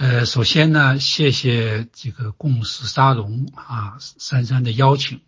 [0.00, 5.20] 呃，首先呢，谢谢这个共识沙龙啊，珊珊的邀请，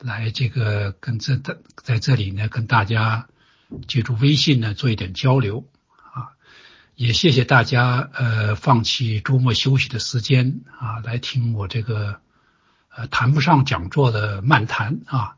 [0.00, 3.28] 来这个跟这的在这里呢，跟大家
[3.86, 5.68] 借助微信呢做一点交流
[6.12, 6.34] 啊，
[6.96, 12.20] 也谢谢大家呃放弃周末休息的时间啊，来听我这个
[12.88, 15.36] 呃谈不上讲座的漫谈啊。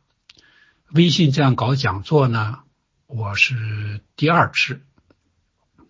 [0.94, 2.60] 微信这样搞讲座呢，
[3.08, 4.80] 我是第二次，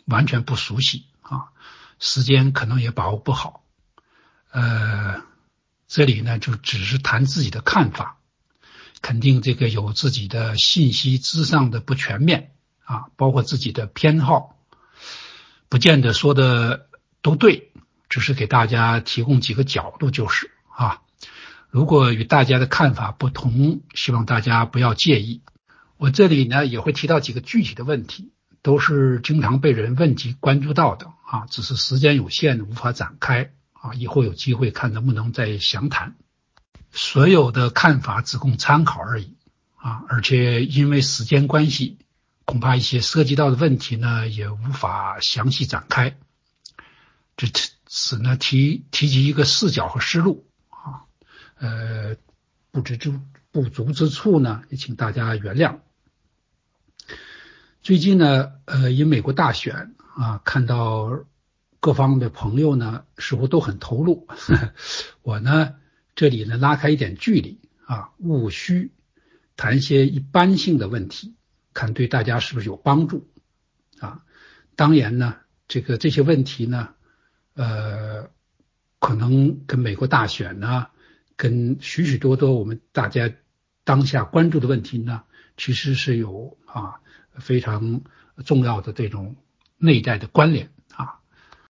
[0.07, 1.51] 完全不熟悉啊。
[1.99, 3.65] 时间可能也把握不好，
[4.51, 5.23] 呃，
[5.87, 8.19] 这里呢就只是谈自己的看法，
[9.01, 12.53] 肯定这个有自己的信息之上的不全面
[12.85, 14.57] 啊，包括自己的偏好，
[15.69, 16.89] 不见得说的
[17.21, 17.73] 都对，
[18.09, 21.03] 只是给大家提供几个角度就是啊。
[21.71, 25.43] 如果与大家的看法不同，希望大家不要介意。
[25.99, 28.33] 我这里呢也会提到几个具体的问题。
[28.69, 33.95] 都是经常被人问及、关注到的啊，只是时间有限，无法展开啊。
[33.95, 36.17] 以后有机会看能不能再详谈。
[36.91, 39.39] 所有的看法只供参考而已
[39.77, 41.97] 啊，而且因为时间关系，
[42.45, 46.19] 恐怕一些涉及到的问题呢，也无法详细展开。
[47.39, 47.49] 这
[47.87, 51.09] 此呢提提及一个视角和思路啊，
[51.59, 52.17] 呃，
[52.71, 53.19] 不知之
[53.51, 55.79] 不足之处呢，也请大家原谅。
[57.81, 61.25] 最近呢，呃，因美国大选啊，看到
[61.81, 64.27] 各方的朋友呢，似乎都很投入。
[65.23, 65.77] 我呢，
[66.15, 68.91] 这里呢拉开一点距离啊，务虚
[69.57, 71.35] 谈一些一般性的问题，
[71.73, 73.29] 看对大家是不是有帮助
[74.01, 74.23] 啊？
[74.77, 75.37] 当然呢，
[75.69, 76.91] 这个这些问题呢，
[77.55, 78.29] 呃，
[78.99, 80.89] 可能跟美国大选呢，
[81.37, 83.33] 跟许许多多我们大家
[83.85, 85.23] 当下关注的问题呢，
[85.57, 87.01] 其实是有啊。
[87.41, 88.03] 非常
[88.45, 89.37] 重要的这种
[89.77, 91.21] 内在的关联啊，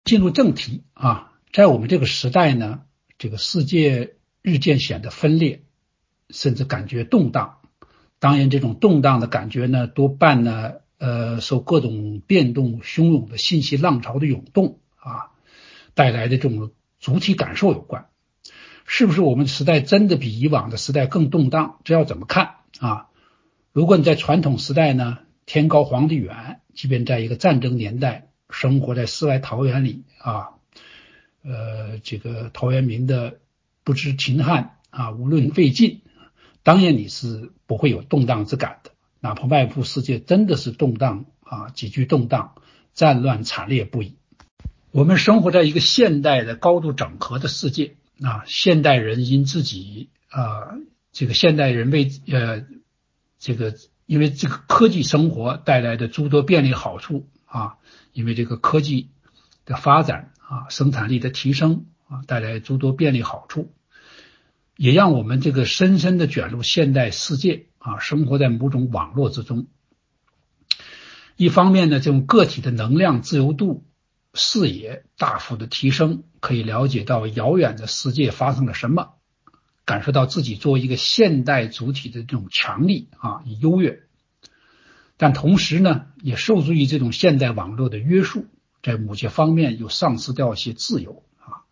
[0.04, 2.82] 进入正题啊，在我们这个时代呢，
[3.18, 5.64] 这个世界日渐显得分裂，
[6.30, 7.60] 甚至感觉动荡。
[8.20, 15.32] 当然，这种动荡的感觉呢，多半呢，呃，受各种变动汹涌的信息浪潮的涌动啊
[15.94, 18.08] 带来的这种主体感受有关。
[18.86, 21.80] 是不是我们时代真的比以往的时代更动荡？
[21.84, 23.08] 这要怎么看啊？
[23.72, 25.20] 如果你在传统时代呢？
[25.46, 30.50] 天高皇帝远，即便在一个战争年代，生活在世外桃源里啊，
[31.44, 33.38] 呃，这个陶渊明的
[33.84, 36.02] 不知秦汉啊，无论魏晋，
[36.64, 38.92] 当然你是不会有动荡之感的。
[39.20, 42.56] 哪怕外部世界真的是动荡啊，极具动荡，
[42.96, 44.16] 战乱惨烈不已。
[44.90, 50.76] 我们生活在一个现代的高度整合的世界啊，现代人因自己啊，
[51.12, 52.66] 这个现代人为呃，
[53.38, 53.76] 这个。
[54.06, 57.78] 因为这个科技生活带来的诸多便利好处啊，
[58.14, 59.10] 因为这个科技
[59.66, 63.74] 的发展啊，生产力的提升啊，带来诸多便利好处，
[64.78, 69.66] 也让我们这个深深的卷入现代世界啊，生活在某种网络之中。
[71.36, 73.84] 一方面呢，这种个体的能量自由度、
[74.36, 79.15] 视野大幅的提升，可以了解到遥远的世界发生了什么。
[79.86, 84.02] 感受到自己作为一个现代主体的这种强力啊与优越，
[85.16, 88.48] 但同时呢，也受制于这种现代网络的约束，
[88.82, 91.70] 在某些方面又丧失掉一些自由啊，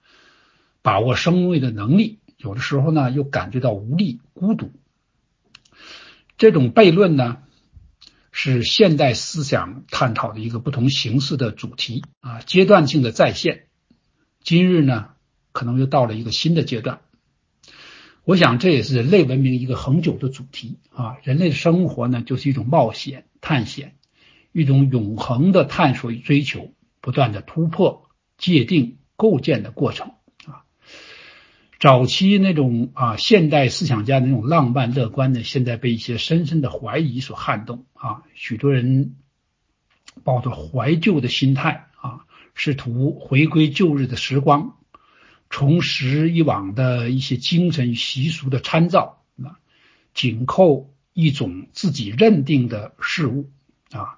[0.84, 4.72] 把握生命的能力，有的时候呢又感觉到无力、孤独。
[6.38, 7.40] 这种悖论呢，
[8.32, 13.68] 是现代思想探讨的一个不同形式的主题啊，阶段性的再现。
[14.44, 15.10] 今日呢，
[15.52, 17.02] 可能又到了一个新的阶段。
[18.26, 21.18] 我想这也是人类文明一个恒久的主题啊！
[21.24, 23.96] 人类的生活呢，就是一种冒险、探险，
[24.54, 30.14] 一种永恒的探索与追求，不断的突破界定、构建的过程
[30.46, 30.64] 啊。
[31.82, 38.24] 早期那种啊，现代思想家的那种浪漫乐观呢，现在被一些深深的怀疑所撼动啊。
[38.36, 39.16] 许多人
[40.24, 42.22] 抱着怀旧的心态啊，
[42.54, 44.78] 试图回归旧日的时光。
[45.54, 49.60] 重拾以往的一些精神习俗的参照，啊，
[50.16, 53.52] 紧扣一种自己认定的事物
[53.92, 54.18] 啊，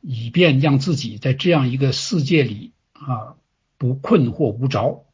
[0.00, 3.36] 以便让自己在这样一个世界里啊
[3.78, 5.04] 不困惑无着。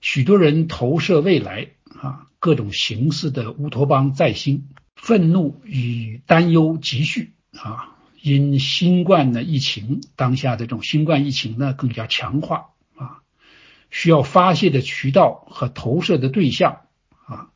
[0.00, 1.68] 许多人投射未来
[2.00, 4.66] 啊，各种形式的乌托邦在兴，
[4.96, 12.70] 愤怒与担忧积蓄啊，因新冠的疫情，当下这种新冠疫情呢更加强化。
[13.94, 16.86] 需要发泄的渠道和投射的对象
[17.26, 17.50] 啊，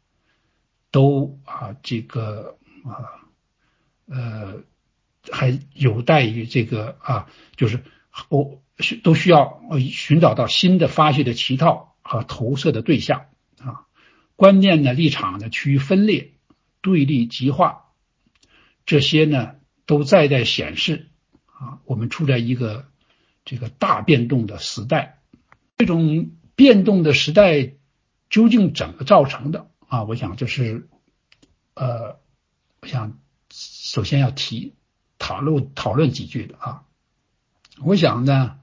[0.90, 3.24] 都啊这个啊
[4.04, 4.62] 呃
[5.32, 7.82] 还有待于这个啊，就是
[8.28, 13.28] 我需都需要寻找到新的发泄的渠道和投射的对象
[13.58, 13.86] 啊，
[14.36, 16.34] 观念呢立场呢趋于分裂、
[16.82, 17.86] 对立极化，
[18.84, 19.54] 这些呢
[19.86, 21.08] 都在在显示
[21.46, 22.86] 啊，我们处在一个
[23.46, 25.14] 这个大变动的时代。
[25.76, 27.72] 这种变动的时代
[28.30, 30.04] 究竟怎么造成的啊？
[30.04, 30.88] 我想这是
[31.74, 32.18] 呃，
[32.80, 33.18] 我想
[33.50, 34.74] 首先要提
[35.18, 36.82] 讨论讨论几句的啊。
[37.82, 38.58] 我想呢。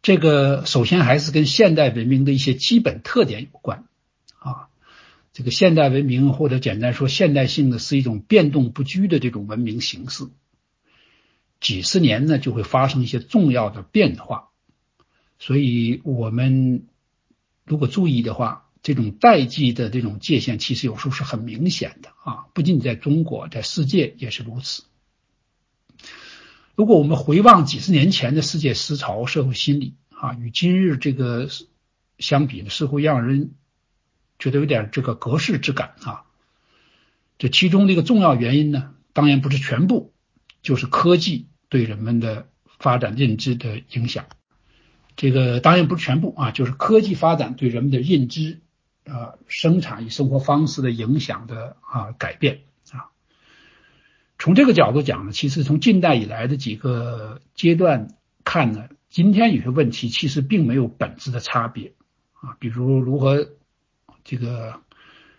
[0.00, 3.84] 这个首先还是跟现代文明的一些基本特点有关
[4.38, 4.68] 啊。
[5.32, 10.28] 这个现代文明或者简单说现代性的是一种变动不居的这种文明形式，
[11.60, 14.50] 几十年呢就会发生一些重要的变化。
[15.38, 16.86] 所以我们
[17.64, 24.84] 如果注意的话，这种代际的这种界限其实有时候是很明显的啊，不仅在中国，在世界也是如此。
[26.74, 31.48] 如果我们回望几十年前的世界思潮、社会心理啊，与今日这个
[32.18, 33.52] 相比呢，似乎让人
[34.38, 36.24] 觉得有点这个隔世之感啊。
[37.36, 40.12] 这其中的一个重要原因呢，当然不是全部，
[40.62, 42.48] 就是科技对人们的
[42.78, 44.26] 发展认知的影响。
[45.18, 48.60] 这个当然不是全部啊，就是科技发展对人们的认知
[49.04, 52.60] 啊、生产与生活方式的影响的啊改变
[52.92, 53.10] 啊。
[54.38, 61.94] 从这个角度讲呢，其实从近代以来的几个阶段看呢，今天有些问题其实并没有本质的差别
[62.34, 63.48] 啊，比如如何
[64.22, 64.80] 这个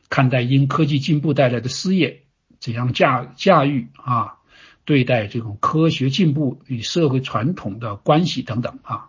[0.10, 2.24] 看待因科技进步带来的失业，
[2.60, 4.40] 怎样驾驾驭啊，
[4.84, 9.08] 对待这种科学进步与社会传统的关系等等啊，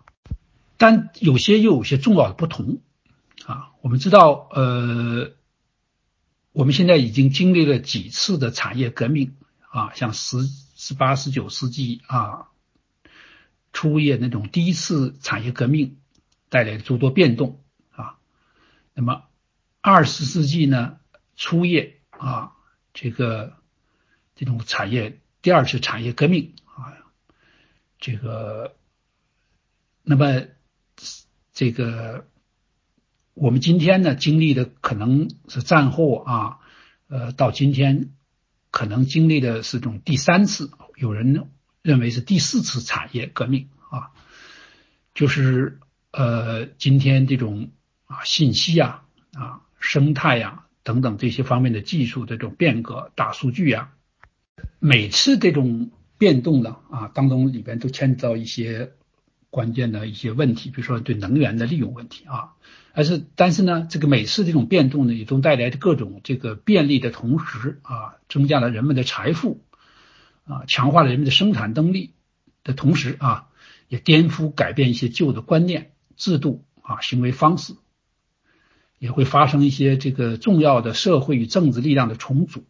[0.81, 2.81] 但有些又有些重要的不同
[3.45, 3.69] 啊。
[3.81, 5.31] 我们知道，呃，
[6.51, 9.35] 我们现在已经经历了几次的产业革命。
[9.73, 10.39] 啊，像十
[10.75, 12.49] 十八、十九世纪啊
[13.71, 15.97] 初叶那种第一次产业革命
[16.49, 18.17] 带来的诸多变动啊，
[18.93, 19.23] 那么
[19.79, 20.99] 二十世纪呢
[21.37, 22.51] 初叶啊
[22.93, 23.55] 这个
[24.35, 26.91] 这种产业第二次产业革命啊，
[27.97, 28.75] 这个
[30.03, 30.47] 那么
[31.61, 32.25] 这个
[33.35, 36.57] 我们今天呢经历的可能是战后啊
[37.07, 38.13] 呃到今天。
[38.71, 41.49] 可能经历的是种第三次，有人
[41.81, 44.11] 认为是第四次产业革命啊，
[45.13, 45.81] 就是
[46.11, 47.71] 呃今天这种
[48.05, 49.03] 啊信息啊
[49.33, 53.91] 啊生态呀等等这些方面的技术的这种变革，大数据呀，
[54.79, 58.93] 每次这种变动呢啊当中里边都牵扯到一些
[59.51, 62.53] 关键的一些问题，比如说对能源的利用问题啊。
[62.93, 69.61] 而是，但是呢，这个每次这种变动呢，也都带来各种这个便利的同时啊，增加了人们的财富
[70.45, 72.13] 啊，强化了人们的生产能力
[72.63, 73.47] 的同时啊，
[73.87, 77.75] 也颠覆改变一些旧的观念、制度啊、行为方式，
[78.99, 82.65] 也会发生一些这个重要的社会与政治力量的重组。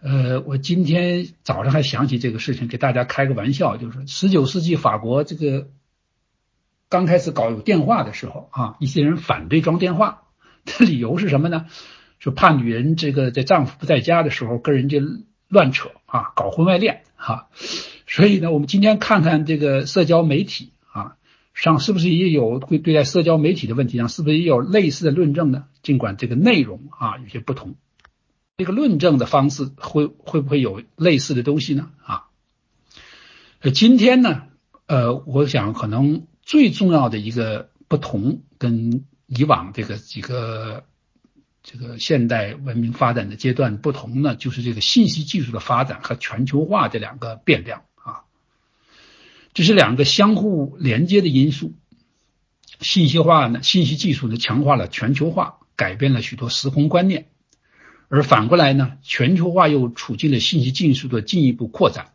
[0.00, 5.68] 呃，我今天早上还想起这个事情，给大家开个玩笑，就是十九世纪法国这个。
[6.90, 10.22] 刚开始搞有电话的时候啊，一些人反对装电话，
[10.64, 11.66] 的理由是什么呢？
[12.18, 14.98] 说怕女人这个在丈夫不在家的时候跟人家
[15.48, 17.48] 乱扯啊，搞婚外恋哈。
[18.06, 21.16] 所以呢，我们今天看看这个社交媒体啊，
[21.52, 25.66] 上是不是也有会对待社交媒体的问题上，是不是也有类似的论证呢？
[25.82, 27.74] 尽管这个内容啊有些不同，
[28.58, 31.90] 这个论证的方式会会不会有类似的东西呢？
[32.04, 32.24] 啊，
[33.72, 34.42] 今天呢，
[34.86, 36.26] 呃，我想可能。
[36.42, 40.84] 最重要的一个不同，跟以往这个几个
[41.62, 48.24] 这个现代文明发展的阶段不同呢，就是这个信息技术的发展和全球化这两个变量啊，
[49.52, 51.74] 这是两个相互连接的因素。
[52.80, 57.28] 信息化呢，信息技术呢，强化了全球化，改变了许多时空观念，
[58.08, 62.12] 而反过来呢，全球化又促进了信息技术的进一步扩展。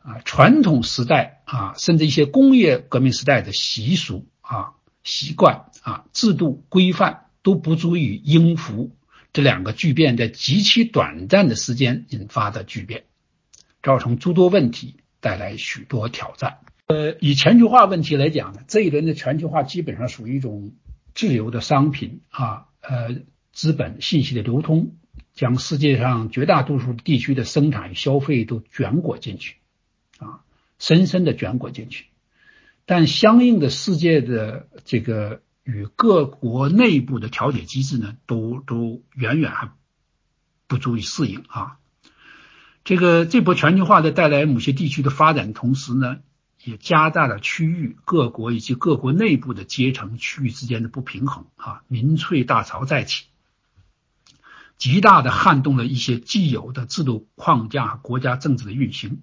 [0.00, 8.96] 啊，传统时代啊，甚至一些工业革命时代的习俗啊、习惯啊、制度规范都不足以应付
[9.32, 13.04] 这两个巨变在极其短暂的时间引发的巨变，
[13.82, 16.58] 造成诸多问题，带来许多挑战。
[16.86, 20.72] 呃，以全球化问题来讲呢，这一轮的全球化基本上属于一种
[21.14, 23.16] 自由的商品啊，呃，
[23.58, 24.94] 资本信息的流通，
[25.34, 29.56] 将世界上绝大多数地区的生产与消费都卷裹进去。
[30.18, 30.44] 啊，
[30.78, 32.06] 深深的卷裹进去，
[32.86, 39.72] 但相应的世界的这个与各国内部的调节机制呢，都都远远还
[40.68, 41.78] 不足以适应啊。
[42.84, 46.18] 这个这波全球化的带来某些地区的发展同时呢，
[46.62, 53.24] 也加大了区域各国以及各国内部的阶层区域之间的不平衡啊，民粹大潮再起，
[54.78, 59.22] 极大的撼动了一些既有的制度框架国家政治的运行。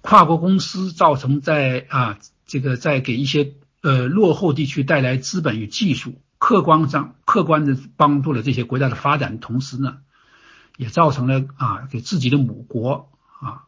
[0.00, 9.98] 跨国公司造成在啊这个在给一些呃落后地区带来资本与技术，客观上客观的帮助了这些国家的发展，同时呢，
[10.76, 13.64] 也造成了啊给自己的母国啊。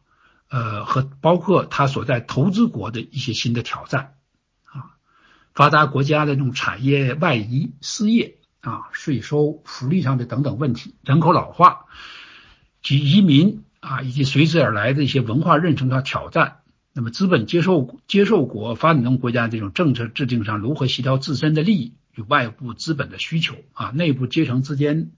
[0.49, 4.15] 呃，和包括他所在投资国的一些新的挑战
[4.65, 4.97] 啊，
[5.53, 11.85] 发达国家的这种产业外移、失业啊、税收、福利上的等等问题，人口老化
[12.81, 16.59] 及移民啊，以及随之而来的一些文化认同的挑战。
[16.93, 23.91] 那么，资本接受接受国、发展中国家这种政策制定上如何协调自身的利益与外部资本的需求啊？
[23.91, 25.11] 内部阶层之间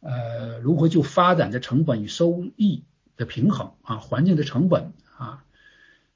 [0.00, 2.82] 呃，如何就发展的成本与收益？
[3.16, 5.42] 的平衡啊，环境的成本啊，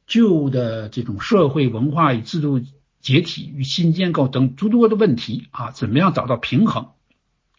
[0.06, 2.60] 旧的这种社会文化与制度
[3.02, 6.92] 解体与新建构等诸多的问题啊，怎么样找到平衡，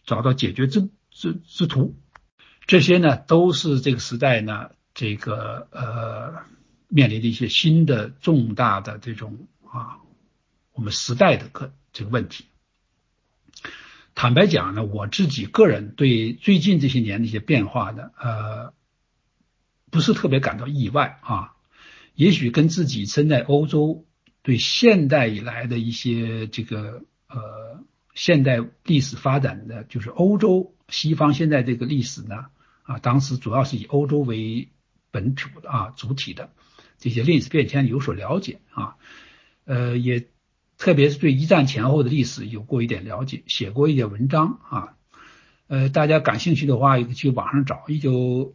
[0.04, 1.94] 找到解决之之之途？
[2.66, 6.44] 这些呢，都是这个时代呢，这个呃
[6.88, 9.98] 面临的一些新的重大的这种啊，
[10.72, 12.46] 我们时代的个这个问题。
[14.16, 18.74] 坦白讲呢，我自己个人对最近这些年的一些变化的呃。
[19.90, 21.54] 不是特别感到意外啊，
[22.16, 24.04] 也许跟自己身在欧洲，
[24.44, 27.82] 对现代以来的一些这个呃
[28.14, 32.44] 现代历史发展的，就是欧洲西方现在这个历史呢
[32.82, 34.68] 啊，当时主要是以欧洲为
[35.10, 36.50] 本土的啊主体的
[36.98, 38.96] 这些历史变迁有所了解啊，
[39.64, 40.28] 呃也
[40.76, 44.96] 特别是对一战前后的历史有过一点了解，写过一点文章啊，
[45.68, 48.54] 呃大家感兴趣的话也可以，去网上找一九。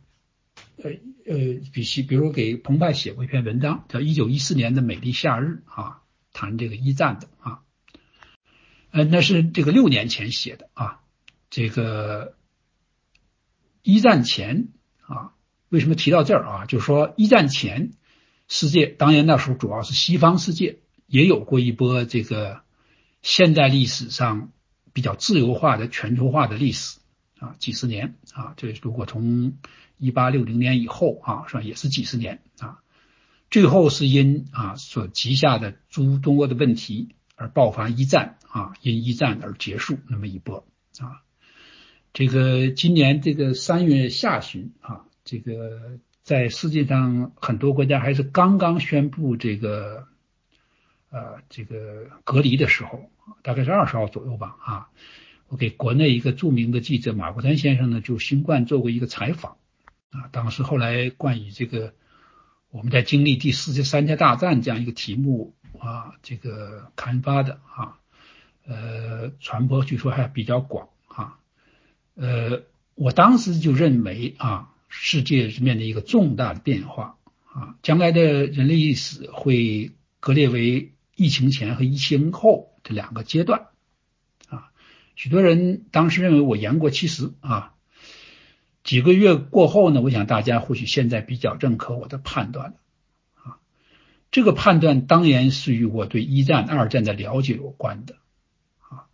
[0.77, 0.91] 呃
[1.25, 6.01] 呃，比起比如给澎湃写过一篇文章，叫《一九一四年的美丽夏日》啊，
[6.33, 7.59] 谈这个一战的啊，
[8.91, 11.01] 呃，那是这个六年前写的啊。
[11.51, 12.35] 这个
[13.81, 14.67] 一战前
[15.01, 15.33] 啊，
[15.69, 16.65] 为什么提到这儿啊？
[16.65, 17.91] 就是说一战前
[18.47, 22.61] 世界，当然那时候主要是西方世界也有过一波这个
[23.23, 24.51] 现代历史上
[24.93, 26.99] 比较自由化的全球化的历史
[27.39, 29.57] 啊，几十年啊，这如果从
[29.99, 31.61] 一八六零年以后啊，是吧？
[31.61, 32.79] 也是几十年啊，
[33.51, 40.65] 最后是因啊所积下的诸多的问题而爆发一战啊，因一战而结束那么一波
[40.99, 41.21] 啊。
[42.11, 50.07] 这个今年这个三月下旬啊，这个在世界上很多国家还是刚刚宣布这个
[51.11, 53.11] 呃这个隔离的时候，
[53.43, 54.89] 大概是二十号左右吧啊。
[55.49, 59.57] 我给国内一个著名的记者马国丹先生呢，就新冠做过一个采访。
[60.11, 61.93] 啊，当时后来冠以这个
[62.71, 67.99] 我们在经历第四次三界大战这样一个题目啊，这个刊发的啊，
[68.65, 71.37] 呃，传播据说还比较广啊，
[72.15, 72.63] 呃，
[72.95, 83.67] 我当时就认为啊，世界是面临一个重大的变化啊，将来的人类历史会割裂为疫情前和疫情后这两个阶段
[84.47, 84.71] 啊，
[85.15, 87.75] 许多人当时认为我言过其实啊。
[88.83, 92.77] 几个月过后呢，我想大家或许现在比较认可我的判断了
[93.35, 93.57] 啊。
[94.31, 98.15] 这个判断当然是与我对一战、二战的了解有关的
[98.79, 99.05] 啊。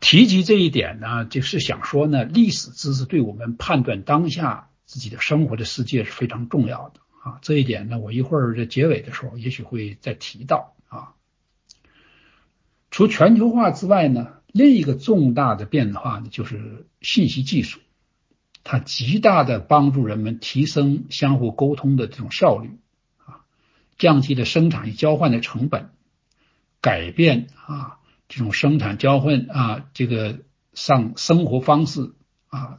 [0.00, 7.38] 提及这一点呢，就是想说呢，历史知识对我们判断当下自己的生活的世界是非常重要的啊。
[7.42, 11.14] 这一点呢，我一会儿在结尾的时候也许会再提到啊。
[12.90, 17.80] 除全球化之外呢，另一个重大的变化呢，就是信息技术。
[18.64, 22.78] 它极大的帮助人们提升相互沟通的这种效率
[23.18, 23.44] 啊，
[23.98, 25.90] 降低了生产与交换的成本，
[26.80, 30.40] 改变啊这种生产交换啊这个
[30.72, 32.14] 上生活方式
[32.48, 32.78] 啊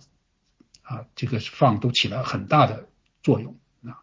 [0.81, 2.89] 啊这个放都起了很大的
[3.21, 4.01] 作用啊。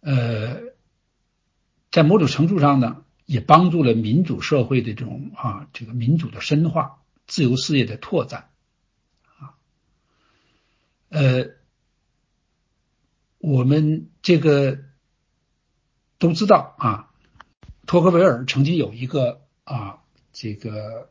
[0.00, 0.60] 呃，
[1.92, 8.48] 在某种程度上呢，也帮助了民主社会的这种啊这个民主的深化、自由事业的拓展。
[11.12, 11.50] 呃，
[13.36, 14.78] 我们这个
[16.18, 17.10] 都知道啊，
[17.84, 19.98] 托克维尔曾经有一个啊
[20.32, 21.10] 这个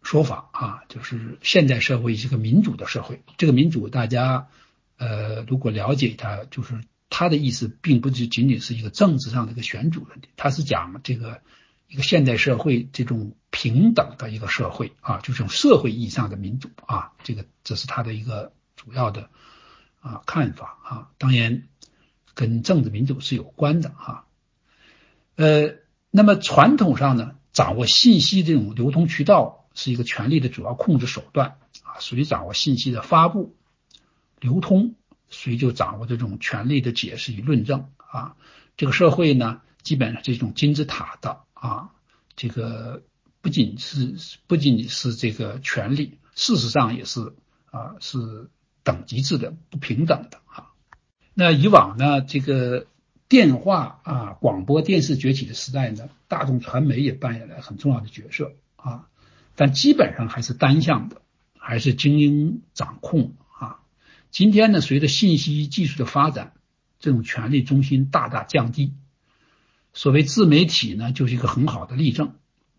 [0.00, 3.22] 说法啊，就是现代社会是个民主的社会。
[3.36, 4.48] 这个民主，大家
[4.96, 11.42] 呃如果了解它，就是他的意思，并不是仅仅是一个政治上的一个选主问题，他是讲这个
[11.88, 18.54] 一个现代社会这种平等的一个社会啊，就这种社会意义上的民主啊，这个这是他的一个。
[18.82, 19.28] 主要的
[20.00, 21.64] 啊看法啊，当然
[22.32, 24.26] 跟政治民主是有关的哈。
[25.36, 25.74] 呃，
[26.10, 33.54] 那么传统上呢，掌握信息这种流通渠道是一个权力的主要控制手段啊，谁掌握信息的发布、
[34.40, 34.94] 流通，
[35.28, 38.36] 谁就掌握这种权力的解释与论证啊。
[38.78, 41.90] 这个社会呢，基本上这种金字塔的啊，
[42.34, 43.02] 这个
[43.42, 47.34] 不仅是不仅是这个权力，事实上也是
[47.70, 48.48] 啊是
[48.82, 50.72] 等级制的、不平等的啊。
[51.34, 52.86] 那以往呢，这个。
[53.30, 59.06] 电话啊，广播电视崛起的时代呢，大众传媒也扮演了很重要的角色啊，
[59.54, 61.22] 但基本上还是单向的，
[61.56, 63.82] 还是精英掌控啊。
[64.32, 66.54] 今天呢，随着信息技术的发展，
[66.98, 68.94] 这种权力中心大大降低。
[69.92, 72.34] 所谓自媒体呢，就是一个很好的例证。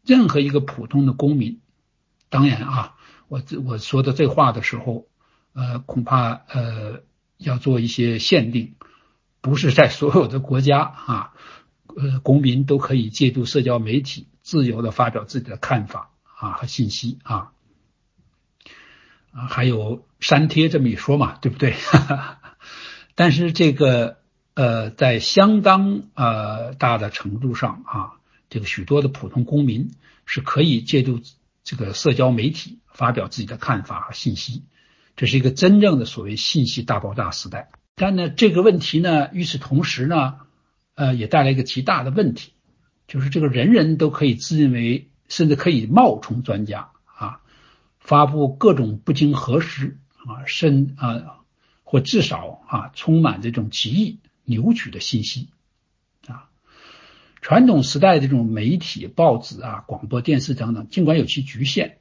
[0.05, 1.62] 任何一个普通的公民，
[2.27, 2.96] 当然啊，
[3.29, 5.08] 我这我说的这话的时候，
[5.53, 7.01] 呃，恐怕呃
[7.38, 8.75] 要做一些限定。
[9.41, 11.34] 不是在所有的国家啊，
[11.98, 17.51] 呃，公民都可以借助社交媒体自由的发表自己的看法啊和信息啊，
[19.31, 21.74] 啊，还有删帖这么一说嘛，对不对？
[23.15, 24.20] 但是这个
[24.53, 28.12] 呃，在相当呃大的程度上啊，
[28.48, 29.91] 这个许多的普通公民
[30.27, 31.20] 是可以借助
[31.63, 34.65] 这个社交媒体发表自己的看法和信息，
[35.15, 37.70] 这是一个真正的所谓信息大爆炸时代。
[37.96, 40.38] 但呢，这个问题呢，与此同时呢，
[40.96, 42.53] 呃，也带来一个极大的问题，
[43.08, 47.41] 就是这个人人都可以自认为，甚至可以冒充专家啊，
[48.00, 51.41] 发布各种不经核实啊，甚啊，
[51.84, 55.50] 或至少啊，充满这种极易扭曲的信息
[56.27, 56.50] 啊。
[57.41, 61.98] 传统时代这种媒体、报纸啊、广播电视等等，尽管有其局限，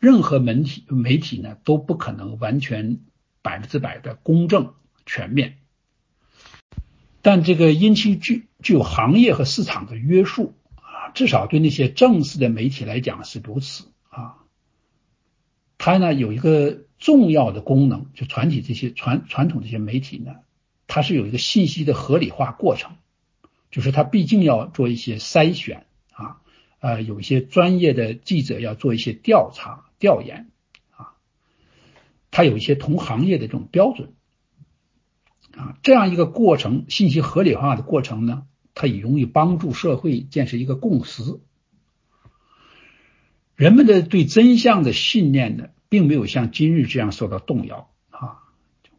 [0.00, 2.98] 任何媒体媒体呢，都不可能完全
[3.40, 4.74] 百分之百的公正。
[5.06, 5.58] 全面，
[7.20, 14.36] 但这个因其具具有行业和市场的约束啊，至少对那些正式的媒体来讲是如此啊。
[15.78, 20.36] 它呢有一个重要的功能，就传体这些传传统这些媒体呢，
[20.86, 22.92] 它是有一个信息的合理化过程，
[23.72, 26.40] 就是它毕竟要做一些筛选啊，
[26.80, 30.50] 呃，有一些专业的记者要做一些调查调研
[30.90, 31.12] 啊，
[32.30, 34.14] 它有一些同行业的这种标准。
[35.52, 41.40] 啊，这样一个过程，信息合理化的过程呢，它也容易帮助社会建设一个共识。
[43.56, 48.38] 人们的对真相的信念呢，并没有像今日这样受到动摇啊。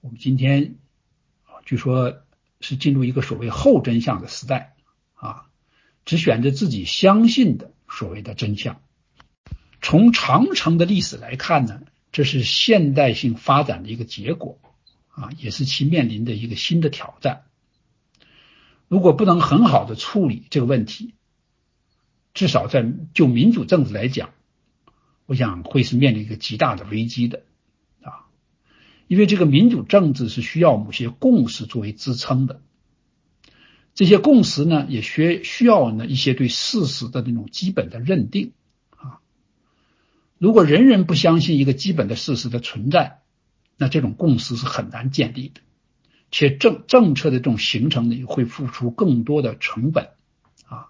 [0.02, 0.76] 我们今天
[1.46, 2.22] 啊，据说
[2.60, 4.76] 是进入一个所谓后真相的时代
[5.16, 5.48] 啊，
[6.06, 8.82] 只选择自己相信的所谓的真相。
[9.82, 14.60] 从长城的历史来看呢，这是现代性发展的一个结果。
[15.14, 17.44] 啊，也是其面临的一个新的挑战。
[18.88, 21.16] 如果不能很好的处理这个问题，
[22.34, 24.30] 至少在就民主政治来讲，
[25.26, 27.44] 我想会是面临一个极大的危机的
[28.02, 28.32] 啊。
[29.08, 32.62] 因为这个民主政治是需要某些共识作为支撑的，
[34.02, 38.54] 这些共识呢，也需需要呢一些对事实的那种基本的认定。
[38.90, 39.22] 啊。
[40.40, 43.20] 如果人人不相信一个基本的事实的存在，
[43.78, 45.62] 那这种共识是很难建立的，
[46.32, 50.10] 且政政策的这种形成呢，也会付出更多的成本。
[50.66, 50.88] 啊。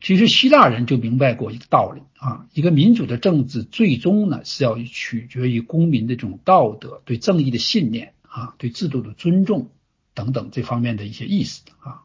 [0.00, 2.02] 其实希腊人就明白过一个道理。
[2.18, 9.72] 啊，一个民主的政治最终呢是要取决于公民的这种道德、对正义的信念啊、对制度的尊重。
[10.16, 12.02] 等等这方面的一些意思啊。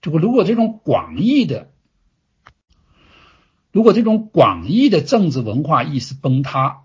[0.00, 1.70] 这个如果这种广义的，
[3.70, 6.84] 如果这种广义的政治文化意识崩塌。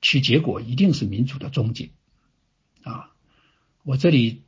[0.00, 1.90] 其结果一定是民主的终结
[2.84, 3.10] 啊！
[3.82, 4.44] 我这里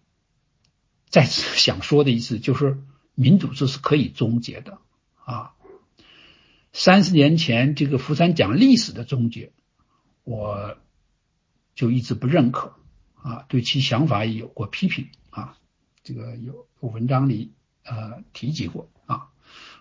[1.08, 2.80] 再次想说的意思就是，
[3.16, 4.78] 民主制是可以终结的
[5.24, 5.54] 啊。
[6.72, 9.52] 三十年前，这个福山讲历史的终结，
[10.22, 10.78] 我
[11.74, 12.76] 就一直不认可
[13.22, 15.56] 啊，对其想法也有过批评啊。
[16.02, 17.52] 这个有文章里
[17.84, 19.28] 呃提及过啊，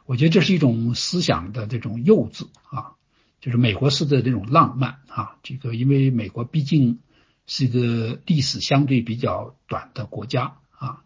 [0.05, 2.95] 我觉得这是一种思想的这种幼稚啊。
[3.41, 6.99] 就是美国式的这种浪漫啊，这个因为美国毕竟
[7.47, 11.03] 是一个历史相对比较短的国家啊，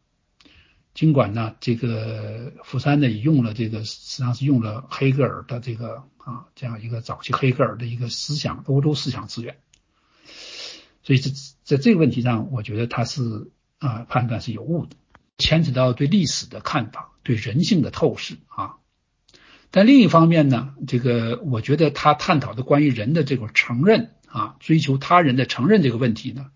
[0.95, 9.59] 尽管呢，这个福山呢也用了这个实际上是用了黑格尔的这个啊这样一个早期黑格尔的一个思想欧洲思想资源，
[11.03, 11.29] 所以这
[11.63, 14.95] 在这个问题上，我觉得他是啊判断是有误的，
[15.37, 18.75] 牵扯到对历史的看法，对人性的透视啊。
[19.69, 26.51] 但另一方面呢，这个我觉得他探讨的关于人的这种承认啊，追求他人的承认这个问题呢，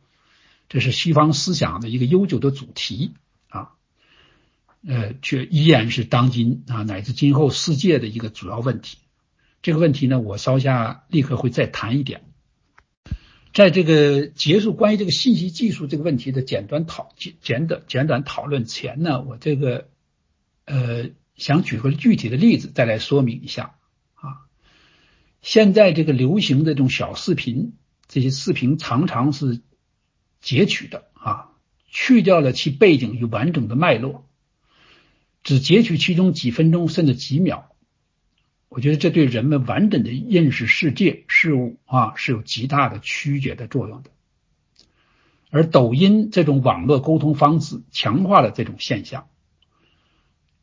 [0.69, 3.15] 这是西方思想的一个悠久的主题
[3.49, 3.71] 啊，
[4.88, 8.99] 呃，却依然是当今啊乃至今后世界的一个主要问题。
[9.62, 12.21] 这个问题呢，我稍下立刻会再谈一点。
[13.58, 19.88] 在这个结束关于这个信息技术这个问题的简短讨简简短简短讨论前呢，我这个
[20.65, 23.74] 呃想举个具体的例子再来说明一下
[24.13, 24.46] 啊。
[25.41, 27.74] 现在这个流行的这种小视频，
[28.08, 29.60] 这些视频常常是
[30.39, 31.50] 截取的啊，
[31.88, 34.30] 去掉了其背景与完整的脉络，
[35.41, 37.76] 只截取其中几分钟甚至几秒。
[38.78, 44.12] 我觉得这对人们完整的认识世界事物啊是有极大的曲解的作用的，
[45.50, 49.30] 而抖音这种网络沟通方式强化了这种现象，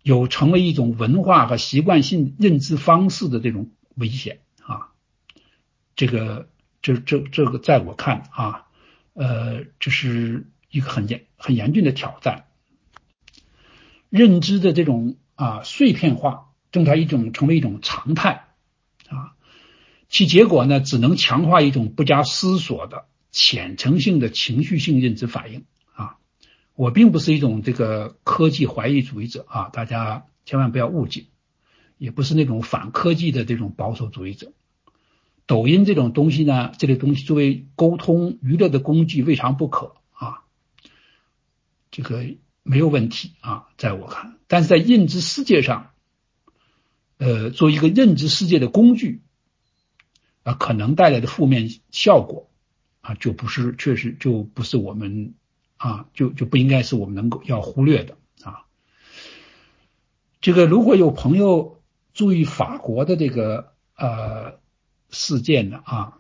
[0.05, 4.93] 有成为一种文化和习惯性认知方式的这种危险啊，
[5.97, 6.49] 这个
[6.83, 8.67] 这这这个在我看啊，
[9.15, 12.45] 呃，这是一个很严很严峻的挑战，
[14.09, 16.53] 认知的这种啊碎片化。
[16.75, 18.49] 正它一种成为一种常态
[19.09, 19.37] 啊，
[20.09, 26.17] 其结果呢，只能强化一种不加思索的浅层性的情绪性认知反应啊。
[26.75, 31.27] 我并不是一种这个科技怀疑主义者啊，大家千万不要误解，
[31.97, 34.53] 也不是那种反科技的这种保守主义者。
[35.47, 40.43] 抖音这种东西呢，这类东西作为沟通娱乐的工具，未尝不可啊，
[41.93, 42.25] 这个
[42.65, 45.93] 没有问题啊，在我看，但是在认知世界上。
[47.25, 49.23] 呃，做一个认知世界的工具
[50.43, 52.51] 啊，可能带来的负面效果
[53.01, 55.33] 啊，就不是确实就不是我们
[55.79, 58.67] 啊，就就不应该是我们能够要忽略的啊。
[60.43, 61.81] 这个如果有朋友
[62.13, 64.59] 注意法国的这个呃
[65.09, 66.19] 事件的啊，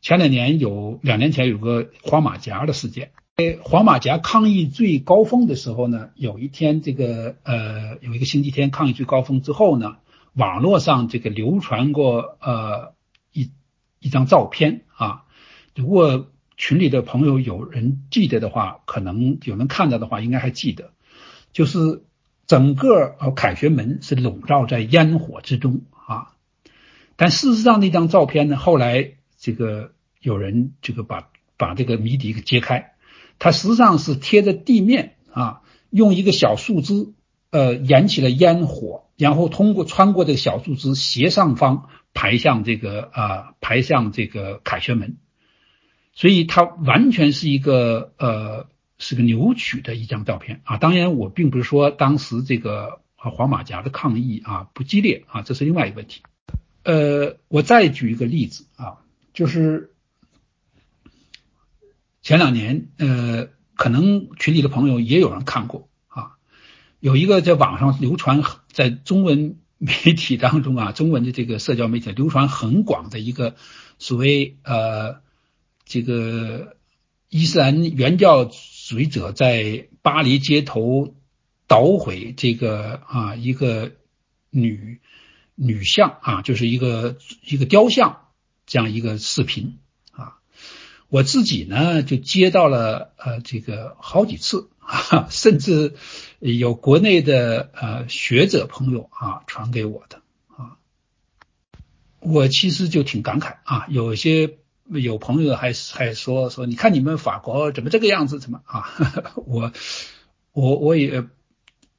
[0.00, 9.98] 前两年有两年前有个黄马甲的事件，在黄马甲抗议最高峰的时候呢，有一天这个呃有一个星期天抗议最高峰之后呢。
[10.34, 12.94] 网络上这个流传过呃
[13.32, 13.50] 一
[14.00, 15.24] 一张照片啊，
[15.74, 20.92] 如果群里的朋友有人记得的话，可能有人看到的话，应该还记得，
[21.52, 22.02] 就是
[22.46, 26.32] 整个呃凯旋门是笼罩在烟火之中啊。
[27.16, 32.94] 但事实上那张照片呢，后来这个有人这个把把这个谜底给揭开，
[33.38, 37.12] 它实际上是贴着地面啊，用一个小树枝
[37.50, 39.03] 呃燃起了烟火。
[39.16, 45.16] 然后通过穿过这个小树枝斜上方排向这个啊排向这个凯旋门，
[46.12, 48.66] 所以它完全是一个呃
[48.98, 50.78] 是个扭曲的一张照片啊。
[50.78, 56.22] 当然我并不是说当时这个黄马甲的抗议啊不激烈啊，这是另外一个问题。
[56.82, 58.98] 呃，我再举一个例子啊，
[59.32, 59.92] 就是
[62.20, 66.32] 前两年呃可能群里的朋友也有人看过啊。
[67.00, 73.54] 有一个在网上流传很，在中文媒体当中啊， 中文的这个社交媒体流传很广的一个
[74.00, 75.20] 所谓呃
[75.84, 76.76] 这个
[77.28, 81.14] 伊斯兰原教主义者在巴黎街头
[81.68, 83.92] 捣毁这个啊一个
[84.50, 85.00] 女
[85.54, 88.26] 女像啊，就是一个一个雕像
[88.66, 89.78] 这样一个视频
[90.10, 90.38] 啊，
[91.08, 94.68] 我自己呢就接到了呃这个好几次。
[94.84, 95.94] 啊， 甚至
[96.38, 100.76] 有国内的呃学者朋友啊传给我的啊，
[102.20, 108.88] 我其实就挺感慨啊，有些有朋友还还说说，你看你们法国怎么这个样子，怎么啊？
[109.46, 109.72] 我
[110.52, 111.24] 我我也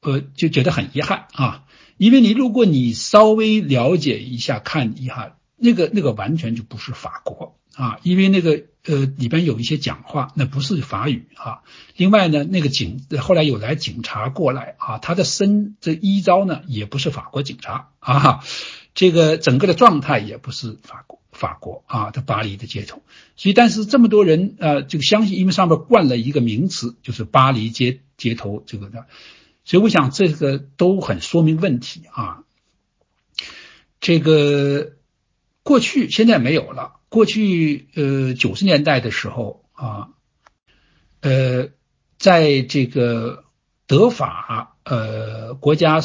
[0.02, 1.66] 呃就觉得很遗憾啊，
[1.98, 8.64] 因为你如果你稍微了解一下看一下，那个那个完全就不是法国啊，因为那个。
[8.88, 11.64] 呃，里边有一些讲话，那不是法语啊。
[11.98, 18.42] 另外呢，那个警后来有来警察过来啊，他的身这一招呢也不是法国警察啊，
[18.94, 23.02] 这个整个的状态也不是法国法国啊的巴黎的街头。
[23.36, 29.08] 所以，但是这么多人呃，就相信，因为上面冠了一个名词，就是巴黎街街头这个的，
[29.64, 32.44] 所以我想这个都很说明问题啊。
[34.00, 34.92] 这个
[35.64, 36.98] 过去现在没有了。
[37.16, 40.10] 过去呃九十年代的时候啊，
[41.22, 41.70] 呃，
[42.18, 43.46] 在这个
[43.88, 46.02] 德法呃国家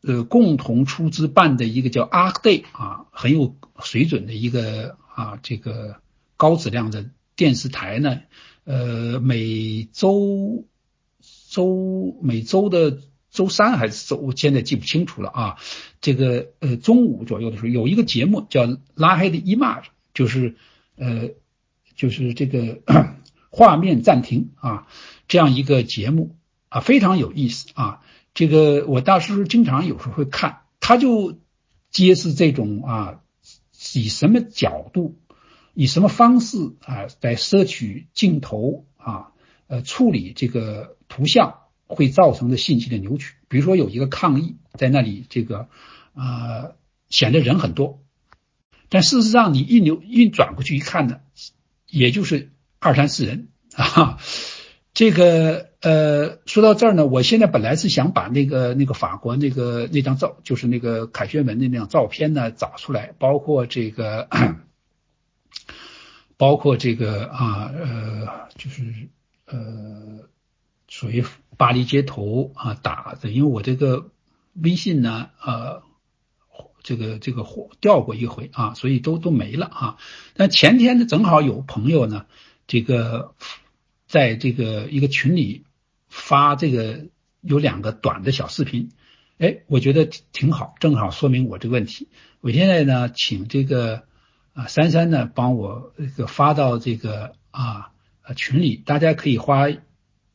[0.00, 6.00] 呃共同出资办的一个叫 Arcday 啊很有水准的一个啊这个
[6.36, 8.18] 高质量的电视台呢，
[8.64, 10.64] 呃每周
[11.48, 12.98] 周每周的
[13.30, 15.56] 周三还是周，我现在记不清楚了啊。
[16.00, 19.84] 这个呃中午左右的时候有一个节目叫拉黑的 Image。
[20.16, 20.56] 就是，
[20.96, 21.32] 呃，
[21.94, 22.80] 就是这个
[23.52, 24.86] 画面暂停啊
[25.28, 26.38] 这样一个节目
[26.70, 28.00] 啊，非常有意思啊。
[28.32, 31.38] 这个我大师经常有时候会看，他就
[31.90, 33.20] 揭示这种啊，
[33.94, 35.18] 以什么角度，
[35.74, 39.32] 以什么方式啊，来摄取镜头啊，
[39.66, 43.34] 呃，处理这个图像会造成的信息的扭曲。
[43.48, 45.68] 比如说有一个抗议在那里，这个
[46.14, 46.72] 啊
[47.10, 48.00] 显得人很多，
[48.88, 51.20] 但事实上你一扭一转过去一看呢，
[51.88, 54.18] 也就是二三四人啊。
[54.94, 64.26] 这个呃，说到这儿呢，我现在本来是想把那个那个法国那个那张照，就是那个凯旋门的那张照片呢找出来，包括这个，
[66.38, 68.82] 包括这个啊呃，就是
[69.44, 70.28] 呃，
[70.88, 71.22] 属于
[71.58, 74.10] 巴黎街头啊打的，因为我这个
[74.54, 75.82] 微信呢呃，
[76.86, 79.96] 这个这个火掉过一回啊，所以都都没了啊。
[80.34, 82.24] 但前天呢，正好有朋友呢，
[82.66, 83.34] 这个。
[84.08, 85.64] 在这个一个群里
[86.08, 87.06] 发这个
[87.40, 88.90] 有两个短的小视频，
[89.36, 92.06] 哎，我觉得挺好，正好说明我这个问题。
[92.40, 94.04] 我现在呢，请这个
[94.54, 97.90] 啊珊珊呢帮我这个发到这个啊
[98.36, 99.66] 群里，大家可以花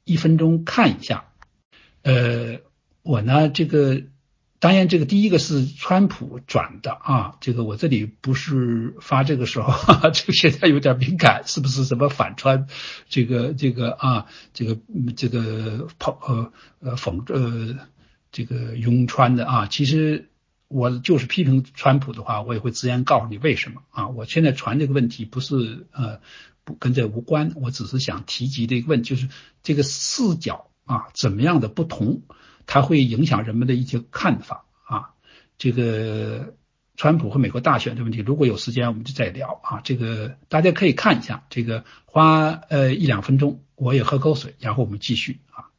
[0.04, 1.32] 一分钟看一下。
[2.04, 2.60] 呃，
[3.04, 4.04] 我呢这个。
[4.62, 12.67] 当然，这个第一个是川普转的啊，这个我这里不是发这个时候，哈 哈这个现在有点敏感，是不是什么反川？
[13.10, 14.78] 这个这个啊，这个
[15.15, 17.76] 这个跑呃呃讽呃
[18.32, 20.30] 这个拥川的啊，其实
[20.67, 24.10] 我就是批评川普的话，我也会直言告诉你为什么啊。
[24.10, 26.19] 我现在传这个问题不是呃
[26.63, 29.28] 不跟这无关，我只是想提及的一个问，就是
[29.63, 32.21] 这个视角啊怎么样的不同。
[32.65, 35.10] 它会影响人们的一些看法啊，
[35.58, 36.56] 这个
[36.95, 39.82] 川普和美国大选的问题，如果有时间我们就再聊啊。
[39.84, 45.69] 这个大家可以看一下，这个花呃一两分钟，我也喝口水，然后我们继续啊。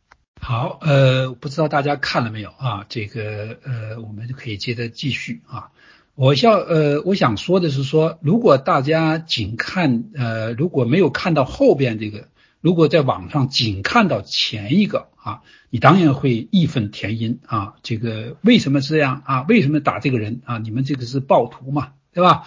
[0.41, 2.85] 好，呃，不知道大家看了没有啊？
[2.89, 5.71] 这个呃，我们就可以接着继续啊。
[6.15, 12.29] 我要呃，我想说的是说，如果大家仅看呃，如果没有看到后边这个。
[12.63, 19.43] 如果在网上仅看到前一个啊，你当然会义愤填膺啊，这个为什么这样啊？
[19.43, 20.59] 为什么打这个人啊？
[20.59, 22.47] 你们这个是暴徒嘛，对吧？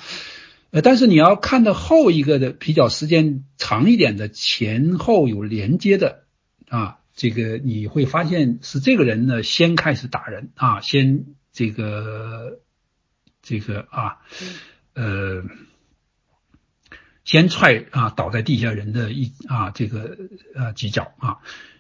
[0.71, 6.23] 呃，但是你要看到后一个的比较时间长一点的前后有连接的
[6.69, 12.62] 啊，这个你会发现是这个人呢先开始打人啊，先这个
[13.43, 14.19] 这个啊，
[14.93, 15.43] 呃。
[17.26, 20.16] 先踹啊倒在地下人的一啊这个
[20.54, 21.40] 呃几脚啊，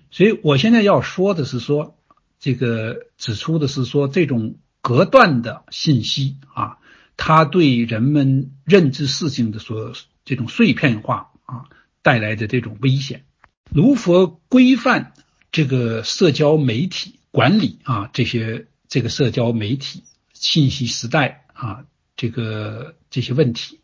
[0.09, 1.97] 所以我现在要说的是说
[2.39, 6.79] 这个指出的是说这种隔断的信息啊，
[7.15, 11.65] 它对人们认知事情的所这种碎片化啊
[12.01, 13.23] 带来的这种危险，
[13.69, 15.13] 如何规范
[15.51, 20.03] 这个社交媒体管理啊这些这个社交媒体
[20.33, 21.85] 信息时代啊
[22.17, 23.79] 这个这些问题。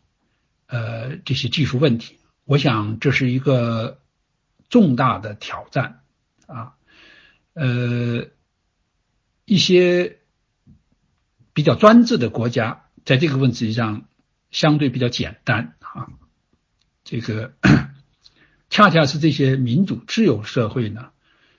[0.72, 4.00] 呃，这些技术问题，我想这是一个
[4.70, 6.00] 重大的挑战
[6.46, 6.76] 啊。
[7.52, 8.28] 呃，
[9.44, 10.20] 一些
[11.52, 14.08] 比较专制的国家在这个问题上
[14.50, 16.08] 相对比较简单啊。
[17.04, 17.52] 这个
[18.70, 21.10] 恰恰是这些民主自由社会呢，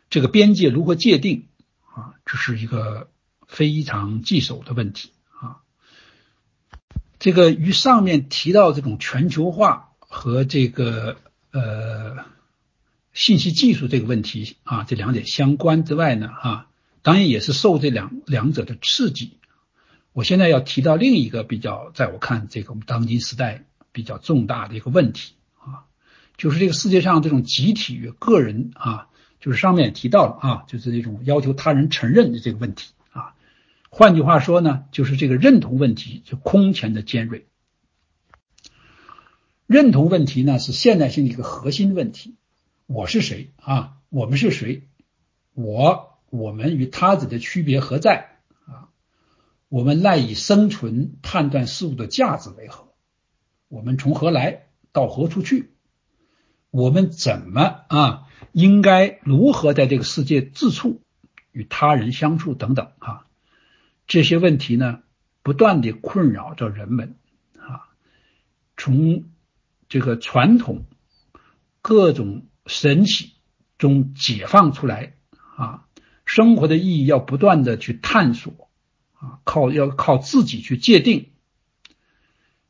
[0.10, 1.50] 这个边界如何界定
[1.86, 3.12] 啊，这是一个
[3.48, 5.13] 非常棘手的问题。
[7.24, 11.16] 这个与上面提到这种全球化和这个
[11.52, 12.18] 呃
[13.14, 16.68] 信息技术这个问题啊，这两点相关之外呢，哈，
[17.02, 19.38] 当然也是受这两两者的刺激。
[20.12, 25.88] 我现在要提到另一个比较，在我看这个我们当今时代比较重大的一个问题啊，
[26.36, 29.08] 就是这个世界上这种集体与个人啊，
[29.40, 32.92] 就是上面也提到了啊，就是这种要求他人承认的这个问题。
[33.96, 37.46] 换句话说呢，就是这个认同问题就空前的尖锐。
[39.68, 42.36] 认同问题呢是现代性的一个核心问题。
[42.88, 43.98] 我是谁啊？
[44.10, 44.88] 我们是谁？
[45.54, 48.90] 我我们与他者的区别何在啊？
[49.70, 52.88] 我们赖以生存判断事物的价值为何？
[53.68, 55.72] 我们从何来到何处去？
[56.72, 58.28] 我们怎么啊？
[58.54, 61.00] 应该如何在这个世界自处
[61.52, 63.28] 与他人相处等等啊？
[64.14, 65.00] 这些问题呢，
[65.42, 67.16] 不断的困扰着人们
[67.58, 67.90] 啊，
[68.78, 69.24] 从
[69.90, 70.86] 这个传统
[71.82, 73.32] 各种神奇
[73.80, 75.16] 中解放出来
[75.58, 75.88] 啊，
[76.26, 78.70] 生活的意义要不断的去探索
[79.16, 81.32] 啊，靠要靠自己去界定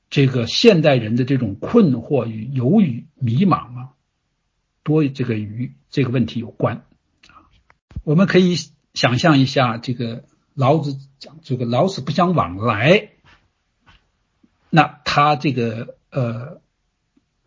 [0.10, 3.90] 这个现代人的这种困惑与犹豫迷茫啊，
[4.82, 6.86] 多这个与这个问题有关
[7.28, 7.52] 啊。
[8.06, 8.56] 我们可以
[8.94, 13.10] 想象一下，这个老子讲这个老死不相往来，
[14.70, 16.62] 那他这个呃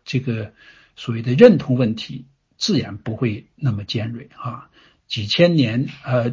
[0.03, 0.53] 这个
[0.95, 2.25] 所谓的认同问题，
[2.57, 4.69] 自然不会那么尖锐啊。
[5.07, 6.31] 几千年呃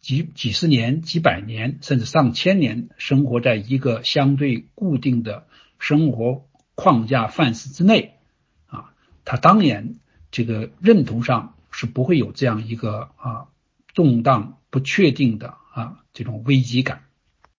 [0.00, 5.46] 几几十年、几百年，甚至上千年，生活在一个相对固定的
[5.78, 8.18] 生活框架范式之内
[8.66, 8.92] 啊，
[9.24, 9.94] 他当然
[10.30, 13.48] 这个认同上是不会有这样一个啊
[13.94, 17.04] 动荡不确定的啊这种危机感。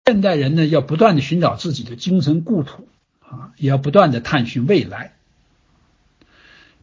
[0.06, 2.88] 现代人呢，要不断的寻找自己的精神故土
[3.20, 5.16] 啊，也要不断的探寻未来。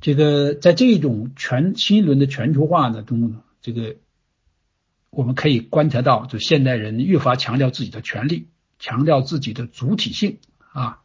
[0.01, 3.43] 这个在这种全新一轮的全球化呢中。
[3.63, 3.97] 这个
[5.11, 10.39] 我们可以观察到，就现代人越发强调自己的权利，强调自己的主体性
[10.73, 11.03] 啊。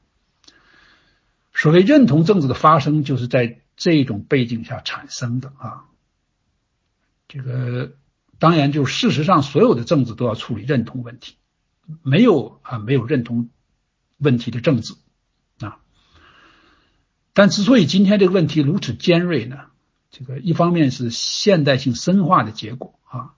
[1.54, 5.84] 所谓认同政治的发生，就是在这种背景下产生的啊。
[7.28, 7.92] 这个
[8.40, 11.38] 当然，就事实上，所有的政治都要处理认同问题，
[12.04, 13.50] 没有啊没有认同
[14.18, 14.96] 问题的政治
[15.60, 15.80] 啊。
[17.34, 19.68] 但之所以今天这个问题如此尖锐呢？
[20.12, 23.36] 这个一方面是现代性深化的结果啊，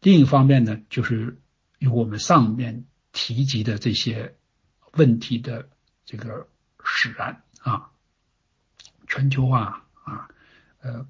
[0.00, 1.40] 另一方面呢，就是
[1.78, 4.36] 有我们上面提及的这些
[4.92, 5.70] 问题的
[6.04, 6.46] 这个
[6.84, 7.90] 使然啊，
[9.08, 10.28] 全球化啊，
[10.82, 11.06] 呃，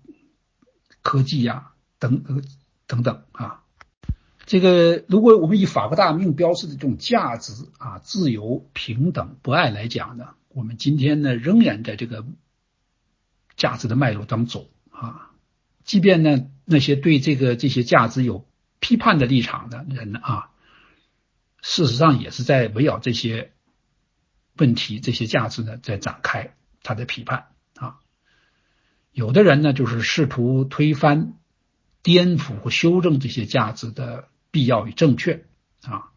[1.02, 1.72] 科技呀
[2.08, 2.42] 等呃
[2.86, 3.62] 等等啊，
[4.46, 12.24] 这个如果我们以法国大革命标志的这种价值啊，自由、平等、博爱来讲呢，我们今天呢仍然在这个。
[13.56, 15.30] 价值的脉络当中走啊，
[15.84, 18.48] 即便呢那些对这个这些价值有
[18.80, 20.50] 批判的立场的人啊，
[21.62, 23.52] 事实上也是在围绕这些
[24.56, 28.00] 问题、这些价值呢在展开他的批判啊。
[29.12, 31.34] 有的人呢就是试图推翻、
[32.04, 35.46] 颠覆和修正这些价值的必要与正确
[35.82, 36.12] 啊，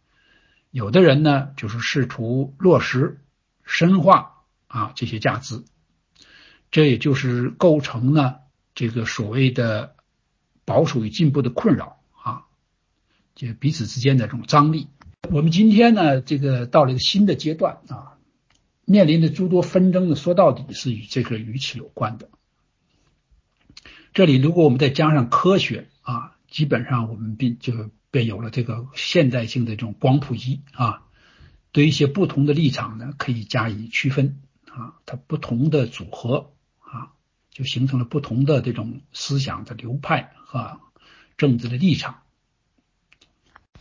[0.70, 3.22] 有的人呢就是试图落实、
[3.64, 5.64] 深化啊这些价值。
[6.70, 8.36] 这也就是构成呢
[8.76, 9.96] 这个所谓的
[10.66, 12.44] 保守与进步的困扰啊，
[13.34, 14.90] 就彼此之间的这种张力。
[15.32, 18.20] 我们今天呢，这个到了一个新的阶段啊，
[18.84, 22.30] 面临的诸多纷争呢，说到底是与这个与此有关的。
[24.18, 31.04] 这里如果我们再加上科学啊，基本上我们便就便有了这个现代性的这种光谱仪啊，
[31.72, 37.14] 对一些不同的立场呢，可以加以区分啊，它不同的组合啊。
[37.52, 40.80] 就形成了不同的这种思想的流派和
[41.38, 42.24] 政治的立场。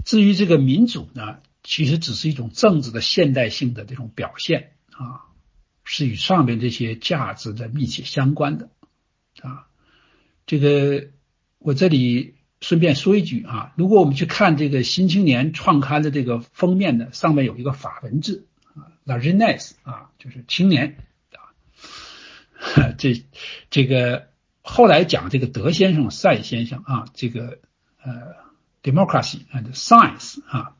[0.04, 5.32] 至于这个民主呢，其实只是一种政治的现代性的这种表现啊，
[5.82, 8.68] 是与上面这些价值的密切相关的。
[10.46, 11.08] 这个
[11.58, 20.96] 我这里顺便说一句啊，如果我们去看这个《新青年》创刊的这个封面呢，上面有一个法文字啊，La Jeunesse 啊，就是青年
[21.32, 21.52] 啊。
[22.96, 23.24] 这
[23.70, 24.28] 这个
[24.62, 27.58] 后来讲这个德先生、赛先生啊，这个
[28.02, 28.34] 呃
[28.82, 30.76] ，democracy and science 啊，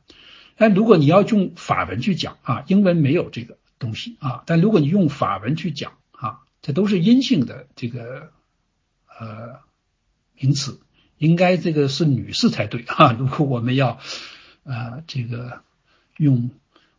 [0.57, 8.33] 但如果你要用法文去讲啊，英文没有这个东西啊，但如果你用法文去讲啊，这都是阴性的这个
[9.19, 9.61] 呃
[10.39, 10.81] 名词，
[11.19, 13.13] 应该这个是女士才对 啊。
[13.13, 13.99] 如果我们要
[14.65, 15.63] 呃这个
[16.17, 16.51] 用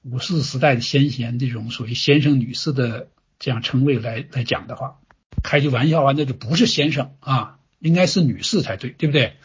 [0.04, 3.10] 武士时代的先贤这种所谓先生、女士的。
[3.40, 5.00] 这样称谓来来讲的话，
[5.44, 9.36] 开句玩笑啊，那就不是先生啊，应该是女士才对，对不对？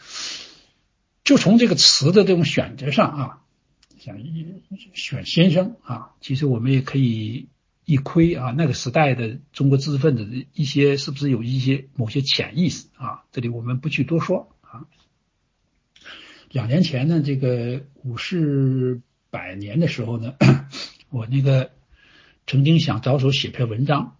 [1.23, 3.41] 就从这个词的这种选择上啊，
[3.99, 4.17] 想
[4.95, 7.49] 选先生啊，其实我们也可以
[7.85, 13.23] 一窥啊，那个时代的中国知识分子的一些是不是有一些某些潜意识啊？
[13.31, 14.85] 这里我们不去多说啊。
[16.49, 20.35] 两年前呢，这个五世百年的时候呢，
[21.09, 21.71] 我那个。
[22.45, 24.17] 曾经想着手写篇文章，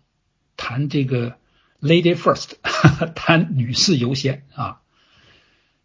[0.55, 1.38] 谈这个
[1.82, 2.53] “lady first”，
[3.16, 4.82] 谈女士优先啊。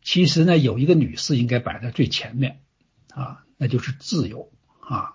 [0.03, 2.61] 其实呢，有一个女士应该摆在最前面
[3.12, 5.14] 啊，那就是自由啊，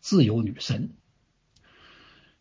[0.00, 0.94] 自由女神。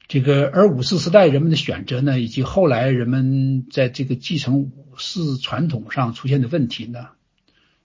[0.07, 7.09] 这个而五四时代人们的选择呢，以及后来人们在这个继承五四传统上出现的问题呢，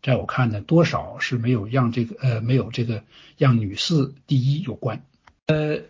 [0.02, 3.02] 在我看呢，多少是没有让这个呃没有这个
[3.36, 5.04] 让女士第一有关
[5.46, 5.80] 呃。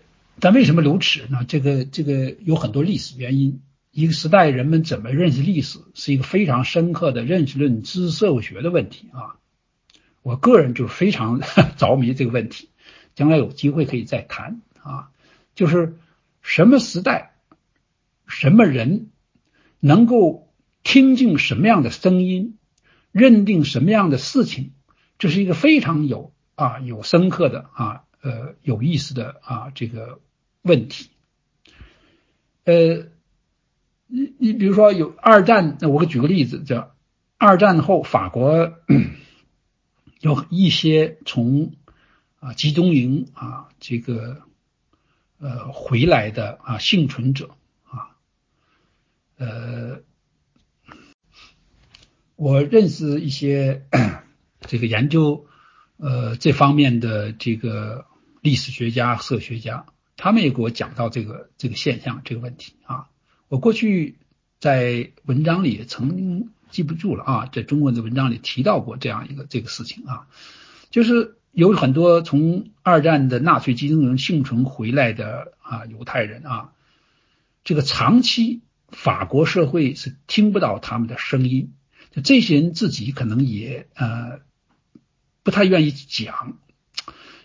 [0.40, 1.44] 但为什么如此呢？
[1.48, 3.60] 这个这个有很多历史原因。
[3.90, 9.34] 一个时代人们怎么认识历史，是一个非常深刻的认识论、知识社会学的问题啊。
[10.22, 11.40] 我个人就非常
[11.76, 12.68] 着迷这个问题，
[13.16, 15.10] 将来有机会可以再谈啊。
[15.56, 15.96] 就是
[16.48, 17.34] 什么时代、
[18.26, 19.10] 什么人
[19.80, 20.50] 能够
[20.82, 22.56] 听进什么样的声音，
[23.12, 24.70] 认定什么样的事情，
[25.18, 30.20] 这是一个非常有啊有深刻的啊呃有意思的啊这个
[30.62, 31.10] 问题。
[32.64, 33.08] 呃，
[34.06, 36.94] 你你比如说有二战，那我给举个例子，叫
[37.36, 38.72] 二战后法国
[40.20, 41.74] 有一些从
[42.40, 44.47] 啊集中营啊这个
[45.38, 48.16] 呃回来的啊幸存者啊，
[49.36, 50.02] 呃，
[52.36, 53.86] 我认识一些
[54.60, 55.46] 这个研究
[55.96, 58.06] 呃这方面的这个
[58.40, 59.86] 历史学家、社学家。
[60.20, 63.08] 他们也给我讲到这个这个现象这个问题啊，
[63.46, 64.16] 我过去
[64.58, 70.26] 在文章里曾经记不住了啊，在中文的文章里提到过这样一个这个事情啊，
[70.90, 76.72] 就是有很多从二战的纳粹集中营幸存回来的啊犹太人啊，
[77.64, 81.72] 这个长期法国社会是听不到他们的声音，
[82.12, 84.38] 就这些人自己可能也呃
[85.42, 86.60] 不太愿意讲。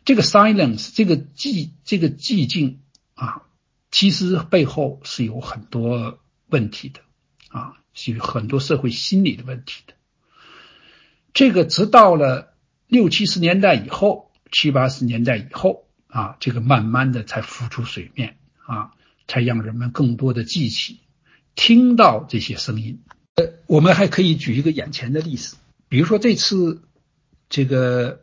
[0.05, 2.81] 这个 silence，这个寂，这个寂静
[3.15, 3.41] 啊，
[3.89, 6.99] 其实背后是有很多问题的
[7.47, 9.95] 啊，是有很多社会心理的问题的。
[11.33, 12.52] 这个直到了
[12.93, 18.91] 六七十年代以后，七八十年代以后啊，这个慢慢的才浮出水面啊，
[19.27, 20.99] 才让人们更多的记起，
[21.55, 23.01] 听到这些声音。
[23.35, 25.57] 呃，我们还可以举一个眼前的例子，
[25.89, 26.83] 比如说这次
[27.49, 28.21] 这个。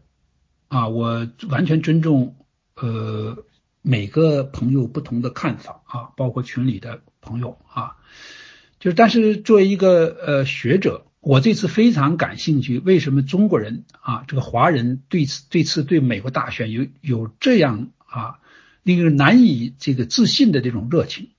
[0.70, 2.36] 啊，我完全尊重
[2.76, 3.44] 呃
[3.82, 7.96] 每个朋友不同的看法啊，包括群里的朋友啊，
[8.78, 18.38] 就但是作为一个呃学者，我这次非常感兴趣，为什么中国人啊这个华人对此对此对美国大选有有这样啊
[18.82, 21.30] 令人难以这个自信的这种热情？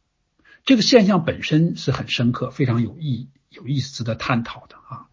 [0.64, 5.08] 这个现象本身是很深刻，非常有意义有意思、值得探讨的啊。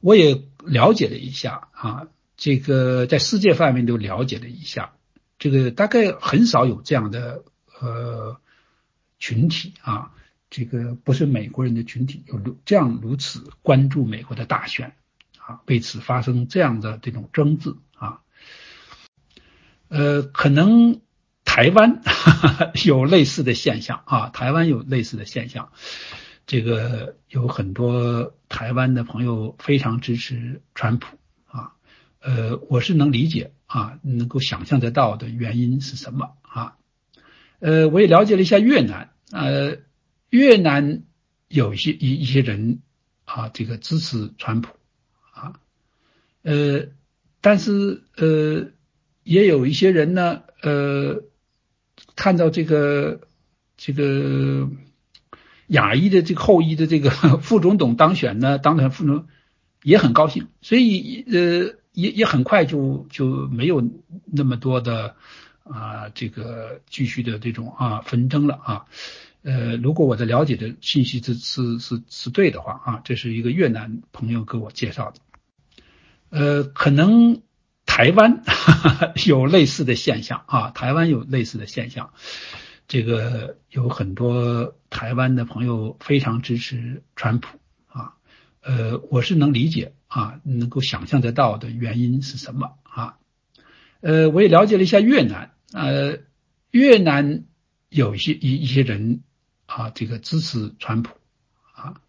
[0.00, 2.08] 我也了解了一下啊。
[2.38, 4.92] 这个在世界范围都了解了一下，
[5.40, 7.42] 这个大概很少有这样的
[7.80, 8.40] 呃
[9.18, 10.12] 群体啊，
[10.50, 14.94] 这个不是美国人的群体有这样如此关注美国的大选
[15.38, 18.20] 啊，为此发生这样的这种争执啊，
[19.88, 21.00] 呃，可能
[21.44, 22.02] 台湾
[22.84, 25.72] 有类似的现象啊，台湾有类似的现象，
[26.46, 31.72] 这个有很多台湾的朋友非常支持川普啊。
[32.20, 36.76] 呃，我是能理解啊，能够想象得到的原因是什么啊？
[37.60, 39.78] 呃，我也了解了一下越南，呃，
[40.30, 41.04] 越南
[41.48, 42.80] 有一些一一些人
[43.24, 44.74] 啊，这个支持川普
[45.32, 45.60] 啊，
[46.42, 46.86] 呃，
[47.40, 48.70] 但是呃，
[49.22, 51.22] 也有一些人呢，呃，
[52.16, 53.20] 看到这个
[53.76, 54.68] 这个
[55.66, 57.10] 亚裔的这个后裔的这个
[57.42, 59.26] 副总统当选呢，当选副总
[59.82, 61.78] 也很高兴，所以呃。
[61.94, 63.82] 也也很快就就没有
[64.24, 65.16] 那么多的
[65.64, 68.86] 啊这个继续的这种啊纷争了啊
[69.48, 75.20] 呃如果我的了解的信息是是是是对的话啊这是一个越南朋友给我介绍的
[76.28, 77.40] 呃可能
[77.86, 78.42] 台湾
[79.26, 82.12] 有类似的现象啊台湾有类似的现象
[82.86, 88.14] 这个有很多台湾的朋友非常支持川普啊
[88.60, 89.94] 呃我是能理解。
[90.08, 93.18] 啊，能够想象得到的原因是什么啊？
[94.00, 96.20] 呃，我也了解了一下越南，呃，
[96.70, 97.44] 越南
[97.90, 99.20] 有一些一一些人
[99.68, 101.14] 啊，这个支持川普
[101.74, 102.00] 啊，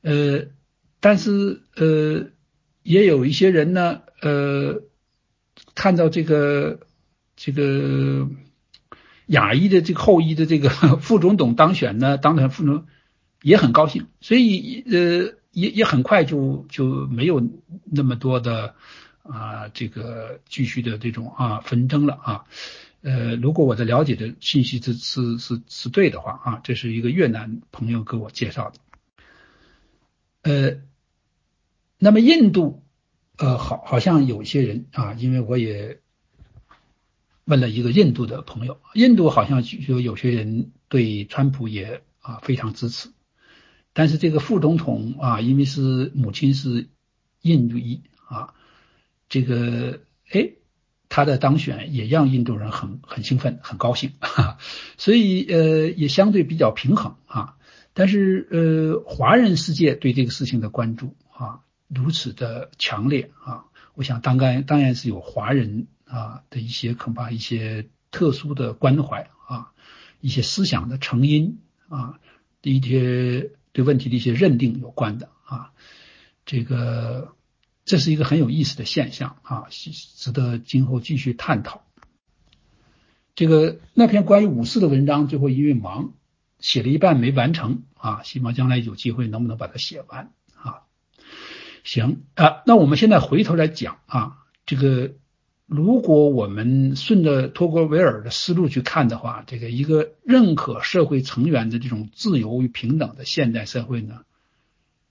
[0.00, 0.46] 呃，
[1.00, 2.30] 但是呃，
[2.82, 4.82] 也有一些人呢，呃，
[5.74, 6.80] 看到这个
[7.36, 8.26] 这个
[9.26, 12.86] 亚裔的这个后裔的这个副总统当选呢，当选副总
[13.42, 15.36] 也很高兴，所以呃。
[15.56, 17.40] 也也很快就就没有
[17.86, 18.74] 那么多的
[19.22, 22.44] 啊这个继续的这种啊纷争了啊
[23.06, 28.80] 呃如果我的了解的信息是是是是对的话啊这是一个越南朋友给我介绍的
[30.42, 30.80] 呃
[31.98, 32.82] 那么印度
[33.36, 36.00] 呃好好像有些人啊因为我也
[37.44, 43.12] 问了一个印度的朋友印度好像就有些人对川普也啊非常支持。
[43.98, 46.90] 但是这个副总统啊，因为是母亲是
[47.40, 48.52] 印度裔啊，
[49.30, 50.50] 这个哎，
[51.08, 54.58] 他的当选也让印度人很很兴奋，很高兴，哈
[54.98, 57.56] 所以呃也相对比较平衡啊。
[57.92, 69.72] 但是呃，华人世界对这个事情的关注啊如此的强烈啊，我想当然当然是有华人啊的一些恐怕一些特殊的关怀啊，
[70.20, 72.18] 一些思想的成因啊，
[72.62, 73.50] 一些。
[73.76, 75.70] 对问题的一些认定有关的啊。
[76.46, 77.35] 这个
[77.86, 81.86] 这是一个很有意思的现象啊，值得今后继续探讨。
[83.34, 86.12] 这个那篇关于五四的文章，最后因为忙
[86.58, 90.82] 写了一半没完成啊，希望将来有机会能不能把它写完啊？
[91.84, 95.14] 行啊，那我们现在回头来讲啊，这个。
[95.68, 104.20] 如果我们顺着托格维尔的思路去看的话，这个一个认可社会成员的这种自由与平等的现代社会呢，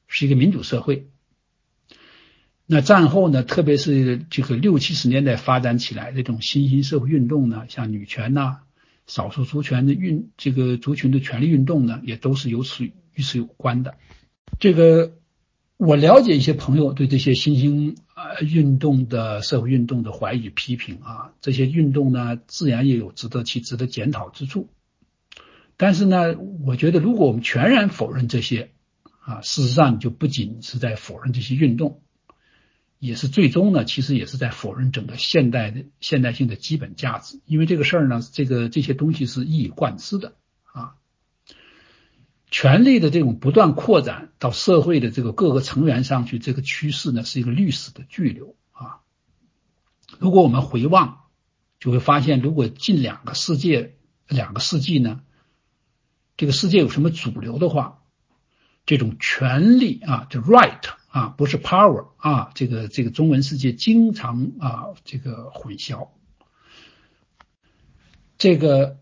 [0.07, 1.09] 是一个民主社会。
[2.65, 8.59] 那战后呢，特别是这个六七十年代发展起来这种新兴社会运动呢，像女权呐、
[9.07, 13.95] 少数族权的运这个族群的权利运动呢，也都是由此与此有关的。
[14.59, 15.13] 这个。
[15.77, 24.69] 我了解一些朋友对这些新兴呃运动的社会运动的怀疑批评啊，这些运动呢自然也有值得其值得检讨之处。
[25.75, 28.69] 但是呢，我觉得如果我们全然否认这些
[29.19, 31.99] 啊，事实上就不仅是在否认这些运动，
[32.99, 37.39] 也是最终呢，其实也是在否认整个现代的现代性的基本价值。
[37.45, 40.95] 因为这个事儿呢，这个这些东西是一以贯之的啊。
[42.49, 49.01] 权力的这种不断扩展到社会的这个各个成员上去，这个趋势呢是一个历史的巨流啊。
[50.19, 51.23] 如果我们回望，
[51.79, 55.21] 就会发现，如果近两个世界、两个世纪呢，
[56.37, 58.03] 这个世界有什么主流的话，
[58.85, 60.81] 这种权力啊，就 right
[61.15, 66.09] 啊，不是 power 啊，这个这个中文世界经常啊这个混淆，
[68.37, 68.97] 这个。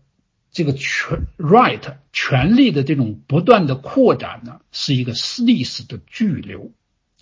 [0.56, 5.12] 这个权 right 权力的这种不断的扩展呢，是一个
[5.44, 6.70] 历史的巨流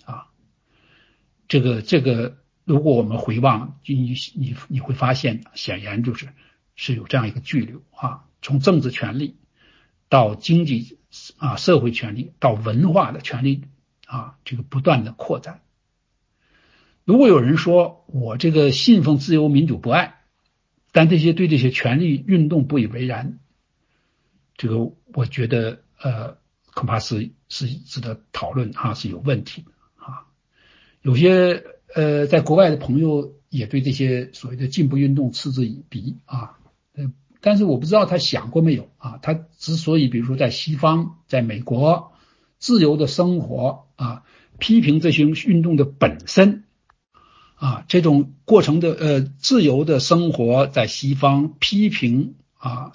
[0.05, 0.27] 啊。
[1.47, 6.29] 这个这个，如果我们回望，你你你会发现，显然就是
[6.75, 8.25] 是有这样一个巨流啊。
[8.43, 9.35] 从政治权力
[10.09, 10.99] 到经济
[11.37, 13.63] 啊社会权力到文化的权利
[14.13, 15.61] 啊，这个不断的扩展。
[17.03, 20.19] 如果有人说我这个信奉自由民主不爱。
[20.95, 23.39] 但这些对这些权利运动不以为然，
[24.55, 26.37] 这个我觉得呃
[26.71, 30.27] 恐怕是是值得讨论啊，是有问题的啊。
[31.01, 31.63] 有些
[31.95, 36.59] 呃在国外的朋友也对这些所谓的进步运动嗤之以鼻啊，
[36.93, 37.11] 呃，
[37.41, 39.17] 但是我不知道他想过没有啊。
[39.23, 42.13] 他之所以比如说在西方，在美国
[42.59, 44.23] 自由的生活啊，
[44.59, 46.63] 批评这些运动的本身。
[47.55, 52.91] 啊，这种过程的呃自由的生活在西方批评啊，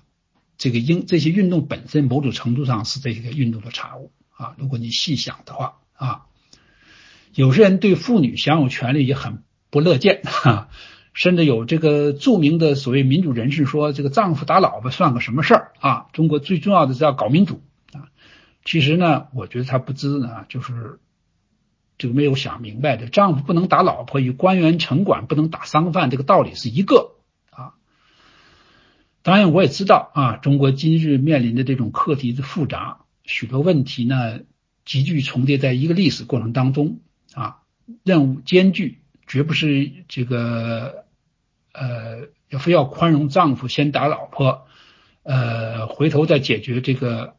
[0.59, 4.55] 这个英这些运动本身某种程度上是这个运动的产物啊。
[4.59, 6.26] 如果你细想的话啊，
[7.34, 10.68] 有些人对妇女享有权利也很不乐见哈，
[11.14, 16.09] 甚至有这个著名的所谓民主人士说，这个丈夫打老婆算个什么事儿啊？
[16.12, 17.62] 中国最重要的是要搞民主。
[18.68, 20.98] 其实呢，我觉得他不知呢，就是。
[22.00, 27.16] 这个没有想明白的，丈夫不能打老婆，与官员城管不能打商贩，这个道理是一个
[27.50, 27.74] 啊。
[29.22, 34.42] 当然，我也知道啊，中国今日面临的这种课题的复杂，许多问题呢
[34.84, 37.00] 急剧重叠在一个历史过程当中
[37.34, 37.62] 啊，
[38.04, 41.04] 任务艰巨，绝不是这个
[41.72, 44.68] 呃要非要宽容丈夫先打老婆，
[45.24, 47.34] 呃回头再解决这个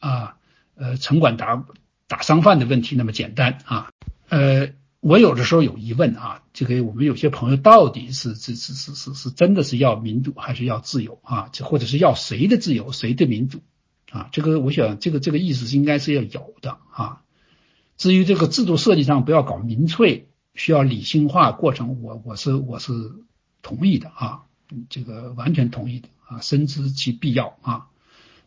[0.00, 0.36] 啊
[0.76, 1.64] 呃城管打。
[2.08, 3.90] 打商贩的问题那么简单啊？
[4.28, 11.48] 呃，我有的时候有疑问啊，这个我们有些朋友到底是是是是是是真的是要民主还是要自由啊？
[11.52, 13.62] 这或者是要谁的自由谁的民主
[14.10, 14.28] 啊？
[14.30, 17.22] 这个我想这个这个意思应该是要有的啊。
[17.96, 22.92] 至于这个制度设计上不要搞民粹，需要理性化过程，我我是我是
[23.62, 24.42] 同意的啊，
[24.90, 27.86] 这个完全同意的啊，深知其必要啊。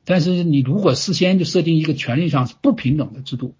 [0.06, 3.56] 但是你如果事先就设定一个权利上是不平等的制度，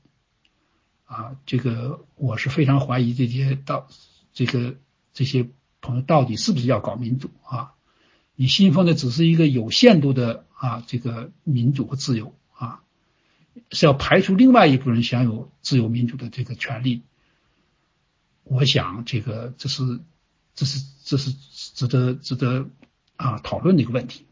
[1.06, 3.88] 啊，这个我是非常怀疑这些到
[4.32, 4.76] 这个
[5.14, 5.50] 这些
[5.82, 7.74] 朋友到底是不是要搞民主啊？
[8.36, 12.84] 你信奉的只是一个有限度的啊这个民主和自由啊，
[13.72, 17.02] 是要排除另外一部分人享有自由民主的这个权利。
[18.44, 20.00] 我想这个这是
[20.54, 22.70] 这是这是值得值得
[23.16, 24.26] 啊讨论的一个问题。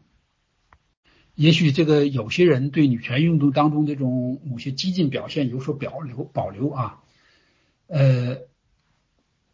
[1.34, 7.00] 也许这个有些人对女权运动当中这种某些激进表现有所保留保留啊，
[7.88, 8.36] 呃，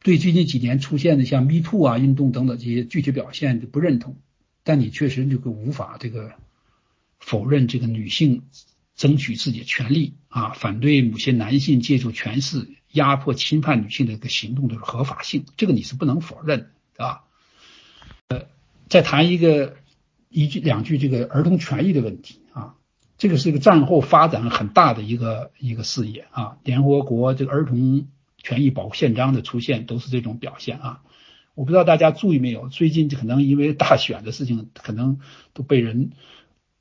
[0.03, 4.17] 对最近几年出现的像 Me Too 啊运动等等这些具体表现就不认同，
[4.63, 6.33] 但你确实这个无法这个
[7.19, 8.43] 否认这个女性
[8.95, 17.25] 争取自己的权利啊，反对某些男性借助权势压迫侵犯女性的一个行动的合法性，这个你是不能否认的啊。
[18.29, 18.49] 呃，
[18.91, 19.80] 再谈一个。
[20.31, 22.77] 一句两句这个儿童权益的问题啊，
[23.19, 26.57] 这个是一个战后发展很大的一个一个事业啊。
[26.65, 28.07] 联合国这个儿童
[28.39, 31.03] 权益保护宪章的出现都是这种表现啊。
[31.55, 35.19] 我不知道大家注意没有，最近可能因为大选的事情，可能
[35.53, 36.13] 都被人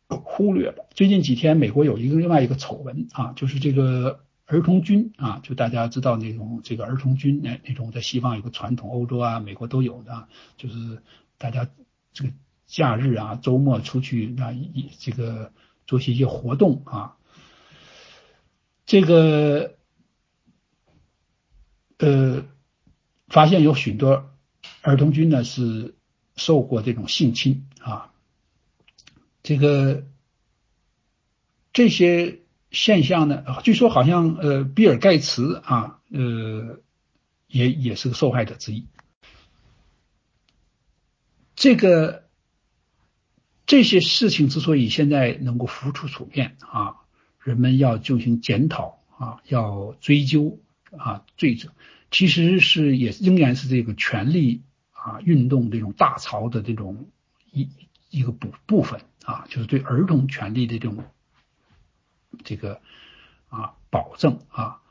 [0.08, 0.88] 忽略了。
[0.94, 11.00] 最近几天，美国有一个另外一个丑闻啊，就是这个儿童军啊，就大家知道那种这个儿童军那那种在西方有个传统，欧洲啊、美国都有的，就是
[11.38, 11.68] 大家
[12.14, 12.32] 这个
[12.70, 15.52] 假日啊、周末出去啊一这个
[15.86, 17.18] 做些一些活动啊，
[18.86, 19.76] 这个
[21.98, 22.46] 呃
[23.28, 24.26] 发现有许多。
[24.82, 25.96] 儿童军呢是
[26.36, 28.14] 受过这种性侵啊，
[29.44, 30.06] 这个
[31.74, 32.40] 这些
[32.72, 36.80] 现象呢，据说好像呃比尔盖茨啊呃
[37.48, 38.88] 也也是个受害者之一。
[41.56, 42.29] 这个
[43.70, 46.96] 这些事情之所以现在能够浮出水面啊，
[47.40, 50.60] 人们要进行检讨啊，要追究
[50.98, 51.70] 啊罪责，
[52.12, 54.64] 其实是也仍然是这个权力。
[55.02, 57.08] 啊，运动这种大潮的这种
[57.54, 57.70] 一
[58.10, 61.06] 一个部部分啊，就是对儿童权利的这种
[62.44, 62.82] 这个
[63.48, 64.82] 啊保证啊，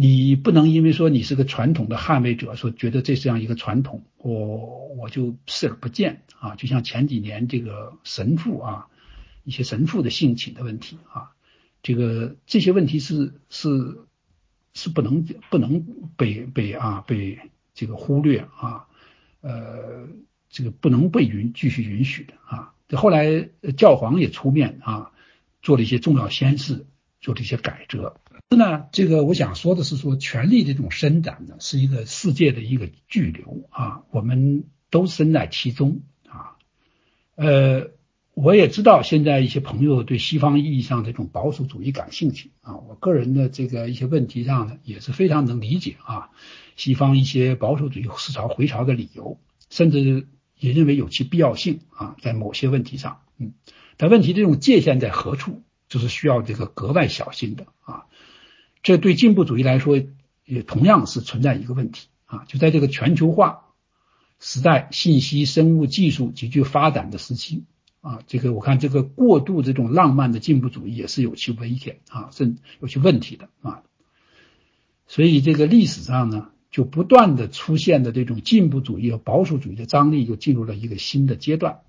[0.00, 6.54] 你不能因为说你是个传统的捍卫者，说觉得这是这样一个传统，我我就视而不见啊。
[6.54, 8.86] 就像前几年这个神父啊，
[9.42, 11.32] 一些神父的性侵的问题啊，
[11.82, 13.98] 这个这些问题是是
[14.72, 15.84] 是不能不能
[16.16, 17.36] 被被啊被
[17.74, 18.86] 这个忽略啊。
[19.40, 20.06] 呃，
[20.48, 22.72] 这个不能被允继续允许的啊！
[22.86, 25.10] 这后来教皇也出面啊，
[25.60, 26.86] 做了一些重要宣誓，
[27.20, 28.16] 做了一些改革。
[28.48, 36.56] 那这个我想说的是，说权力这种伸展呢，是一个世界的一个巨流啊，我们都身在其中啊。
[37.34, 37.90] 呃，
[38.34, 46.30] 我也知道现在一些朋友对西方意义上这种保守主义感兴趣啊，我个人的这个一些问题上呢，也是非常能理解啊。
[46.76, 53.52] 西方一些保守主义思潮回潮的理由，甚至也认为有其必要性啊，在某些问题上，嗯，
[53.96, 58.06] 但问题这种界限在何处，就是需要这个格外小心的啊。
[58.82, 60.00] 这对进步主义来说，
[60.44, 63.64] 也同样是存在一个问题啊，就在这个全球化
[64.40, 67.64] 时代、信息生物技术急剧发展的时期
[68.00, 73.82] 啊，这个我看这个过度这种浪漫的进步主义也是有其危险啊，甚有其问题的啊。
[75.06, 76.50] 所以这个历史上呢。
[76.70, 81.80] 就不断的出现的这种进步主义和保守主义的张力，就进入了一个新的阶段，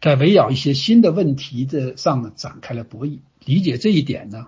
[0.00, 3.18] 在围绕一些新的问题的上呢展开了博弈。
[3.44, 4.46] 理解这一点呢，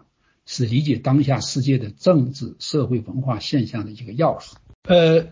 [0.53, 4.55] 是理解当下世界的政治、社会、文化现象的一个钥匙。
[4.83, 5.29] 呃，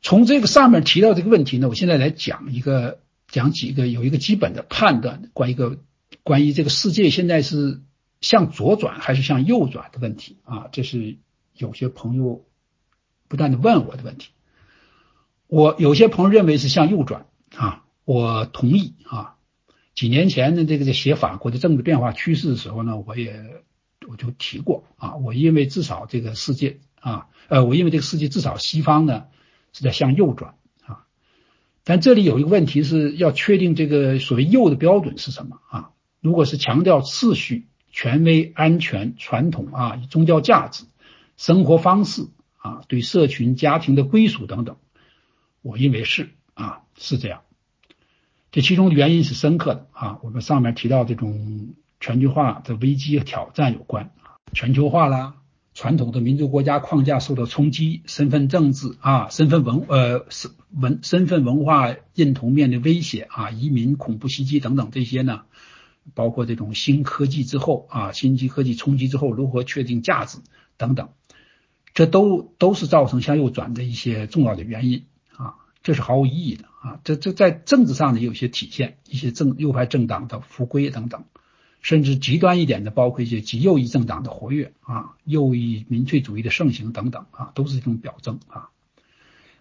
[0.00, 5.78] 从这个上面提到这个问题呢，我现在来讲一个，讲几个有一个基本的判断，关于一个
[6.22, 7.82] 关于这个世界现在是
[8.22, 11.18] 向左转还是向右转的问题啊，这是
[11.54, 12.46] 有些朋友。
[13.28, 14.28] 不断的问我的问题，
[15.46, 17.24] 我有些朋友认为是向右转
[17.56, 19.36] 啊，我同意啊。
[19.94, 23.42] 几年前呢，这个在写法国的政治变化趋势的时候呢，我也
[24.08, 29.26] 我就提过啊，我因为至少这个世界啊，呃，我因为这个世界至少西方呢
[29.72, 31.06] 是在向右转啊。
[31.84, 35.90] 但这里有一个问题是要确定这个所谓右的标准是什么啊？
[36.20, 40.84] 如果是强调秩序、权威、安全、传统啊、宗教价值、
[41.36, 42.28] 生活方式。
[42.64, 44.76] 啊，对社群、家庭的归属等等，
[45.62, 47.40] 我认为是啊，是这样。
[48.52, 50.20] 这其中的原因是深刻的啊。
[50.22, 55.36] 我们上面提到这种全球化的危机和挑战有关啊，全球化啦，
[55.72, 65.42] 传统的民族国家框架受到冲击，身份政治啊，身份文呃身文身份文化认同面临威胁啊，移民、恐怖袭击等等这些呢，
[66.12, 70.38] 包括这种新科技之后啊，新级科技冲击之后如何确定价值
[70.76, 71.10] 等等。
[71.94, 75.04] 这都都是造成向右转的一些重要的原因
[75.36, 76.98] 啊，这是毫无意义的啊。
[77.04, 81.26] 这这在政治上呢有些体现，一些政右派政党的复归等等，
[81.82, 88.70] 甚至极端一点的，包括一些极右翼政党的活跃啊，右翼民粹主义的盛行等等啊，都是这种表征啊。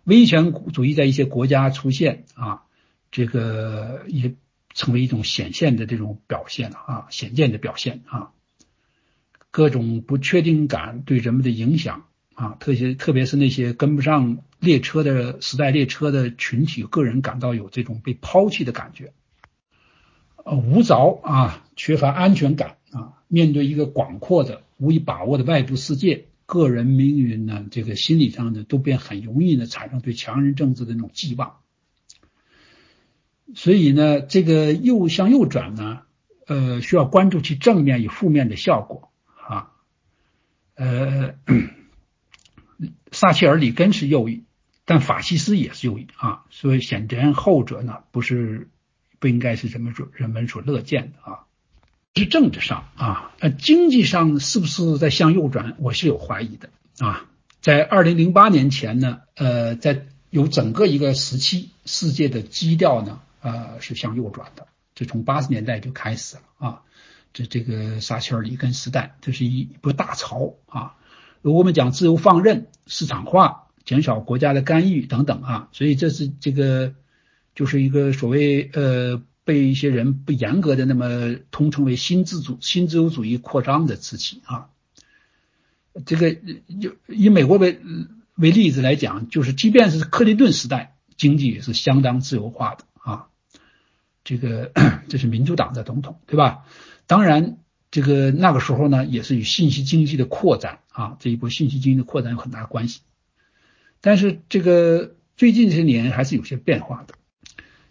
[0.03, 2.63] 威权主义在一些国家出现啊，
[3.11, 4.35] 这个也
[4.73, 8.31] 成为一种显现的这种表现啊，显见的表现啊。
[9.49, 12.05] 各种不确定感对人们的影响。
[12.33, 19.13] 啊，特别特别是那些跟不上列车的时代列车的群体，个人感到有这种被抛弃的感觉，
[20.43, 31.57] 呃，无着啊，缺乏安全感啊，面对一个广阔的、无以把握的外部世界，个人命运呢，这个心理上呢，都变很容易呢产生对强人政治的那种寄望。
[33.53, 36.01] 所以呢，这个右向右转呢，
[36.47, 39.11] 呃需要关注其正面与负面的效果
[39.47, 39.71] 啊，
[40.75, 41.35] 呃，
[43.11, 44.43] 撒切尔里根是右翼，
[44.85, 48.69] 但法西斯也是右翼啊，所以显然后者呢不是
[49.21, 51.45] 不应该是人们所人们所乐见的啊。
[52.13, 55.77] 是政治上啊，呃，经济上是不是在向右转？
[55.79, 56.69] 我是有怀疑的
[56.99, 57.25] 啊。
[57.61, 64.67] 在二零零八年前呢，呃，在有整个一个时期，世界的基调呢，呃，是向右转的。
[64.93, 66.81] 这从八十年代就开始了啊。
[67.33, 70.95] 这这个撒切尔里根时代，这是一波大潮啊。
[71.41, 76.93] 如果我们讲自由放任、市场化、减少国家的干预等等啊，所以这是这个
[77.55, 79.21] 就是一个所谓呃。
[79.43, 84.69] 被一些人不严格的那么通称为新自主、新自由主义扩张的时期啊，
[86.05, 86.31] 这个
[86.79, 87.79] 就以美国为
[88.35, 93.29] 为例子来讲，就是即便是克林顿时代，经济也是相当自由化的啊，
[94.23, 94.71] 这个
[95.09, 96.63] 这是民主党的总统对吧？
[97.07, 97.57] 当然，
[97.89, 103.01] 这个那个时候呢，也是与信息经济的扩展啊，这一波信息经济的扩展有很大关系。
[104.01, 107.15] 但是这个最近这些年还是有些变化的。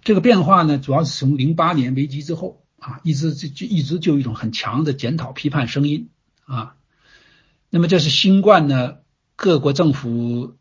[0.03, 6.09] 这个变化呢，主要是从零八年危机之后啊，一直就就一直就有一种很强的检讨批判声音
[6.45, 6.77] 啊。
[7.69, 8.97] 那么这是新冠呢，
[9.37, 10.57] 各国政府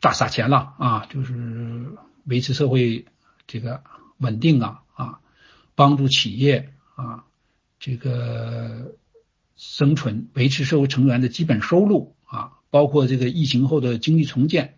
[0.00, 3.06] 大撒钱了啊，就是维持社会
[3.46, 3.82] 这个
[4.18, 5.20] 稳定啊啊，
[5.74, 7.24] 帮助企业啊
[7.80, 8.94] 这个
[9.56, 14.77] 生存，维持社会成员的基本收入啊，包括这个疫情后的经济重建。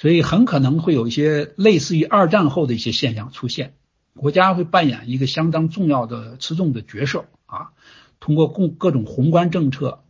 [0.00, 3.74] 所以很可能会有一些类似于二战后的一些现象出现，
[4.14, 7.72] 国家会扮演一个相当重要的持重的角色啊，
[8.18, 10.02] 通过共各种宏观政策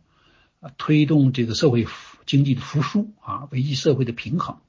[0.61, 1.85] 啊推动这个社会
[2.25, 4.59] 经济的复苏啊，维系社会的平衡。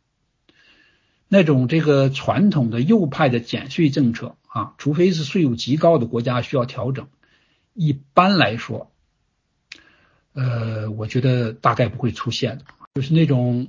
[1.28, 7.06] 那种这个传统的右派的减税政策啊，除非是税务极高的国家需要调整，
[7.74, 8.90] 一般来说，
[10.32, 12.64] 呃，我觉得大概不会出现的，
[12.94, 13.68] 就是那种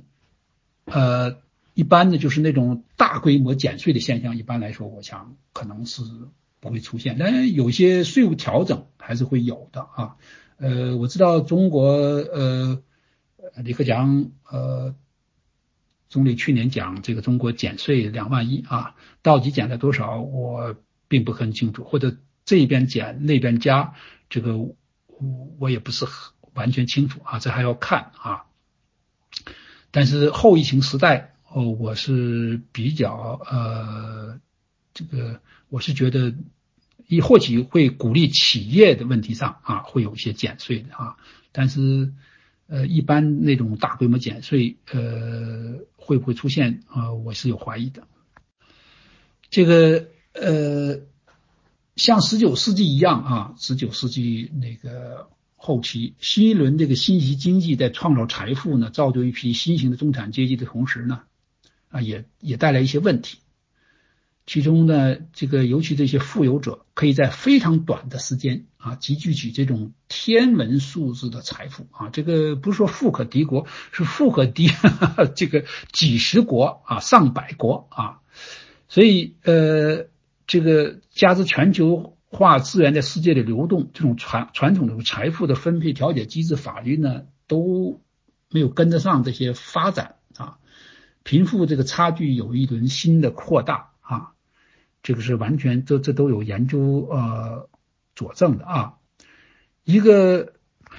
[0.86, 1.43] 呃。
[1.74, 6.02] 一般的就是那种大规模减税的现象，一般来说，我想可能是
[6.60, 7.16] 不会出现。
[7.18, 10.16] 但有些税务调整还是会有的啊。
[10.56, 12.80] 呃，我知道中国呃，
[13.56, 14.94] 李克强呃
[16.08, 20.76] 总理去年讲这个中国减税两万亿啊，到底减了多少，我
[21.08, 21.82] 并不很清楚。
[21.82, 23.94] 或者这边减那边加，
[24.30, 24.56] 这个
[25.58, 28.44] 我也不是很完全清楚啊，这还要看啊。
[29.90, 31.33] 但是后疫情时代。
[31.54, 34.40] 哦，我是比较呃，
[34.92, 36.34] 这个我是觉得，
[37.06, 41.16] 一或许会鼓励企业的问题上啊，会有一些减税的啊，
[41.52, 42.12] 但是
[42.66, 47.12] 呃，一般那种大规模减税呃，会不会出现啊？
[47.12, 48.02] 我是有怀疑的。
[49.48, 51.02] 这个呃，
[51.94, 61.20] 像十九世纪一样啊，十九世纪那个后期，新一轮这个信息经济在创造财富呢，造就一批新型的中产阶级的同时呢。
[61.94, 63.38] 啊，也也带来一些问题，
[64.46, 74.70] 其中呢，这个尤其这些富有者可以在非常短的时间啊，集聚起这种天文数字的财富啊，这个不是说富可敌国，是富可敌
[75.36, 78.18] 这个几十国啊，上百国啊，
[78.88, 80.08] 所以呃，
[80.48, 88.00] 这个加之全球化资源在世界的流动，这种传传统的财富的分配调节机制法律呢，都
[88.50, 90.16] 没有跟得上这些发展。
[91.24, 94.32] 贫富这个差距有一轮新的扩大啊，
[95.02, 97.68] 这个是完全这这都有研究呃
[98.14, 98.94] 佐证的啊。
[99.82, 100.52] 一个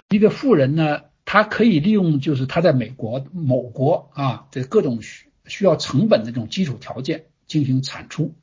[0.10, 8.34] 一个富人呢，他可以利用就是他在美国某国啊的各种需需要成本的这种基础条件进行产出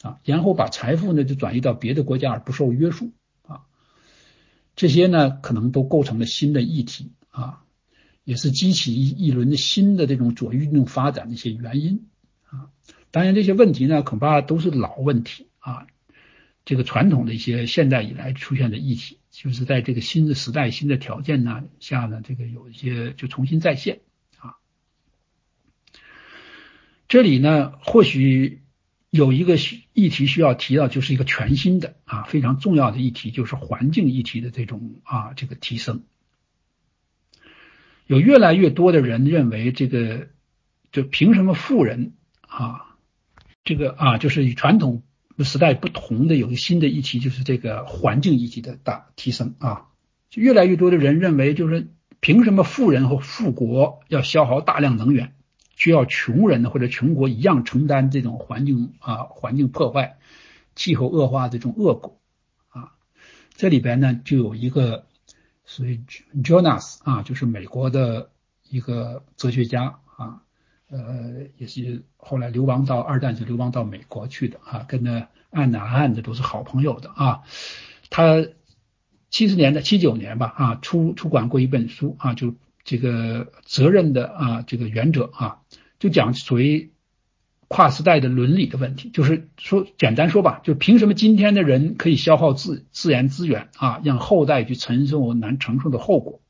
[0.00, 3.10] 啊，然后把财富呢就转移到别的国家而不受约束
[3.46, 3.62] 啊，
[4.76, 7.64] 这些呢可能都构成了新的议题啊。
[8.24, 12.06] 也是激起一一轮的新的这种左运动发展的一些原因
[12.44, 12.70] 啊，
[13.10, 15.86] 当然这些问题呢恐怕都是老问题啊，
[16.64, 24.00] 这个传统的一些现代以来出现的议题，就是在这个新的时代、新的条件呢下呢，这个有一些就重新再现
[24.38, 24.54] 啊。
[27.08, 28.62] 这里呢或许
[29.10, 29.56] 有一个
[29.92, 36.04] 议题需要提到，就是一个全新的啊非常重要的议题，就是环境议题的这种啊这个提升。
[38.12, 40.28] 有越来越多的人认为，这个
[40.90, 42.98] 就凭什么富人啊，
[43.64, 45.02] 这个啊，就是与传统
[45.38, 49.86] 时代不同的有一个新的议题，就是这个环境议题的大提升啊。
[50.28, 51.88] 就越来越多的人认为，就是
[52.20, 55.34] 凭什么富人和富国要消耗大量能源，
[55.74, 60.18] 需要穷人或者穷国一样承担这种环境啊环境破坏、
[60.76, 62.20] 气候恶化这种恶果
[62.68, 62.92] 啊？
[63.56, 65.06] 这里边呢就有一个
[65.64, 66.00] 所以
[66.42, 68.30] Jonas 啊，就是美国的
[68.68, 70.42] 一个哲学家啊，
[70.88, 77.42] 呃，也是后来流亡到二战就流亡到美国去的啊，跟那安娜汉的都是好朋友的啊。
[78.10, 78.44] 他
[79.30, 82.54] 七十年代七九年吧啊，出出版过一本书啊，就
[82.84, 85.62] 这个责任的啊这个原则啊，
[85.98, 86.90] 就讲所谓。
[87.72, 96.42] 跨时代的伦理的问题，就是说，简单说吧，就凭什么今天的人可以消耗自自然资源啊，让后代去承受难承受的后果？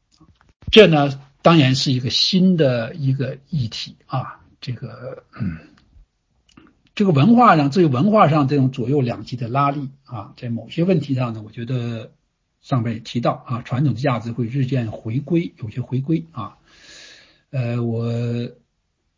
[0.72, 4.40] 这呢，当然是一个新的一个议题啊。
[4.60, 5.58] 这个，嗯，
[6.96, 12.10] 这个文化上，这个文化上这种左右两极的拉力啊，在某些问题上呢，我觉得
[12.60, 16.56] 上面也提到啊，传统的价值会日渐回归，有些回归啊。
[17.52, 18.10] 呃，我。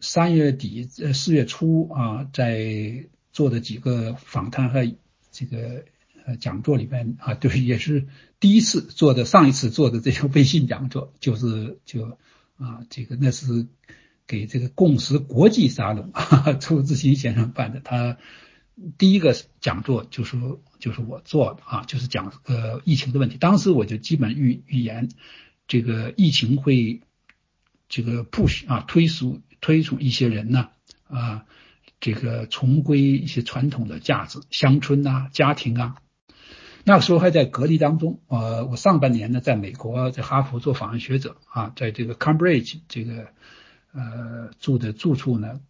[0.04, 4.86] 三月底呃四月初啊，在做的几个访谈和
[5.32, 5.86] 这个
[6.26, 8.06] 呃讲座里边啊，对，也是
[8.38, 12.18] 第一次做的，上一次做的这个微信讲座，就是就
[12.58, 13.66] 啊这个那是
[14.26, 16.12] 给这个共识国际沙龙
[16.60, 18.18] 周志新先生办的，他
[18.98, 20.36] 第一个讲座就是
[20.78, 25.08] 就是我做的啊，就是讲呃疫情的问题，当时我就基本预预言
[25.66, 27.00] 这个疫情会
[27.88, 29.40] 这个 push 啊推出。
[29.64, 30.68] 推崇一些人呢，
[31.08, 31.46] 啊，
[31.98, 35.96] 这个重归一些传统的价值，乡村呐，家庭啊。
[36.84, 43.28] 那个时候还在隔离当中，呃，我上半年呢，在美国，在哈佛做访问学者啊，在这个 Cambridge 这个
[43.94, 45.60] 呃住的住处呢，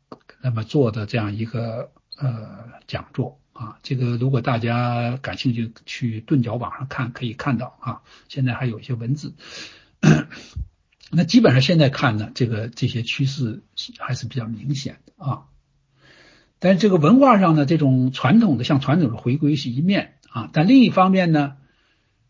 [0.42, 9.36] 那么做的这样一个呃讲座啊，这个如果大家感兴趣，去钝角网上看可以看到啊，现在还有一些文字。
[11.16, 13.62] 那基本上现在看呢，这个这些趋势
[13.98, 15.42] 还是比较明显的啊。
[16.58, 21.56] 但是这个文化上呢，这种传统的向传统的回归是一面啊，但另一方面呢，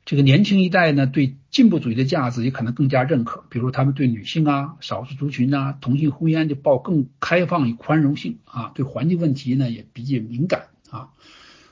[0.05, 11.11] 这个年轻一代呢，对进步主义的价值也可能更加认可，比如他们对女性啊、少数族群啊、同性婚姻就抱更开放与宽容性啊，对环境问题呢也比较敏感啊。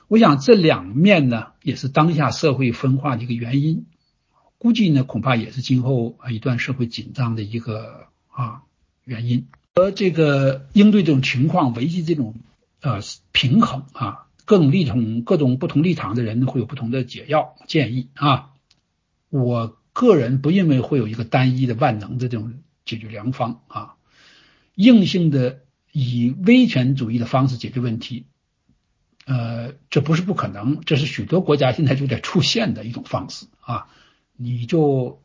[0.07, 3.85] 我想这两面呢，也是当下社会分化的一个原因。
[4.63, 8.61] 估计呢，恐怕也是今后啊一段社会紧张的一个啊
[9.03, 9.47] 原因。
[9.73, 12.35] 而这个应对这种情况，维系这种
[12.79, 13.01] 呃
[13.33, 18.51] 平衡啊，各种立场、各种不同立场的人会有不同的解药建议啊。
[19.29, 22.53] 我个人不认为会有一个单一的万能的这种
[22.85, 23.95] 解决良方啊。
[24.75, 25.59] 硬性的
[25.91, 28.27] 以威权主义的方式解决问题，
[29.25, 33.87] 呃，这不是不可能，这是许多国家现在就在出现的一种方式啊。
[34.35, 35.21] 你就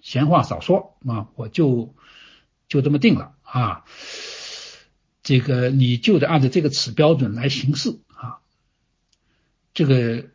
[0.00, 1.94] 闲话少说啊，我就
[2.68, 3.84] 就这么定了啊，
[5.22, 8.38] 这个你就得按照这个此标准来行事啊。
[9.74, 10.28] 这个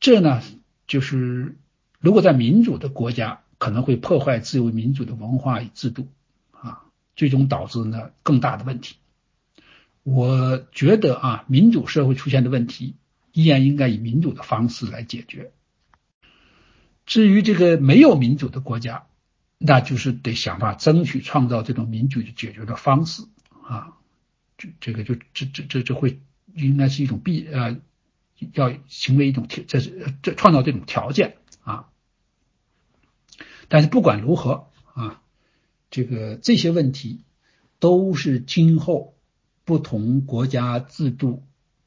[0.00, 0.42] 这呢，
[0.86, 1.56] 就是
[2.00, 6.08] 如果在民主的国家，可能会破坏自由民主的文化与制度
[6.50, 6.84] 啊，
[7.16, 8.96] 最终导致呢更大的问题。
[10.02, 12.96] 我觉得啊，民主社会出现的问题，
[13.30, 15.52] 依然应该以民主的方式来解决。
[17.04, 19.06] 至于这个没有民主的国家，
[19.58, 23.24] 那就是得想法争取创造这种民主的解决的方式
[23.62, 23.96] 啊，
[24.58, 26.20] 这这个就这这这就会
[26.54, 27.78] 应该是一种必呃
[28.54, 31.88] 要成为一种条，这是这创造这种条件啊。
[33.68, 35.22] 但是不管如何啊，
[35.90, 37.24] 这个这些问题
[37.78, 39.14] 都是今后
[39.64, 41.42] 不同国家制度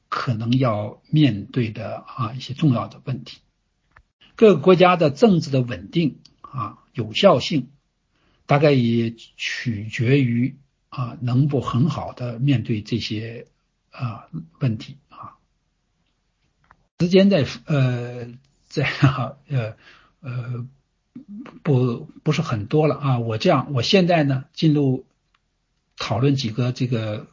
[0.08, 3.38] 可能要面对的啊一些重要的问题。
[4.36, 7.70] 各个国家的政治的稳定啊有效性，
[8.44, 10.56] 大概也取决于
[10.90, 13.46] 啊能否很好的面对这些
[13.90, 14.28] 啊
[14.60, 15.38] 问题啊。
[16.98, 18.28] 时间在呃
[18.68, 19.74] 在哈呃
[20.20, 20.66] 呃
[21.62, 23.18] 不不是很多了啊。
[23.18, 25.06] 我这样，我现在呢进入
[25.96, 27.26] 讨论几个这个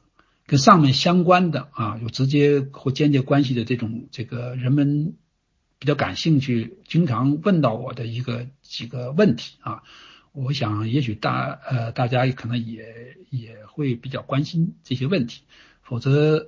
[0.45, 5.15] 跟上面相关的啊有直接或间接关系的这种这个人们。
[5.83, 9.83] 比较感兴趣，经常问到我的一个几个问题啊，
[10.31, 15.41] 我想也许大呃大家可能也也会比较关心这些问题，
[15.81, 16.47] 否则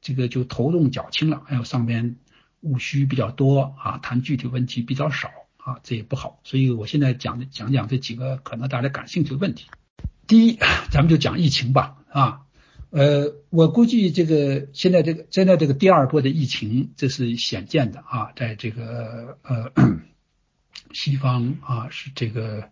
[0.00, 2.18] 这个就头重脚轻了，还有上边
[2.60, 9.66] 务虚比较多啊，谈具体问题比较少啊，这也不好，所以我现在讲讲讲这几个可能大家感兴趣的问题。
[10.28, 10.56] 第一，
[10.92, 12.42] 咱们就讲疫情吧啊。
[12.90, 19.72] 呃，我估计这个现在这个现在这个第二波的疫情，这是显见的啊，在这个呃
[20.92, 22.70] 西方啊，是这个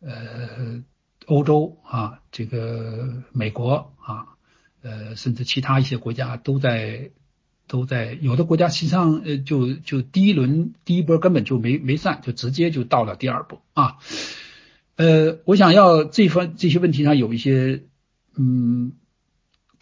[0.00, 0.84] 呃
[1.26, 4.36] 欧洲啊，这个美国啊，
[4.82, 7.10] 呃甚至其他一些国家都在
[7.66, 13.96] 都在有的国家实际上呃就就第一轮第一波根本就没没散，就直接就到了第二波啊。
[14.94, 17.82] 呃，我想要这方这些问题上有一些
[18.36, 18.92] 嗯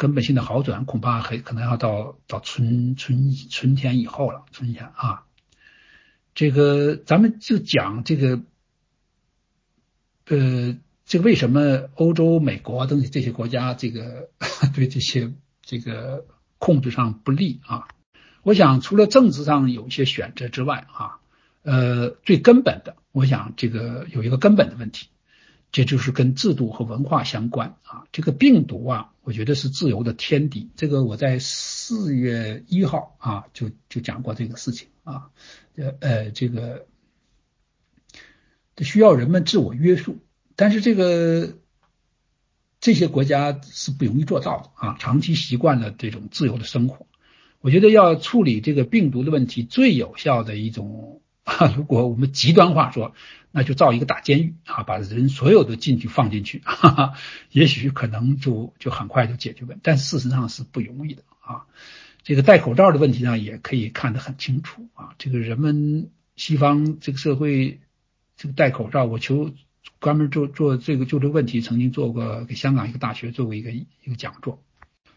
[0.01, 5.27] 根本性的好转，恐怕还可能要到到春春春天以后了，春天啊。
[6.35, 8.41] 这个咱们就讲这个
[10.29, 10.79] 呃。
[11.11, 14.29] 这个为什么欧洲、美国等这些国家这个
[14.73, 16.25] 对这些这个
[16.59, 17.89] 控制上不利啊？
[18.45, 21.19] 我想除了政治上有一些选择之外啊，
[21.63, 25.09] 呃，最根本的，我想这个有一个根本的问题，
[25.73, 28.05] 这就是跟制度和文化相关啊。
[28.13, 30.71] 这个病毒啊，我觉得是自由的天敌。
[30.77, 35.31] 这个我在四月一号啊就就讲过这个事情啊，
[35.77, 36.87] 呃呃，这个
[38.77, 40.19] 这需要人们自我约束。
[40.57, 41.55] 但是这个
[42.81, 47.07] 这些国家是不容易做到的啊，长期习惯了这种自由的生活，
[47.61, 51.23] 我觉得要处理这个病毒的问题，最有效的一种，
[51.77, 53.15] 如果我们极端化说，
[53.53, 57.15] 那就造一个大监狱啊，把人所有的进去放进去，哈哈，
[57.51, 61.67] 也许可能就就很快就解决问题，但事实上是不容易的啊。
[62.23, 67.81] 这个戴口罩的问题上也可以看得很清楚啊，这个人们西方这个社会
[68.37, 69.53] 这个戴口罩，我求。
[69.99, 74.63] 专门做做这个就这个问题，曾经做过给香港一个大学做过一个一个讲座，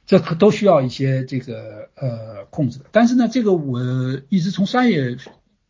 [0.05, 2.79] 这可都需要一些这个呃控制。
[2.91, 3.81] 但是呢，这个我
[4.29, 5.17] 一直从三月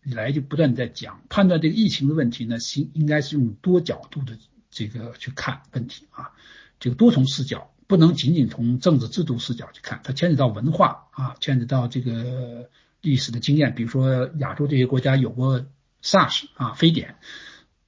[0.03, 4.37] 以来就不断在讲，判断这个疫情的问题呢，应应该是用多角度的
[4.69, 6.31] 这个去看问题啊，
[6.79, 12.69] 这个多重视角，不能仅仅从政治制度视角去看，它牵扯到文化啊，牵扯到这个
[13.01, 15.65] 历史的经验，比如说亚洲这些国家有过
[16.01, 17.15] SARS 啊，非典。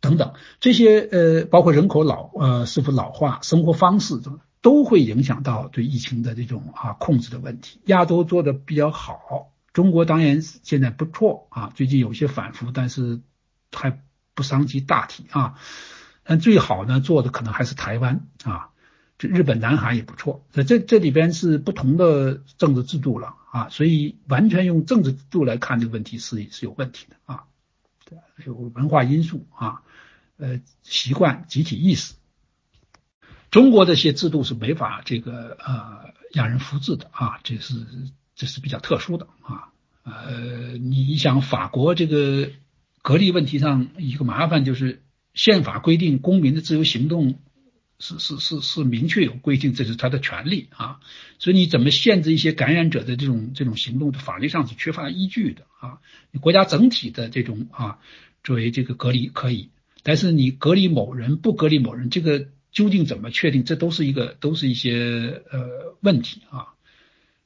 [0.01, 7.79] 等等，这些呃，包括人口老呃是否老化、生活方式等，都会影响到对疫情的这种啊控制的问题。
[7.85, 13.19] 亚洲做的比较好，中国当然现在不错啊，最近有些反复，但是
[13.73, 14.01] 还
[14.33, 15.55] 不伤及大体啊。
[16.23, 18.69] 但最好呢做的可能还是台湾啊，
[19.17, 20.45] 这日本、南韩也不错。
[20.53, 27.43] 这这这里边是不同的政治制度了啊，所以完全用政治制度来看这个问题是是有问题的啊，
[28.05, 29.81] 对，有文化因素啊。
[30.37, 32.13] 呃，习惯集体意识，
[33.51, 37.75] 中国这些制度是没法这个呃让人复制的啊，这是
[38.35, 39.71] 这是比较特殊的啊。
[40.03, 42.51] 呃，你想法国这个
[43.01, 45.01] 隔离问题上一个麻烦就是
[45.33, 47.39] 宪法规定公民的自由行动
[47.97, 50.99] 是是是是明确有规定，这是他的权利啊。
[51.39, 55.99] 所以你怎么限制一些感染者的这种这种行动，法律上是缺乏依据的啊。
[56.41, 57.99] 国家整体的这种啊
[58.43, 59.71] 作为这个隔离可以。
[60.03, 63.63] 但是你隔离某人不隔离某人，这个究竟怎么确定？
[63.63, 66.74] 这都是一个都是一些呃问题啊。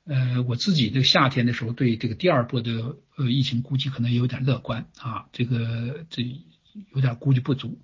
[0.10, 6.24] 呃，我自己这夏天的时候对这个第二波的呃疫情估计可能有点乐观啊，这个这
[6.95, 7.78] 有点估计不足。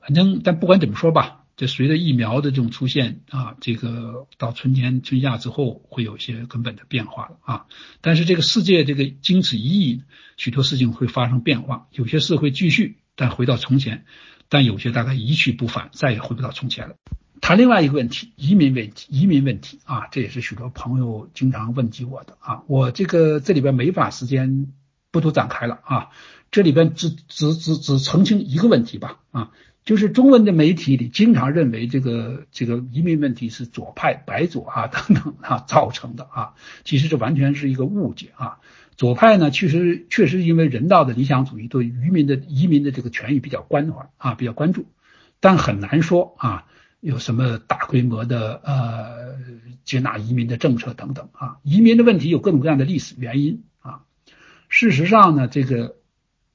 [0.00, 7.66] 反正但不管怎么说吧，这随着疫苗的这种出现啊，这个到春天春夏之后会有一些根本的变化了啊。
[8.00, 10.02] 但是这个世界这个经此一役，
[10.38, 12.96] 许多事情会发生变化，有些事会继续。
[13.16, 14.06] 但回到从前，
[14.48, 16.96] 但有些大概一去不返，再也回不到从前了。
[17.44, 22.62] 谈另外一个问题，移民问题，移民问题啊，这也是许多朋友经常问及我的啊。
[22.68, 24.72] 我这个这里边没法时间
[25.10, 26.08] 不都展开了啊。
[26.50, 29.50] 这里边只只只只澄清一个问题吧啊，
[29.84, 38.56] 就是中文的媒体里经常认为这个这个移民问题是左派白左啊等等啊造成的啊，其实这完全是一个误解啊。
[38.96, 44.86] 左派呢，确实确实因为人道的理想主义对渔民的移民的这个权益比较关怀啊，比较关注，
[45.40, 46.64] 但很难说啊
[47.04, 49.36] 有什么大规模的呃
[49.84, 51.58] 接纳移民的政策等等啊。
[51.62, 54.00] 移民的问题有各种各样的历史原因啊。
[54.68, 55.96] 事实上呢，这个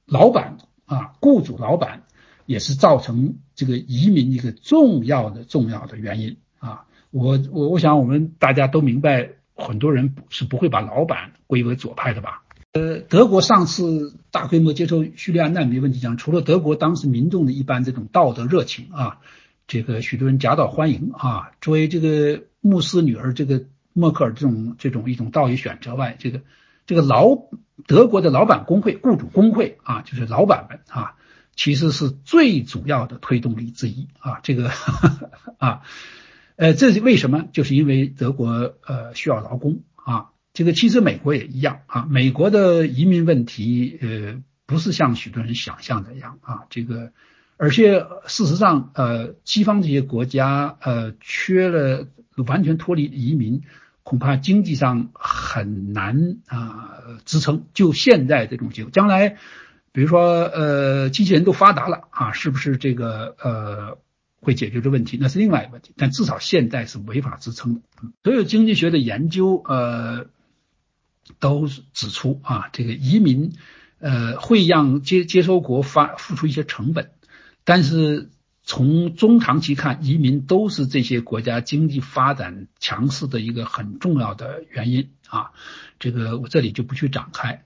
[0.05, 2.03] 老板啊，雇主老板
[2.45, 6.85] 也是造成这个移民一个重要的重要的原因啊。
[7.11, 9.31] 我我我想我们大家都明白。
[9.61, 12.43] 很多人是不会把老板归为左派的吧？
[12.71, 19.17] 呃，德国上次大规模接受叙利亚难民问题上，除了德国当时民众的一般这种道德热情啊，
[19.69, 26.41] 这个许多人夹道欢迎啊，作为这个牧师女儿这个默克尔这种这种一种道义选择外，这个
[26.87, 27.37] 这个老
[27.85, 31.13] 德国的老板工会、雇主工会啊，就是老板们啊，
[31.55, 34.71] 其实是最主要的推动力之一啊，这个
[35.59, 35.83] 啊。
[36.55, 37.45] 呃，这是为什么？
[37.53, 42.07] 就是因为德国呃需要劳工啊，这个其实美国也一样啊。
[42.09, 47.11] 美国的移民问题呃不是像许多人想象的一样啊，这个
[47.61, 52.07] 而且事实上呃西方这些国家呃缺了
[52.47, 53.63] 完全脱离移民，
[54.03, 57.65] 恐怕经济上很难啊支撑。
[57.73, 59.35] 就现在这种结果，将来
[59.91, 63.97] 比如说呃机器人都发达了啊，是不是这个呃
[64.39, 65.17] 会解决这问题？
[65.19, 65.91] 那是另外一个问题。
[65.97, 67.81] 但至少现在是没法支撑的。
[68.23, 70.27] 所有经济学的研究呃
[71.39, 73.51] 都指出啊，这个移民
[73.99, 77.11] 呃会让接接收国发付出一些成本，
[77.63, 78.29] 但是。
[78.61, 85.53] 从中长期看，移民都是这些国家经济发展强势的一个很重要的原因啊。
[85.97, 87.63] 这个我这里就不去展开。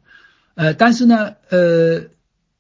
[0.56, 2.06] 呃，但是呢，呃，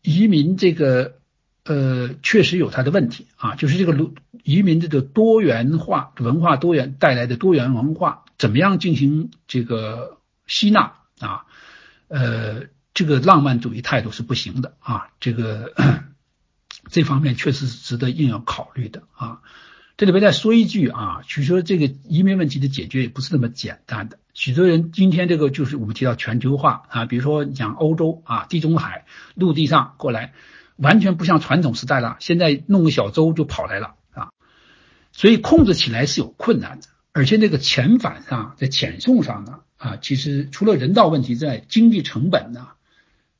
[0.02, 1.20] 移民这个
[1.64, 4.12] 呃确实有它的问题啊，就是这个
[4.44, 10.18] 移民这个多元化文化多元带来的多元文化，怎么样进行这个
[10.48, 11.46] 吸纳啊？
[12.10, 12.64] 呃，
[12.94, 15.72] 这个浪漫主义态度是不行的啊，这个。
[16.94, 19.41] 这方面确实是值得硬要考虑的啊！
[19.98, 24.20] 这里边再说一句啊，许多这个移民问题的解决也不是那么简单的。
[24.36, 30.34] 许多人今天这个就是我们提到全球化啊，比如说讲欧洲啊，地中海陆地上过来，
[30.76, 34.30] 完全不像传统时代了，现在弄个小舟就跑来了啊，
[35.12, 36.86] 所以控制起来是有困难的。
[37.12, 42.68] 而且那个遣返上，在遣送上呢啊，其实除了人道问题之外，经济成本呢，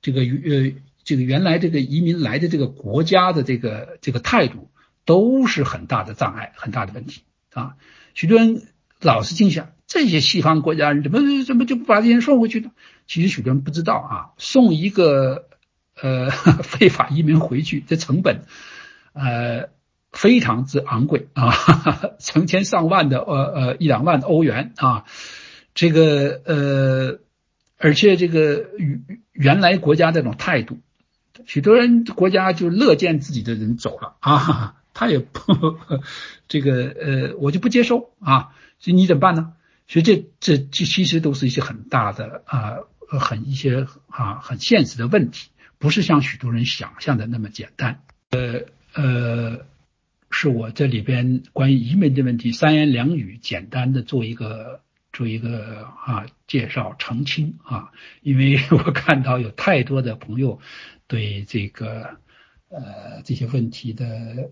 [0.02, 0.74] 这个呃。
[1.04, 4.70] 这个原来这个移民来的这个国家的这个这个态度
[5.06, 7.76] 都是很大的障碍，很大的问题啊！
[8.14, 8.62] 许多人
[9.02, 12.72] 老是净想，这些西方国家人怎么怎么就不把这些人送回去呢？
[13.06, 15.50] 其实许多人不知道啊，送一个
[16.02, 16.30] 呃
[16.64, 18.46] 非法移民回去，这成本
[19.12, 19.70] 呃
[20.14, 21.52] 非常之昂贵啊，
[22.20, 25.04] 成千上万的呃呃一两万欧元啊，
[25.76, 27.20] 这个呃
[27.78, 30.80] 而且这个原原来国家这种态度。
[31.46, 35.42] 许多人国家就乐见自己的人走了啊， 他也不
[36.48, 39.54] 这个呃，我就不接受啊，所以你怎么办呢？
[39.88, 42.78] 所以这这这其实都是一些很大的啊，
[43.20, 48.02] 很一些啊很现实的问题，不是像许多人想象的那么简单。
[48.32, 48.62] 呃
[48.94, 49.66] 呃，
[50.32, 54.82] 是我这里边关于移民的问题三言两语简单的做一个
[55.14, 57.92] 做一个啊介绍澄清啊，
[58.22, 60.60] 因为 我看到有太多的朋友。
[61.06, 62.18] 对这个
[62.70, 64.50] 呃这些问题的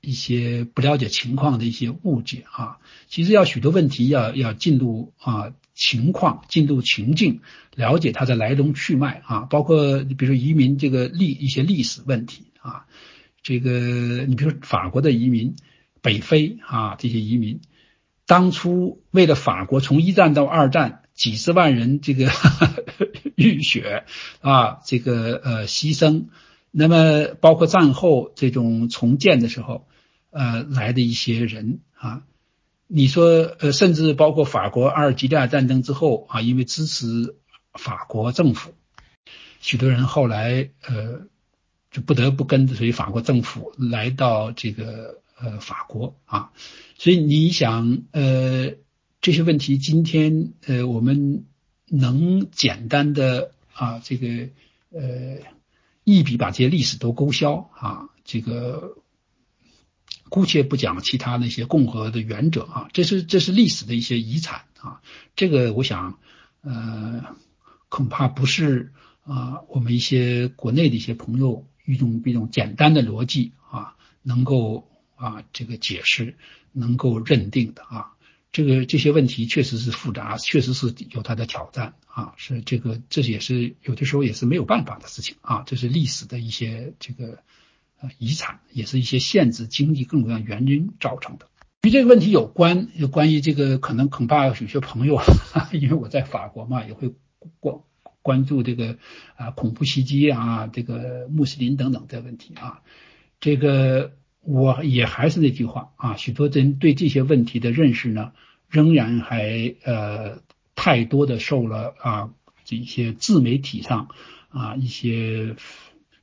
[0.00, 7.42] 一些不了解情况的一些误解啊，其实要许多问题要要进入啊情况进入情境，
[7.76, 12.86] 了解它的来龙去脉啊，包括比如说移民这个历一些历史问题啊，
[13.42, 15.54] 这个你比如法国的移民
[16.00, 17.60] 北非啊这些移民，
[18.30, 22.30] 当初为了法国从一战到二战几十万人这个。
[23.40, 24.04] 浴血
[24.42, 26.26] 啊，这个呃牺牲，
[26.70, 29.86] 那么包括战后这种重建的时候，
[30.30, 32.22] 呃来的一些人啊，
[32.86, 37.34] 你说呃甚至包括法国阿尔及利亚战争之后啊，因为支持
[37.72, 38.74] 法国政府，
[39.62, 41.22] 许多人后来呃
[41.90, 46.52] 就不得不跟随法国政府来到这个呃法国啊，
[46.96, 48.74] 所以你想呃
[49.20, 51.44] 这些问题今天呃我们。
[51.92, 54.48] 能简单的啊，这个
[54.90, 55.38] 呃，
[56.04, 58.96] 一笔把这些历史都勾销啊，这个
[60.28, 65.02] 姑且不讲其他那些共和的原则啊，这是这是历史的一些遗产啊，
[65.34, 66.20] 这个我想
[66.60, 67.24] 呃，
[67.88, 68.92] 恐怕不是
[69.24, 74.88] 啊，我们一些国内的一些朋友一种一种简单的逻辑啊，能够
[75.20, 76.36] 啊这个解释，
[76.72, 78.12] 能够认定的啊。
[78.52, 87.38] 这个这些问题确实是复杂，确实是有它的挑战啊，是这个这也是有的时候也是没有办法的事情啊，这是历史的一些这个
[88.00, 91.46] 呃遗产，也是一些限制经济各种各样原因造成的。
[91.82, 95.20] 与这个问题有关，有关于这个可能恐怕有些朋友，
[95.70, 97.14] 因为我在法国嘛，也会
[97.60, 97.76] 关
[98.20, 98.98] 关注这个
[99.36, 102.82] 啊恐怖袭击啊，这个穆斯林等等的问题啊，
[103.38, 104.16] 这个。
[104.42, 108.32] 我也还是那句话啊，许多人对这些问题的认识呢，
[108.68, 110.40] 仍然还呃
[110.74, 112.30] 太多的受了啊
[112.64, 114.08] 这些自媒体上
[114.48, 115.56] 啊一些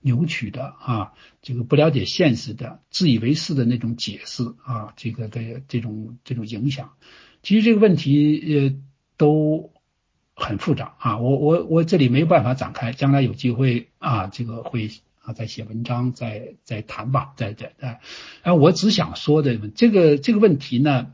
[0.02, 1.14] 扭曲的啊
[1.44, 6.94] 这个不了解现实的自以为是的那种解释啊这个的这种这种影响。
[7.44, 8.76] 其实这个问题呃
[9.16, 9.72] 都
[10.34, 14.90] 很复杂啊，我我我这里没有办法展开，将来有机会啊这个会。
[15.28, 18.00] 啊，在写文章，在在谈吧，在在在，
[18.44, 21.12] 啊，我只想说的这个这个问题呢，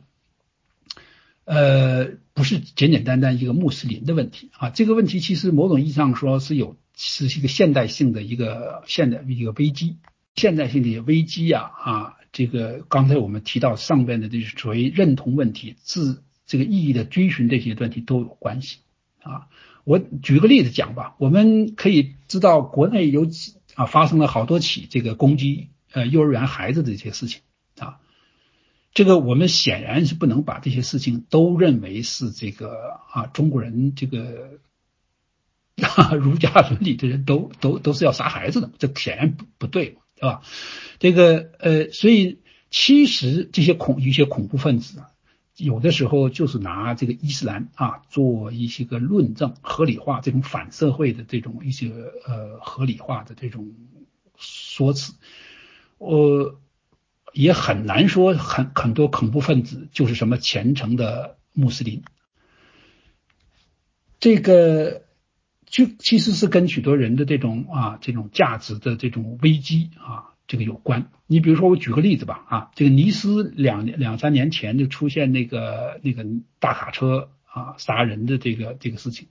[1.45, 9.97] 呃，不是简简单单一个穆斯林的问题啊，这个问题其实某种意义上说是有是一个现代性的一个现代一个危机，
[10.35, 18.77] 现代性的危机呀啊，这个刚才我们提到上边的这所谓认同问题、自这个意义的追寻这些问题都有关系
[19.23, 19.47] 啊。
[19.85, 27.41] 我举个例子讲吧，我们可以知道国内有几啊发生了好多起这个攻击呃幼儿园孩子的这些事情
[27.77, 27.99] 啊，
[28.93, 34.59] 这个我们显然是不能把这些事情都认为是这个啊中国人这个
[36.19, 40.41] 儒家伦理的人都都都是要杀孩子的，这显然不不对，对吧？
[40.99, 42.39] 这个呃，所以
[42.69, 45.09] 其实这些恐一些恐怖分子啊。
[45.63, 51.89] 有的时候就是拿这个伊斯兰啊做一些个论证，合理化这种反社会的这种一些
[52.27, 53.73] 呃合理化的这种
[54.37, 55.13] 说辞，
[55.97, 56.59] 我
[57.31, 62.03] 也很难说很很多恐怖分子就是什么虔诚的穆斯林，
[64.19, 65.03] 这个
[65.65, 70.32] 就其实是跟许多人的这种啊这种价值的这种危机啊。
[70.45, 76.25] 这个有关，你比如说我举个例子吧，啊，这个尼斯两两三年前就出现那个那个
[76.59, 79.29] 大卡车啊杀人的这个这个事情，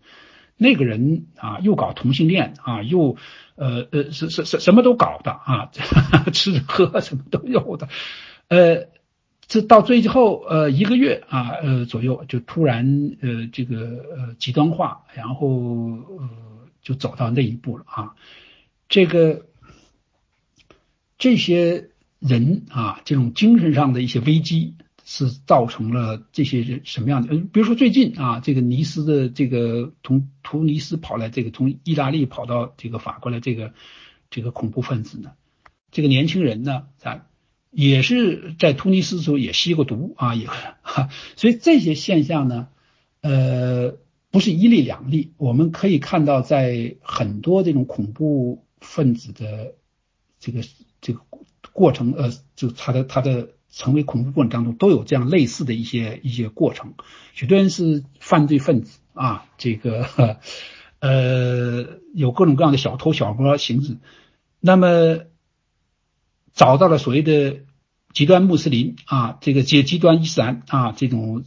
[0.57, 3.17] 那个人啊又搞同性恋啊，又
[3.57, 5.71] 呃呃什什什什么都搞的啊，
[6.33, 7.89] 吃喝什么都有的，
[8.49, 8.89] 呃，
[9.47, 13.77] 这到最后呃一个月啊呃左右就突然呃这个
[14.17, 16.29] 呃极端化，然后呃
[16.81, 18.15] 就走到那一步了啊，
[18.89, 19.45] 这个。
[21.23, 24.75] 这些人啊，这种精神上的一些危机，
[25.05, 27.37] 是造成了这些人什么样的？
[27.37, 33.73] 比如说最近啊，这个尼斯的这个从突尼斯跑来，这个从意大利跑到这个法国来，这个
[34.31, 35.31] 这个恐怖分子呢，
[35.93, 37.25] 这个年轻人呢，啊，
[37.71, 42.67] 也是在突尼斯的时候也吸过毒啊，也哈， 所以这些现象呢，
[43.21, 43.97] 呃，
[44.33, 49.77] 不是一例两例，我们可以看到，在很多这种恐怖分子的
[50.41, 50.63] 这个。
[51.03, 51.21] 这个
[51.73, 56.95] 过程，呃，就他的他的成为恐怖过程当中，都有这样类似的一些一些过程。
[57.35, 60.07] 许多人是犯罪分子啊，这个
[61.01, 63.99] 呃有各种各样的小偷小摸形式，
[64.61, 65.19] 那么
[66.55, 67.61] 找到了所谓的
[68.13, 71.45] 极端穆斯林啊，这个极极端伊斯兰啊，这种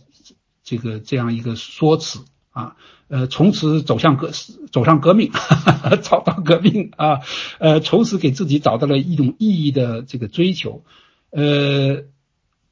[0.63, 2.19] 这个这样一个说辞。
[2.55, 2.77] 啊，
[3.09, 4.31] 呃，从此走向革，
[4.71, 5.29] 走上革命，
[6.01, 7.19] 找到革命啊，
[7.59, 10.85] 呃，从此给自己找到了一种意义的这个追求，
[11.31, 12.03] 呃，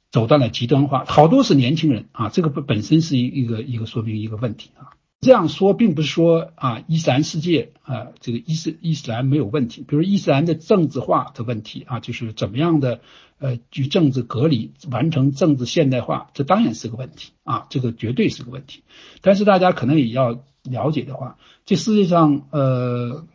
[0.10, 4.96] 走到了极端化，好多是年轻人啊，这个本本身是一一个一个说明一个问题啊。
[5.24, 9.84] 这样说并不是说啊，伊斯兰世界啊，这个伊斯伊斯兰没有问题。
[9.88, 13.00] 比如伊斯兰的政治化的问题啊，就是怎么样的
[13.40, 18.84] 呃，与政治隔离，完成政治现代化，这当然是个问题啊，这个绝对是个问题。
[19.22, 23.26] 但是大家可能也要了解的话，这世界上呃，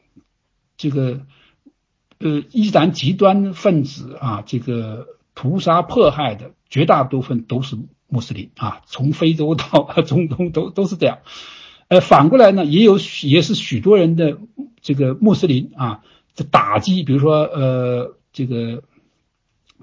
[0.76, 1.22] 这个
[2.18, 7.76] 呃，伊斯兰极端分子啊，这个屠杀迫害的绝大部分都是
[8.08, 11.18] 穆斯林啊，从非洲到 中东都都是这样。
[11.88, 14.38] 呃，反过来呢，也有也是许多人的
[14.80, 16.02] 这个穆斯林啊，
[16.34, 18.82] 这打击，比如说呃，这个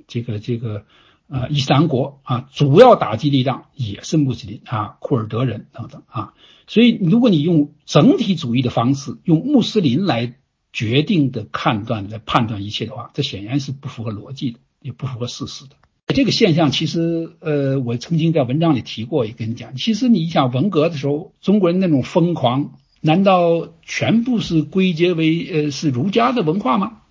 [0.07, 0.85] 这个这个
[1.27, 6.33] 呃伊斯兰国啊，主要打击力量也是穆斯林啊，库尔德人等等啊。
[6.67, 10.35] 所以，如果你用整体主义的方式，用穆斯林来
[10.73, 15.75] 决定的判断来判断一切的话，这显然是不符合逻辑的，也不符合事实的。
[16.13, 19.75] 这个现象其实，呃，我曾经在文章里提过，也跟你讲。
[19.75, 27.01] 其实你想，文革的时候，中国人那种疯狂，难道全部是归结为呃是儒家的文化吗？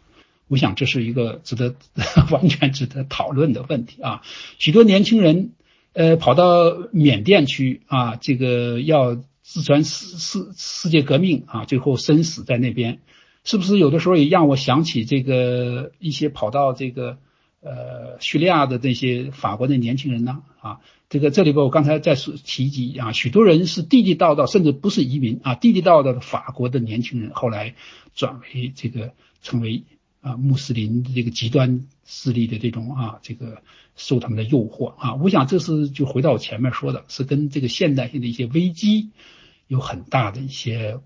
[0.47, 1.75] 我想这是一个值得
[2.31, 4.23] 完全值得讨论的问题啊。
[4.59, 5.51] 许多年轻人，
[5.93, 13.01] 呃，跑到缅甸去啊，这个要自传世世世界革命啊，最后生死在那边，
[13.43, 17.19] 是不是有的时候也让我想起这个一些跑到这个。
[17.65, 27.75] 呃，叙利亚的这些法国的年轻人呢，啊，这个这里边我刚才在说提及啊，许多人是地地道道，甚至不是移民啊，地地道道的法国的年轻人，后来
[28.15, 29.85] 转为这个成为
[30.21, 33.63] 啊穆斯林的这个极端势力的这种啊，这个
[33.97, 39.13] 受他们的诱惑啊，我想这是就回到我前面说的，是跟这个现代性的一些危机
[39.69, 41.01] 有很大的一些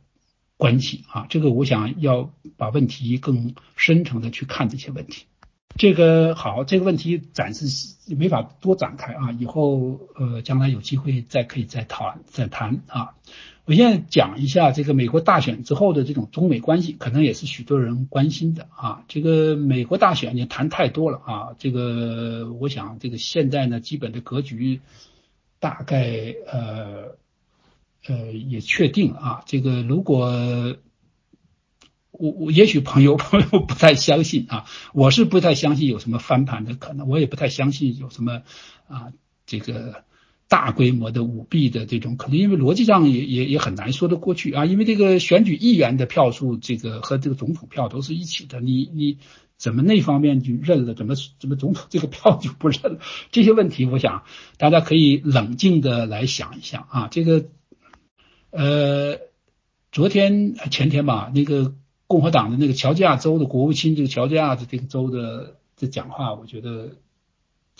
[0.56, 5.26] 关系啊，这个我想要把问题更深层的去看这些问题。
[5.78, 13.14] 这个好，这个问题暂时没法多展开啊，以后呃将来有机会再可以再谈再谈啊。
[13.64, 19.04] 我现在讲一下这个美国大选之后的这种中美关系，可能也是许多人关心的啊。
[19.06, 24.80] 这个美国大选也谈太多了啊，这个我想这个现在呢基本的格局
[25.60, 27.14] 大概呃
[28.08, 29.42] 呃也确定啊。
[29.46, 30.76] 这个如果
[32.18, 38.42] 我我也许朋友 朋友不太相信啊，我是不太相信有什么翻盘的可能，我也不太相信有什么
[38.88, 39.12] 啊
[39.46, 40.04] 这个
[40.48, 49.18] 大规模的舞弊的这种，可能因为逻辑上也也也很难说得过去啊，因为这个选举议员的票数，这个和这个总统票都是一起的，你你
[49.56, 53.00] 怎么那方面就认了，怎么怎么总统这个票就不认了？
[53.30, 54.24] 这些问题，我想
[54.56, 57.08] 大家可以冷静的来想一想啊。
[57.10, 57.46] 这个
[58.50, 59.18] 呃，
[59.92, 61.74] 昨天前天吧，那个
[62.08, 66.96] 共和党的那个乔治亚州的国务卿，这个乔治亚的这个州的这讲话，我觉得。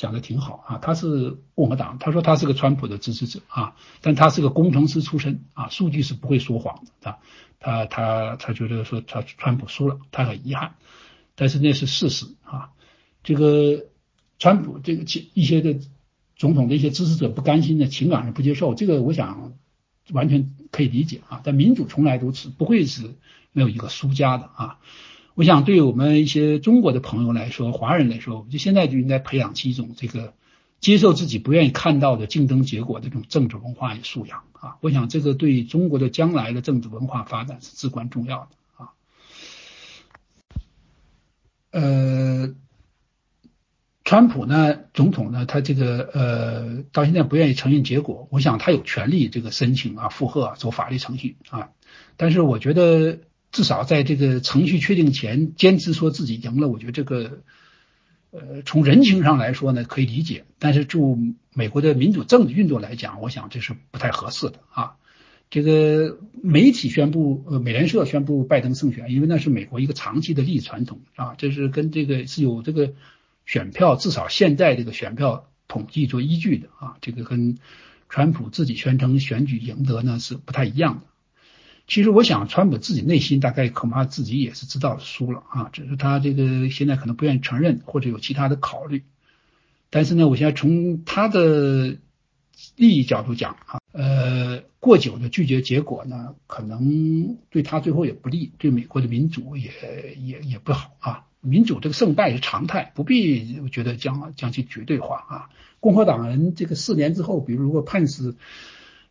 [0.00, 7.18] 讲的挺好啊，他是共和党，他说他是个川普的支持者啊，但他是个工程师出身啊，数据是不会说谎的啊，
[7.59, 10.76] 他他他觉得说他川普输了，他很遗憾，
[11.34, 12.70] 但是那是事实啊，
[13.24, 13.86] 这个
[14.38, 15.02] 川普这个
[15.34, 15.80] 一些的
[16.36, 19.55] 总统的一些支持者不甘心的情感上不接受，这个我想
[20.12, 23.16] 完全可以理解啊，但民主从来如此，不会是
[23.59, 24.78] 没有一个输家的啊。
[25.35, 30.35] 我想，对我们一些中国的朋友来说，华人来说，就现在就应该培养起一种这个
[30.78, 34.76] 接受自己不愿意看到的竞争结果的这种政治文化与素养啊！
[34.80, 38.90] 我想，这个对中国的将来的政治文化发展是至关重要的啊。
[41.70, 42.55] 呃，
[44.05, 51.70] 川普呢，总统呢，他这个呃，到现在不愿意承认结果，我想他有权利这个申请啊、附和、走法律程序啊，
[52.16, 53.20] 但是我觉得。
[53.50, 57.42] 至少在这个程序确定前坚持说自己赢了，我觉得这个，
[58.30, 61.18] 呃，从人情上来说呢可以理解，但是就
[61.54, 64.96] 美国的民主政治运作来讲，我想这是不太合适的啊。
[65.50, 72.92] 这个媒体宣布，呃，美联社宣布拜登胜选，因为那是美国一个长期的利益传统啊，这是跟这个是有这个
[73.46, 77.56] 选票，至少现在这个选票统计做依据的啊，这个跟
[78.10, 81.06] 川普自己宣称选举赢得呢是不太一样的。
[81.89, 89.05] 其实我想，川普自己内心大概恐怕自己也是知道输了啊，只是他这个现在可能不愿意承认，或者有其他的考虑。
[89.89, 91.97] 但是呢，我现在从他的
[92.77, 99.73] 利益角度讲啊，呃，过久的拒绝结果呢，可能对他最后也不利，对美国的民主也
[100.23, 101.24] 也也不好啊。
[101.40, 105.48] 民主这个胜败是常态，不必我觉得将将其绝对化啊。
[105.81, 108.36] 共和党人这个四年之后，比如如果判死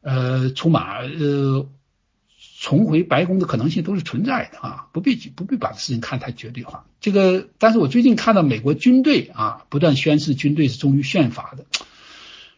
[0.02, 1.68] 呃出马呃。
[2.60, 6.86] 重回白宫的可能性都是存在的啊，不必不必把事情看太绝对化。
[7.00, 11.68] 这个，但是我最近看到美国军队啊不断宣誓军队是忠于宪法的，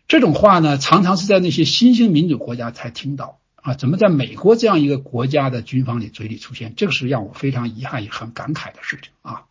[0.08, 6.76] 这种话呢，常常是在那些新兴民主国家才听到啊，怎么在美国这样一个国家的军方里嘴里出现？
[6.78, 9.44] 这个是让我非常遗憾也很感慨的事情啊。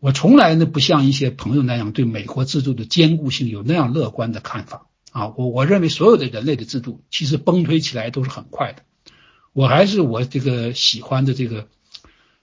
[0.00, 5.28] 我从来呢不像一些朋友那样对美国制度的坚固性有那样乐观的看法啊。
[5.36, 8.82] 我我认为所有的人类的制度其实崩推起来都是很快的。
[9.56, 11.66] 我还是我这个喜欢的这个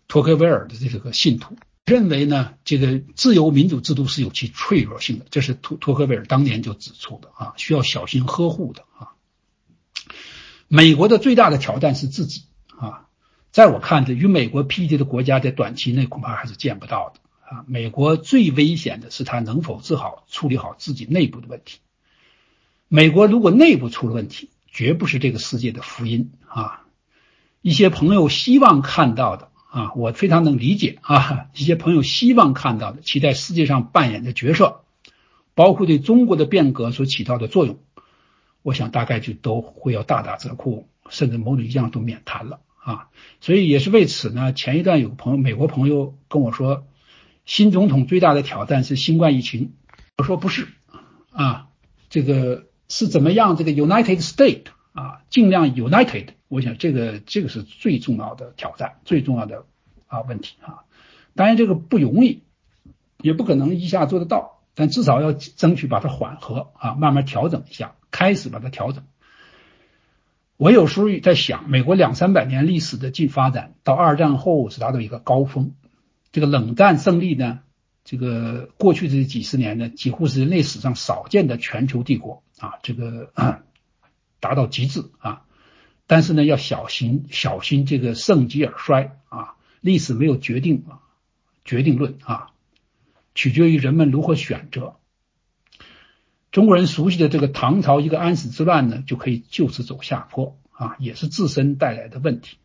[0.07, 9.14] 托克维尔的这个信徒，认为呢，这个自由民主制度是有其脆弱性的，这是托托克维尔当年就指出的啊，需要小心呵护的啊。
[10.68, 12.45] 美国的最大的挑战是自己
[12.80, 13.06] 啊，
[13.52, 17.64] 在我看着，与美国匹敌的国家在短期内恐怕还是见不到的啊。
[17.68, 21.77] 美国最危险的是他能否治好处理好自己内部的问题。
[22.88, 26.80] 美国如果内部出了问题，绝不是这个世界的福音啊。
[27.64, 31.45] 一些朋友希望看到的啊，我非常能理解啊。
[31.56, 34.81] 一些朋友希望看到的，其在世界上扮演的角色，
[35.56, 37.80] 包括对中国的变革所起到的作用，
[38.64, 43.07] 我想大概就都会要大打折扣，甚至某种意义上都免谈了啊。
[43.40, 46.85] 所以也是为此呢，前一段有个朋友，美国朋友跟我说，
[47.45, 49.72] 新总统最大的挑战是新冠疫情。
[50.18, 50.68] 我说不是
[51.31, 51.68] 啊，
[52.10, 53.56] 这个是怎么样？
[53.56, 56.30] 这个 United States 啊，尽量 United。
[56.48, 59.65] 我想这个这个是最重要的挑战，最重要的
[60.07, 60.86] 啊问题啊，
[61.36, 62.44] 当然这个不容易，
[63.22, 69.03] 也不可能一下做得到，但至少要争取把它缓和啊，慢慢调整一下，开始把它调整。
[70.57, 75.74] 我有时候在想，美国两三百年历史的进发展，到二战后是达到一个高峰，
[76.32, 77.61] 这个冷战胜利呢，
[78.06, 83.32] 这个过去这几十年呢，几乎是人类史上少见的全球帝国啊，这个
[84.44, 85.45] 达到极致啊。
[86.06, 89.56] 但是呢，要小心小心这个盛极而衰啊！
[89.80, 90.99] 历史没有决定啊，
[91.64, 92.52] 决定论啊，
[93.34, 94.98] 取决于人们如何选择。
[96.52, 102.57] 中国人熟悉的这个唐朝一个安史之乱呢，就可以就此走下坡啊，也是自身带来的问题。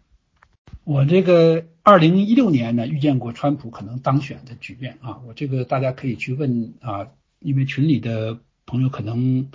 [0.82, 7.06] 我这个二零一六年呢，遇见过川普可能当选的局面啊，我这个大家可以去问啊，
[7.38, 9.48] 因为群里的朋友可能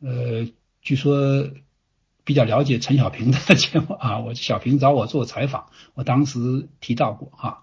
[0.00, 0.48] 呃，
[0.80, 1.50] 据说。
[2.26, 7.58] 比较了解陈小平的 节目啊，我小平找我做采访，我当时提到过啊，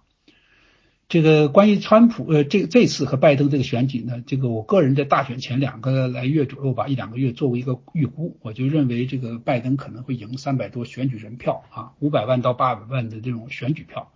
[1.10, 14.14] 这个关于川普呃这这次和拜登这个选举呢，这个我个人在大选前两个来月左右吧，一两个月作为一个预估，我就认为这个拜登可能会赢三百多选举人票啊，五百万到八百万的这种选举票。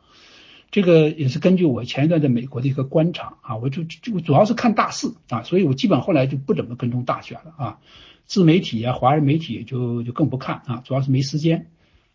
[0.69, 7.80] 这个也是根据我前一段在美国的一个观察啊，我就就主要是看大势啊，所以我基本后来就不怎么跟踪大选了啊，
[8.28, 11.72] 自媒体啊、华人媒体就就更不看啊，主要是没时间。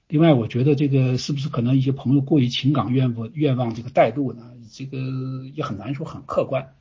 [0.09, 4.43] 另外，我觉得这个是不是可能一些朋友过于情感愿望愿望这个带路呢？
[4.71, 4.99] 这个
[5.55, 6.75] 也很难说很客观。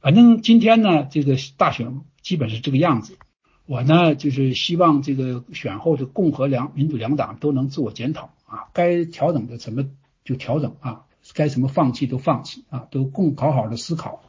[0.00, 3.18] 反正今天呢，这个大选基本是这个样子。
[3.66, 9.84] 我呢就是希望这个选后的共和两民主两党都能自我检讨啊，该调整的什么
[10.24, 11.04] 就调整啊，
[11.34, 14.24] 该什么放弃都放弃啊，都共好好的思考，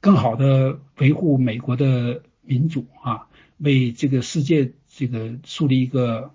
[0.00, 3.28] 更好的维护美国的民主啊，
[3.58, 6.32] 为这个世界这个树立一个。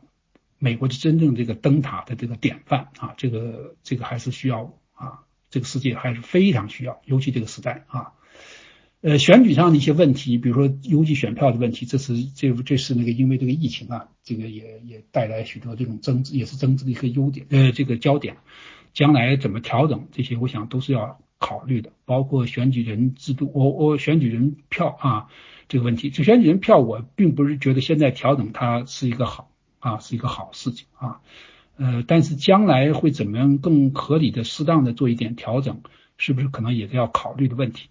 [0.63, 8.13] 美国的真正这个灯塔的这个典范啊，这个这个还是需要啊，这个世界还是非常需要，尤其这个时代啊，
[9.01, 18.37] 呃，选举上的一些问题，比如说邮寄选票的问题，这是这这是那个因为这个疫情啊，这个也也带来许多这种争执，也是争执的一个优点，呃，这个焦点，
[18.93, 25.25] 将来怎么调整这些，我想都是要考虑的，包括选举人制度，我我选举人票啊
[25.71, 29.47] 这个问题，这选人票我并不是觉得现在调整它是一个好。
[29.83, 31.21] 啊，是一个好事情啊，
[31.75, 35.81] 呃，但是将来会怎么样更合理的、适当的做一点调整，
[36.17, 37.89] 是不是可能也是要考虑的问题？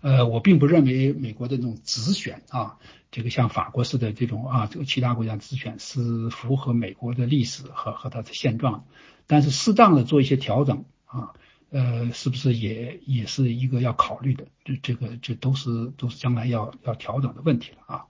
[0.00, 2.76] 呃，我并不认为美国的这种直选啊，
[3.10, 8.84] 这个像法国式的这种啊，这个其他国家直选是符合美国的历史和和它的现状，
[9.26, 11.34] 但是适当的做一些调整啊，
[11.70, 14.44] 呃，是不是也也是一个要考虑的？
[14.64, 18.04] 这这个这都是都是将来要要调整的问题了啊。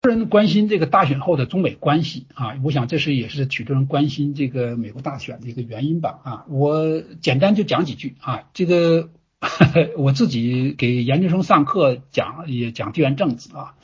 [0.00, 9.08] 多人关心这个大选后的中美关系啊，我想这是也是许多人关心这个美国大选的一个原因吧啊，我简单就讲几句啊，这个
[9.96, 13.76] 我自己给研究生上课讲也讲地缘政治啊，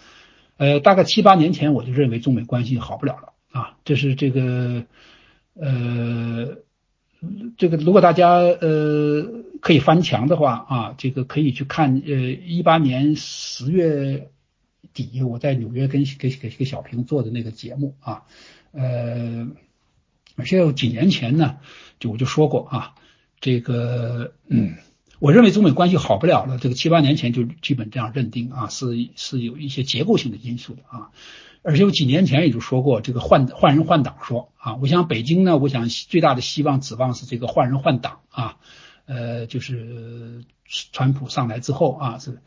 [0.58, 4.84] 呃，大概七八年前我就认为中美关系好不了了啊，这是这个
[5.54, 6.58] 呃
[7.56, 9.26] 这个如果大家呃
[9.60, 14.30] 可以翻墙的话啊，这个可以去看呃一八年十月。
[14.92, 18.22] 底我在纽约跟给给给小平做的那个节目啊，
[18.72, 19.46] 呃，
[20.34, 21.58] 而且有几年前呢，
[22.00, 22.94] 就我就说过啊，
[23.40, 24.74] 这个嗯，
[25.20, 31.10] 我认为中美关系好不了了，这个七八年前就基本这样认定啊，是是有一些结构性的因素的啊，
[31.62, 38.56] 而且我几年前也就说过这个换换人换党说啊，我想北京呢，我想最大的希望指望是这个换人换党啊，
[39.06, 42.38] 呃，就是川普上来之后啊是。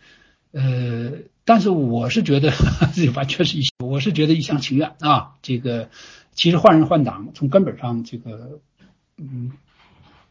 [0.51, 1.13] 呃，
[1.45, 2.51] 但是我是觉得
[2.93, 5.33] 这 完全是一，我是觉得一厢情愿啊。
[5.41, 5.89] 这个
[6.35, 8.59] 其实换人换党，从根本上这个，
[9.17, 9.53] 嗯，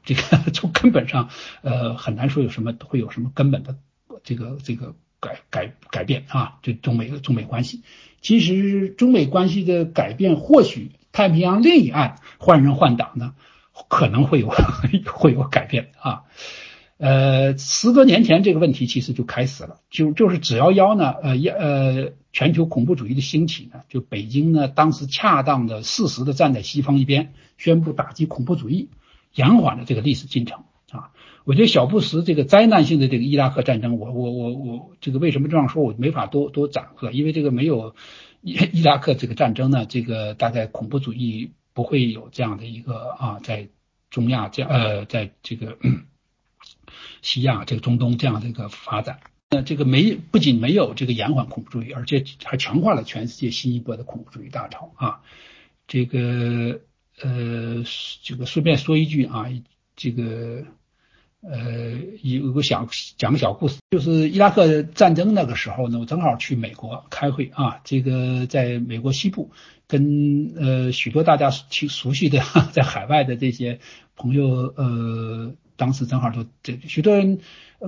[0.04, 0.22] 这个
[0.54, 1.28] 从根本上
[1.62, 3.76] 呃很难说有什么会有什么根本的
[4.22, 6.58] 这个这个改改改变啊。
[6.62, 7.82] 这中美中美关系，
[8.20, 13.34] 其实中美关系的改变，或许太平洋另一岸换人换党呢，
[13.88, 14.52] 可能会有
[15.06, 16.24] 会有改变啊。
[16.98, 28.88] 呃，十多年前这个问题其实就开始了，就就是只要幺呢，呃，呃，全球恐怖主义的兴起呢，就北京呢，当时恰当的、适时的站在西方一边，宣布打击恐怖主义，
[29.34, 30.62] 延缓了这个历史进程。
[31.44, 37.94] 我觉得小布什这个灾难性的这个伊拉克战争，我我我我这个为什么这样说，我没法多多展开，因为这个没有
[38.40, 43.68] 伊伊拉克这个战争呢，这个大概恐怖主义不会有这样的一个啊，在
[44.10, 45.76] 中亚这样呃，在这个。
[47.22, 55.20] 西亚这个中东这样的一个发展，那这个没不仅没有这个延缓恐怖主义，而且还强化了全世界新一波的恐怖主义大潮啊！
[55.86, 56.80] 这个
[57.22, 57.84] 呃，
[58.24, 59.46] 这个顺便说一句啊，
[59.94, 60.64] 这个
[61.42, 61.92] 呃，
[62.22, 62.88] 有个小
[63.18, 69.50] 讲个小故事，就是伊拉克战争那个时候呢，我正好去美国开会啊，这个在美国西部
[69.86, 72.42] 跟呃许多大家去熟悉的
[72.72, 73.80] 在海外的这些
[74.16, 75.54] 朋友呃。
[75.74, 77.40] 当时正好都这许多人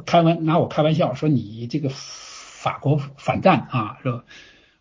[0.04, 4.24] 开玩拿我开玩笑说你这个法国反战啊是吧？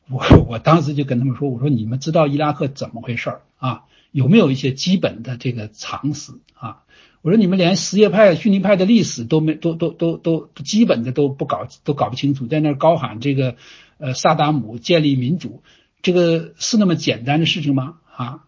[0.09, 3.83] 我我当时就跟他们说我说你们知道伊拉克怎么回事啊？
[4.11, 6.83] 有没有一些基本的这个常识啊？
[7.23, 13.55] 我说你们连什叶派逊尼派的历史都没都都都都基本的都不搞都搞不清楚，在那高喊这个
[13.97, 15.63] 呃萨达姆建立民主，
[16.01, 17.95] 这个是那么简单的事情吗？
[18.15, 18.43] 啊，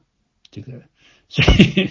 [0.51, 0.83] 这个。
[1.27, 1.89] 所以，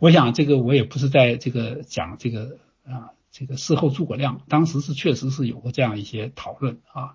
[0.00, 7.14] 我想这个我也不是在这个讲这个啊，这个事后诸葛亮，当时是确实是有过这样一些讨论啊。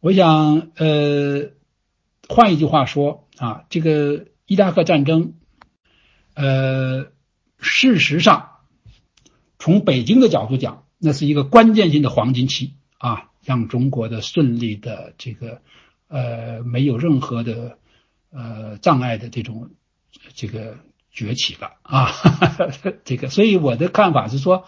[0.00, 1.50] 我想，呃，
[2.28, 5.34] 换一句话说啊，这个伊拉克战争，
[6.32, 7.08] 呃，
[7.60, 8.50] 事实上
[9.58, 15.60] 从北京的角度讲，那是一个关键性的黄金期啊，让中国的顺利的这个
[16.08, 17.78] 呃没有任何的
[18.30, 19.70] 呃障碍的这种
[20.34, 20.78] 这个
[21.10, 22.12] 崛起了啊，
[23.04, 24.64] 这个，所以我的看法是说，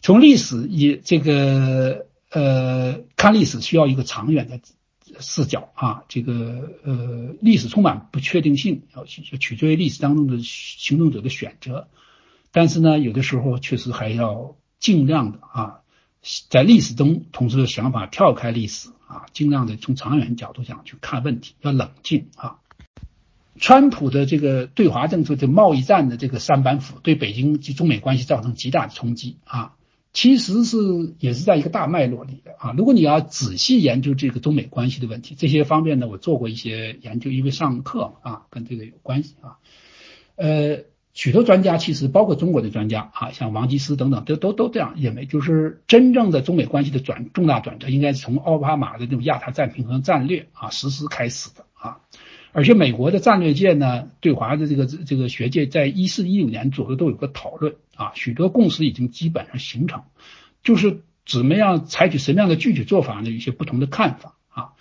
[0.00, 4.60] 从历史以这个呃看历史需要一个长远的。
[5.20, 11.88] 视角啊，这个呃，历史充满不确定性，要取取决于历史当中的行动者的选择。
[12.50, 15.80] 但是呢，有的时候确实还要尽量的啊，
[16.48, 22.58] 在历史中同时的想法跳开历史啊，尽量的从长远角度讲去看问题，要冷静啊。
[23.58, 29.74] 川普的这个对华政策的贸易战的这个三板斧，对北京及中美关系造成极大的冲击啊。
[30.12, 30.76] 其实是
[31.18, 32.74] 也是在一个大脉络里的啊。
[32.76, 39.56] 如果你要仔细研究这个中美关系的问题，这些方面呢，我做过一些研究，因为上课啊，跟这个有关系啊。
[40.36, 40.84] 呃，
[41.14, 52.00] 许多专家其实包括中国的专家啊，像王吉思等等，都都都这样认为，就是真正的中美关系的转重大转折，应该是从奥巴马的这种亚太战平衡战略啊实施开始的啊。
[52.52, 60.04] 而且美国的战略界呢，对华的这个这个学界，在一四一五年左右都有个讨论啊，许多共识已经基本上形成，
[60.62, 63.30] 就是怎么样采取什么样的具体做法呢？
[63.30, 64.72] 有一些不同的看法啊。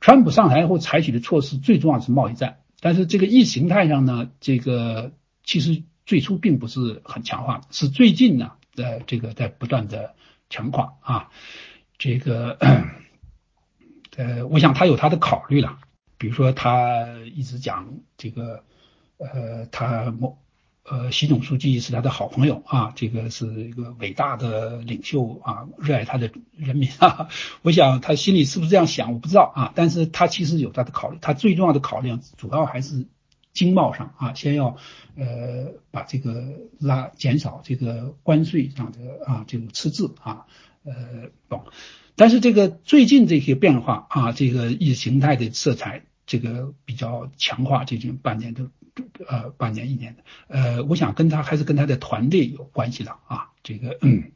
[0.00, 5.12] 川普上台后采取的措施最重要是贸易战，但是这个意识形态上呢，这个
[5.44, 10.14] 其实最初并不是很强化，是最近呢，呃，这个在不断的
[10.48, 11.28] 强化啊。
[11.98, 12.56] 这个
[14.16, 15.78] 呃，我想他有他的考虑了。
[16.18, 18.64] 比如说，他一直讲这个，
[19.18, 20.38] 呃，他某
[20.82, 27.28] 呃，习总书记是他的好朋友啊，这个是一个伟大的领袖啊，热爱他的人民啊。
[27.62, 29.72] 我想他心里是不是这样想，我不知道啊。
[29.74, 33.06] 但是他其实有他的考虑，他最重要的考量主要还是
[33.52, 34.76] 经贸上啊，先要
[35.14, 36.42] 呃把这个
[36.80, 40.46] 拉减少这个关税上的啊这种赤字啊，
[40.84, 40.94] 呃，
[41.50, 41.66] 懂。
[42.16, 48.70] 但是这个最近这些变化啊，这个意识形态的色彩，这个比较强化，这近半年的
[49.26, 54.30] 呃半年一年的，呃，我想跟他还是跟他的团队有关系的啊，这个嗯，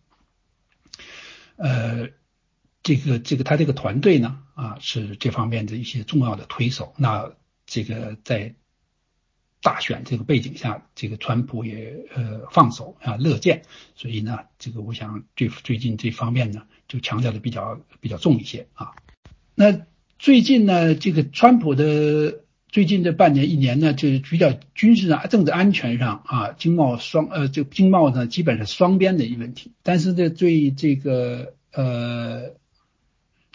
[1.54, 2.08] 呃，
[2.82, 7.30] 这个这个他这个团队呢啊是这方面的一些重要的推手，那
[7.66, 8.56] 这个在。
[9.64, 13.62] 大选这个背景下，这个川普也呃放手啊乐见，
[13.94, 18.96] 所以呢，这个我想最最近这方面呢就强调的比较比较重一些啊。
[19.54, 19.86] 那
[20.22, 29.72] 最近呢，这个川普的最近这半年一年呢，就是比较军事上、政治安全上啊，经贸双呃就经贸呢基本上双边的一个问题。
[29.82, 32.52] 但是呢，对这个呃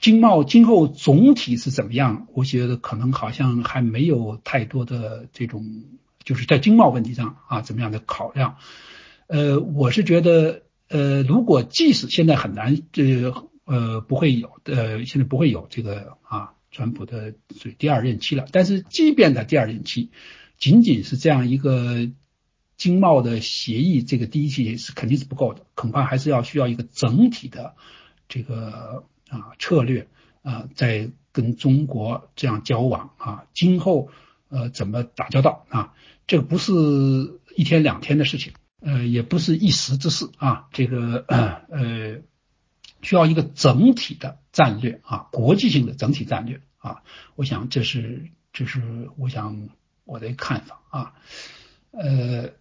[0.01, 5.85] 经贸今后总体是怎么样，我觉得可能好像还没有太多的这种。
[6.25, 8.57] 就是在经贸问题上啊，怎么样的考量？
[9.27, 13.33] 呃，我是觉得，呃，如果即使现在很难，这
[13.63, 18.45] 呃不会有，呃，现在不会有这个啊，川普的属于第二任期了。
[18.51, 20.11] 但是，即便他第二任期，
[20.59, 22.07] 仅仅是这样一个
[22.77, 27.75] 经贸的协议，这个第一期是肯定是不够的，恐怕还是要需要一个整体的
[28.29, 30.07] 这个啊策略
[30.43, 34.09] 啊，在跟中国这样交往啊，今后
[34.49, 35.95] 呃怎么打交道啊？
[36.27, 36.73] 这个不是
[37.55, 42.21] 一天两天的事情，呃，也不是一时之事啊，这个呃，
[43.01, 47.03] 需要一个整体的战略啊，国际性的整体战略啊，
[47.35, 49.69] 我想这是这是我想
[50.05, 51.13] 我的看法啊，
[51.91, 52.51] 呃，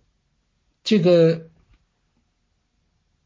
[0.83, 1.49] 这个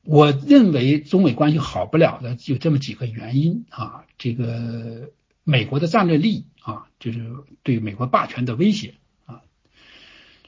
[0.02, 5.10] 我认为中美关系好不了的有这么几个原因啊，这个
[5.42, 8.94] 美国的战略利益啊，就是对美国霸权的威胁
[9.24, 9.42] 啊。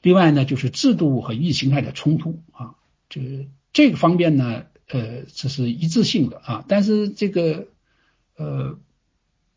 [0.03, 2.74] 另外呢，就是制度和意识形态的冲突啊，
[3.09, 6.65] 这这个方面呢，呃，这是一致性的啊。
[6.69, 7.69] 但是这个
[8.37, 8.79] 呃，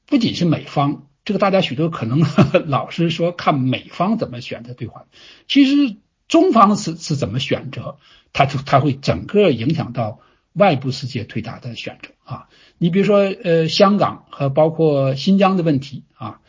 [0.05, 2.23] 不仅是美方，这个大家许多可能
[2.67, 5.05] 老是说看美方怎么选择对话，
[5.47, 5.95] 其实
[6.27, 7.97] 中方是是怎么选择，
[8.33, 10.19] 它就它会整个影响到
[10.53, 12.47] 外部世界对它的选择啊。
[12.77, 16.39] 你比如说呃，香港和包括新疆的问题啊。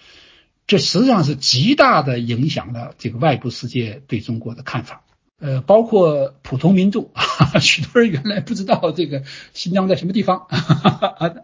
[0.68, 5.04] 这实际上是极大的影响了这个外部世界对中国的看法，
[5.38, 9.22] 呃，包括普通民众啊， 许多人原来不知道这个
[9.52, 10.46] 新疆在什么地方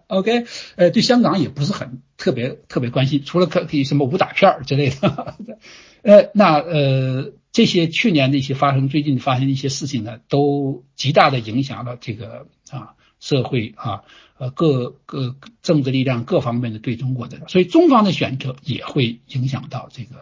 [0.07, 0.47] ，OK，
[0.77, 5.37] 呃，对香港也不是很特别特别关心，除了可以什么武打片之类的，
[6.03, 14.03] 呃，那呃这些去年的一些发生，最近发生的一些事情呢，都极大的影响了这个啊社会啊。
[14.39, 20.17] 呃，各各政治力量各方面的对中国的，所以中方的选择也会影响到这个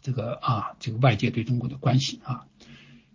[0.00, 2.44] 这个啊，这个外界对中国的关系啊。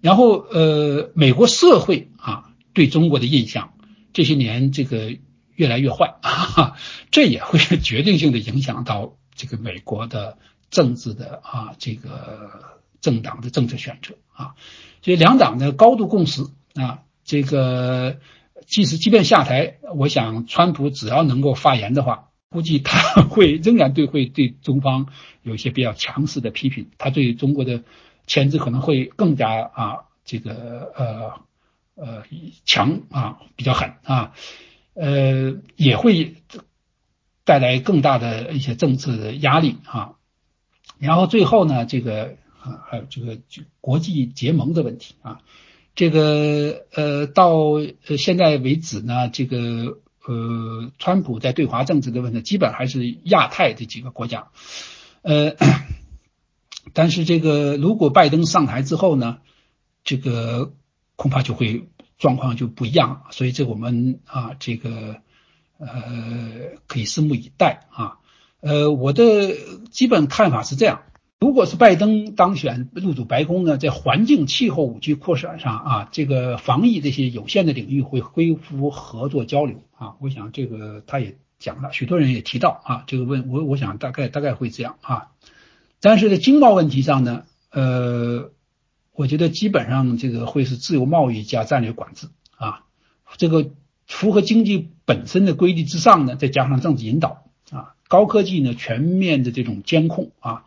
[0.04, 3.74] 然后呃，美国社会啊，对中国的印象
[4.12, 5.18] 这些年这个
[5.56, 6.76] 越来越坏 啊，
[7.10, 10.38] 这也会决定性的影响到这个美国的
[10.70, 14.56] 政治的啊这个政党的政治选择啊，
[15.02, 16.44] 所以两党的高度共识
[16.76, 18.18] 啊，这个
[18.68, 22.28] 即使即便下台，我想川普只要能够发言的话。
[22.50, 25.08] 估计他会仍然对会对中方
[25.42, 27.82] 有一些比较强势的批评，他对中国的
[28.28, 31.34] 牵制可能会更加啊这个呃
[31.95, 32.24] 呃
[32.66, 34.34] 强啊比较狠啊
[34.94, 36.36] 呃也会
[37.44, 40.16] 带来更大的一些政治压力啊，
[41.00, 43.38] 然后最后呢这个啊还有这个
[43.82, 45.41] 国际结盟的问题啊，
[45.95, 47.54] 这个呃到
[48.18, 50.00] 现在为止呢这个。
[50.26, 54.48] 呃，川普在对华政治的问题，基本还是亚太这几个国家。
[55.22, 55.54] 呃，
[56.94, 59.40] 但是这个如果拜登上台之后呢，
[60.03, 60.74] 这个
[61.15, 63.24] 恐怕就会状况就不一样。
[63.32, 65.18] 所以这我们啊，这个
[65.78, 65.88] 呃
[66.88, 68.18] 可以拭目以待啊。
[68.61, 69.53] 呃，我的
[69.91, 71.02] 基本看法是这样。
[71.40, 80.15] 如果是拜登当选入主白宫呢，在环境、气候、武器扩散上啊，这个防疫这些有限的领域会恢复合作交流啊。
[80.22, 85.32] 我想这个他也讲了，许多人也提到啊，这个问我我想大概大概会这样啊。
[86.04, 88.52] 但是在经贸问题上呢，呃，
[89.14, 92.28] 我觉得基本上这个会是自由贸易加战略管制
[92.58, 92.84] 啊，
[93.38, 93.72] 这个
[94.06, 100.66] 符合经济本身的规律之上呢，再加上政治引导啊，高科技呢全面的这种监控啊。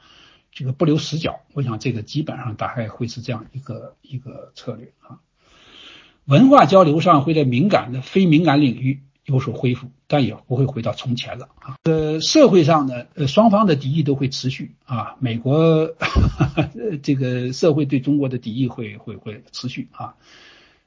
[0.53, 5.21] 这个不留死角，我想这个基本上大概会是这样一个一个策略啊。
[6.25, 11.77] 文化交流上会在敏感的非敏感领域有所恢复，但也不会回到从前了啊。
[11.85, 15.17] 呃，社会上呢，呃，双方的敌意都会持续啊。
[15.21, 15.95] 美国
[17.03, 20.15] 这个社会对中国的敌意会会会持续啊。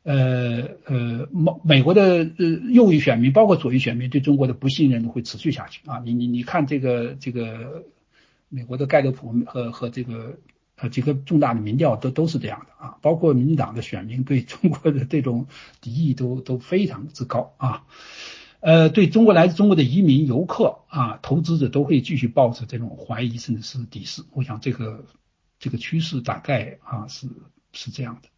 [0.04, 6.02] 呃呃，美美国的呃右翼选民，包括左翼选民，对中国的不信任会持续下去啊。
[6.04, 7.86] 你你你看这个这个。
[8.52, 10.36] 美国的盖洛普和和这个
[10.80, 15.48] 啊几个重大的民调都都是这样的啊，包括民进党的选民对中国的这种
[15.82, 17.84] 敌意都都非常之高啊，
[18.62, 24.24] 呃，对中国来自中国的移民、游客啊、投资者都会继续抱着这种怀疑甚至是敌视。
[24.34, 25.06] 我想这个
[25.60, 27.28] 这个趋势大概啊是
[27.74, 28.30] 是这样的。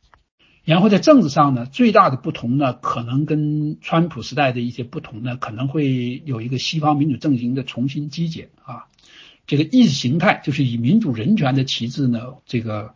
[0.64, 8.86] 然后在政治上呢，最大的不同呢，可能跟川普时代的一些不同呢，可能会有一个西方民主阵营的重新集结啊。
[9.48, 12.96] 这个意识形态就是以民主人权的旗帜呢，这个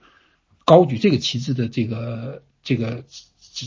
[0.63, 3.03] 高举这个旗帜的这个这个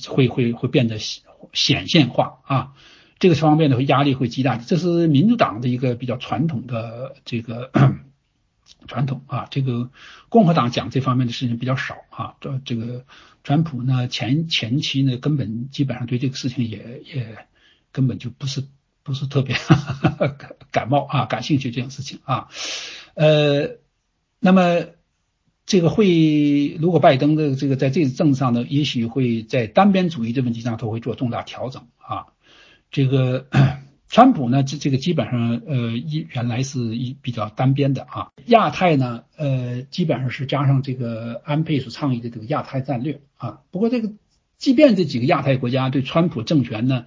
[0.09, 2.72] 会会会变得显现化啊，
[3.18, 4.56] 这个方面的压力会极大。
[4.56, 7.70] 这是民主党的一个比较传统的这个
[8.88, 9.90] 传统啊，这个
[10.28, 12.36] 共和党讲这方面的事情比较少啊。
[12.40, 13.05] 这这个
[13.44, 17.46] 川普呢前前期呢根本基本上对这个事情也也
[17.92, 18.64] 根本就不是。
[19.09, 19.56] 不是特别
[20.36, 22.48] 感 感冒啊，感兴趣这件事情啊，
[23.14, 23.78] 呃，
[24.39, 24.85] 那么
[25.64, 32.26] 这个会如果拜登的这个在这个政治上呢，也许会在单边主义的问题上都会做重大调整啊。
[32.90, 33.47] 这个
[34.10, 38.28] 川普呢，这这个基本上呃一原来是一比较单边的啊。
[38.44, 43.60] 亚太呢，呃，基本上是加上这个安倍所倡议的这个亚太战略啊。
[43.70, 44.12] 不过这个
[44.59, 47.06] 即便这几个亚太国家对川普政权呢。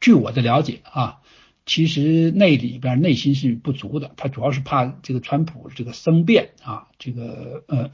[0.00, 1.20] 据我的了解啊，
[1.66, 7.90] 其实那里边内心是不足的，他主要是怕这个川普这个生变啊，这个呃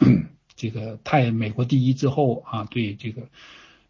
[0.55, 3.23] 这个太美国第一之后啊，对这个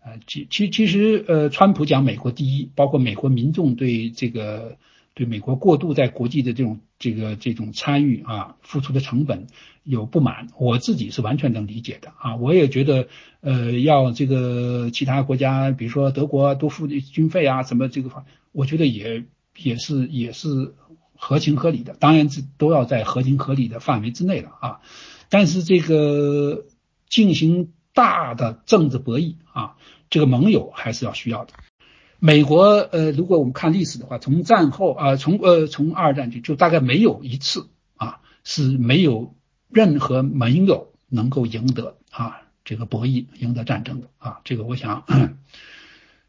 [0.02, 4.78] 呃其其其实呃川普讲美国第一，包括美国民众对这个
[5.12, 6.80] 对美国过度在国际的这种
[7.12, 9.46] 这个这种参与啊付出的成本。
[9.86, 12.36] 有不满，我自己是完全能理解的啊！
[12.36, 13.06] 我也觉得，
[13.42, 19.26] 呃，要这个其他国家，比如说德国多付军费啊，什么这个方，我觉得也
[19.58, 20.72] 也是也是
[21.18, 21.92] 合情合理的。
[22.00, 24.80] 当然，这都要在合情合理的范围之内了啊。
[25.28, 26.64] 但是这个
[27.10, 29.76] 进行大的政治博弈啊，
[30.08, 31.52] 这个盟友还是要需要的。
[32.24, 39.34] 美国，呃，如果我们看历史的话，从战后啊，从呃从二战就就大概没有一次啊是没有。
[39.70, 45.02] 任何盟友能够赢得啊这个博弈，赢得战争的啊，这个我想，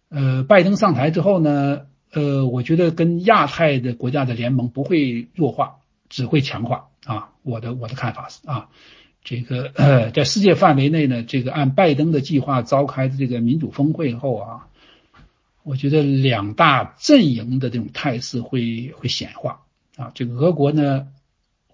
[0.09, 1.81] 呃，拜登上台之后呢，
[2.11, 5.75] 呃，我觉得跟亚太的国家的联盟不会弱化，
[6.09, 7.33] 只会强化啊。
[7.43, 8.69] 我的我的看法是啊，
[9.23, 14.67] 这个呃，在世界范围内呢，这个按拜登的计划召开的这个民主峰会后啊，
[15.65, 19.65] 我觉得两大阵营的这种态势会会显化
[19.97, 20.11] 啊。
[20.15, 21.07] 这个俄国呢。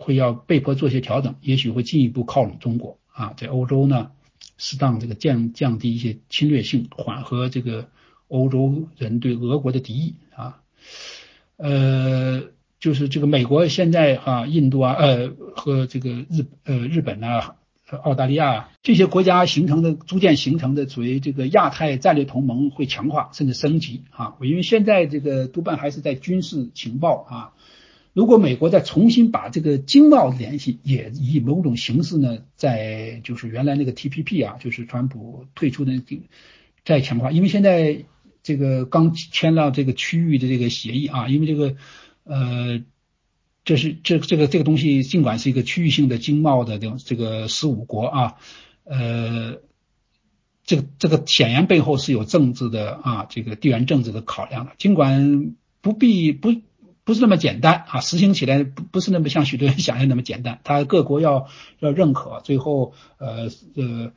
[0.04, 4.10] 会要被迫做些调整，也许会进一步靠拢中国啊，在欧洲呢，
[4.58, 7.88] 适当这个降降低一些侵略性，缓和这个
[8.28, 10.60] 欧洲人对俄国的敌意啊，
[11.58, 12.46] 呃，
[12.80, 17.58] 就是这个美国现在啊，印度啊，呃，和这个日呃日本啊。
[17.98, 27.54] 澳大利亚这些国家形成的逐渐形成的属于这个亚太战略同盟会强化甚至升级啊，因为现在这个多半还是在军事情报啊。
[28.14, 35.94] 如果美国再重新把这个经贸联系也以某种形式呢，在就是原来那个 TPP 啊，就是川普退出的
[36.84, 38.06] 再强化，因为现在
[38.44, 41.76] 这个刚签了这个区域的这个协议啊，因为这个
[42.24, 42.82] 呃。
[43.64, 48.36] 这是这这个这个东西，尽管是一个区域性的经贸的这种这个十五国啊，
[48.86, 49.60] 呃，
[50.66, 54.72] 这个这个显然背后是有政治的啊，这个地缘政治的考量的。
[54.80, 56.56] 尽管不必不
[57.04, 60.60] 不是那么简单啊，实行起来不不是那么像许多人 想象那么简单。
[60.64, 61.48] 他各国要
[61.78, 64.12] 要认可，最后呃呃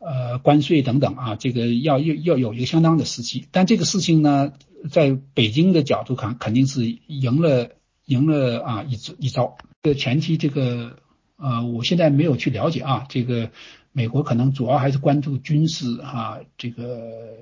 [0.00, 3.46] 呃关税等等啊，这个要要要有一个相当的时期。
[3.52, 4.52] 但这个事情呢，
[4.90, 7.70] 在北京的角度看，肯定是赢了。
[8.10, 10.96] 赢了啊一一招，这前期这个
[11.36, 13.06] 呃，我现在没有去了解啊。
[13.08, 13.52] 这个
[13.92, 17.38] 美国可能主要还是关注军事啊，这个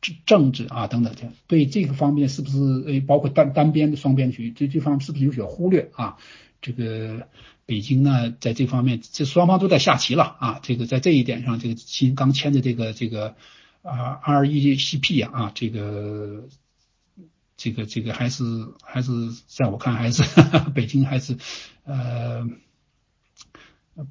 [0.00, 1.32] 政政治啊等等的。
[1.46, 6.16] 对这个方面是不是呃，包括单单边的双边区域，这这方面是不是有所忽略啊？
[6.60, 7.28] 这个
[7.64, 10.58] 北京呢，在这方面这双方都在下棋了啊。
[10.64, 13.36] 这个在这一点上，这个新刚签的这个这个
[13.82, 16.48] 啊 RECP 啊这个。
[17.62, 18.42] 这个这个还是
[18.82, 19.12] 还是
[19.46, 20.22] 在我看还是
[20.74, 21.36] 北京还是
[21.84, 22.48] 呃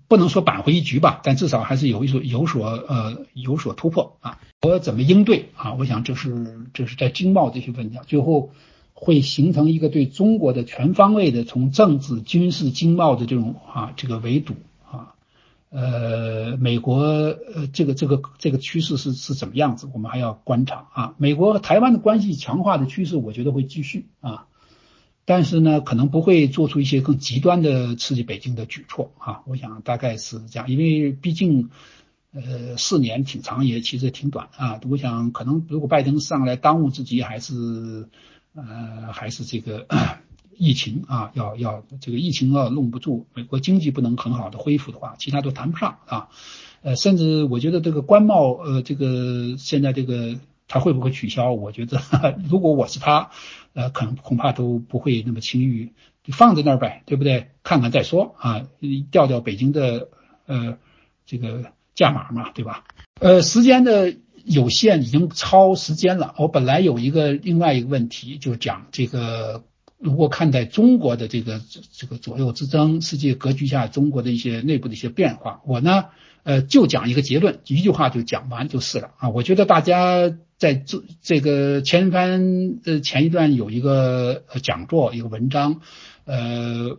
[0.08, 4.40] 不能说扳回一局吧，但至少还是有一所有所呃有所突破啊。
[4.62, 5.74] 我怎么应对啊？
[5.74, 8.52] 我想这是这是在经贸这些问题上，最后
[8.94, 14.54] 会形成一个对中国的全方位的从政治、军事、经贸的这种啊这个围堵。
[15.72, 19.88] 呃，美国呃，这个这个这个趋势是是怎么样子？
[19.94, 21.14] 我们还要观察啊。
[21.18, 24.48] 美国和台湾的关系强化的趋势，我觉得会继续啊，
[25.26, 29.42] 但是呢，可能不会做出一些更极端的刺激北京的举措啊。
[29.46, 31.70] 我想大概是这样，因为毕竟
[32.34, 34.82] 呃四年挺长，也其实挺短啊。
[34.90, 38.10] 我想可能如果拜登上来当务之急还是
[38.56, 39.86] 呃还是这个。
[40.60, 46.28] 疫情啊，要要这个疫情要弄不住，美国经济不能很好的恢复的话，其他都谈不上啊。
[46.82, 50.36] 呃，甚至我觉得这个关贸，呃，这个现在这个
[50.68, 51.54] 他会不会取消？
[51.54, 52.02] 我觉得
[52.50, 53.32] 如果我是他，
[53.74, 55.92] 呃，可能恐怕都不会那么轻易
[56.26, 57.52] 就放在那儿呗，对不对？
[57.64, 58.68] 看看再说啊，
[59.12, 60.10] 调调北京的
[60.46, 60.78] 呃
[61.26, 62.84] 这个价码嘛，对吧？
[63.22, 64.14] 呃，时间的
[64.44, 66.36] 有限已经超时间了。
[66.38, 69.64] 我本来有一个另外一个问题，就讲这个。
[70.02, 71.62] 如果看待中国的这个
[71.92, 76.06] 这个左右之争，世界格局下中国的一些内部的一些变化，我呢，
[76.44, 79.28] 呃，就讲一个结论，一句话就讲完就是了啊。
[79.28, 85.82] 我觉得大家在这这个前番呃前一段有一个讲座一个文章，
[86.24, 86.98] 呃，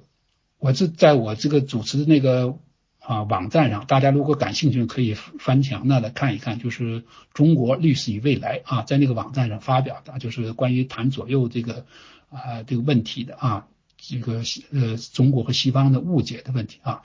[0.58, 2.58] 我是在我这个主持的那个
[2.98, 11.86] 啊网站上，大家如果感兴趣可以翻墙那来看一看，就是中国历史与未来啊，在那个网站上发表的，就是关于谈左右这个。
[12.30, 13.66] 啊，这个问题的啊，
[13.98, 14.42] 这个
[14.72, 17.02] 呃，中国和西方的误解的问题啊，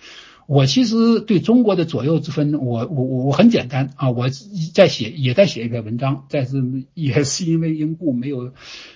[0.47, 4.30] 我其实对中国的左右之分，我我我我很简单啊，我
[4.73, 8.53] 在写也在写一篇文章，但是也是因为因故没有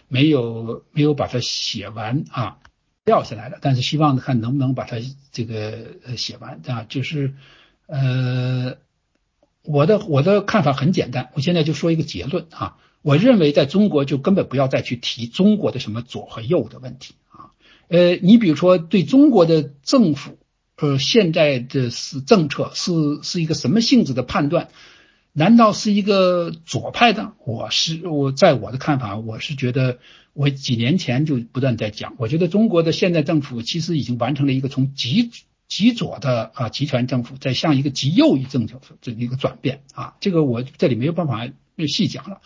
[0.08, 2.60] 没有没有把它写完啊，
[3.04, 4.98] 掉下来了，但是希望看能不能把它
[5.32, 7.34] 这个写完啊，就是
[7.88, 8.78] 呃，
[9.64, 12.78] 我的我的看法很简单，我现在就说一个结论啊。
[13.02, 17.52] 我认为在中国就根本不要再去提中国的什么左和右的问题啊，
[17.88, 20.38] 呃，你比如说对中国的政府，
[20.76, 22.92] 呃，现在的是政策是
[23.24, 24.70] 是一个什么性质的判断？
[25.32, 27.34] 难道是一个左派的？
[27.46, 30.00] 我是我在我的看法，我是觉得
[30.34, 35.30] 我几年前就不断在讲，我觉得中国的现在政府其实已经完成了一个从极
[35.68, 41.48] 极左的啊集权政府，在向一个极右翼政策这一个转变啊，这个我这里没有办法
[41.80, 42.42] 就细讲了。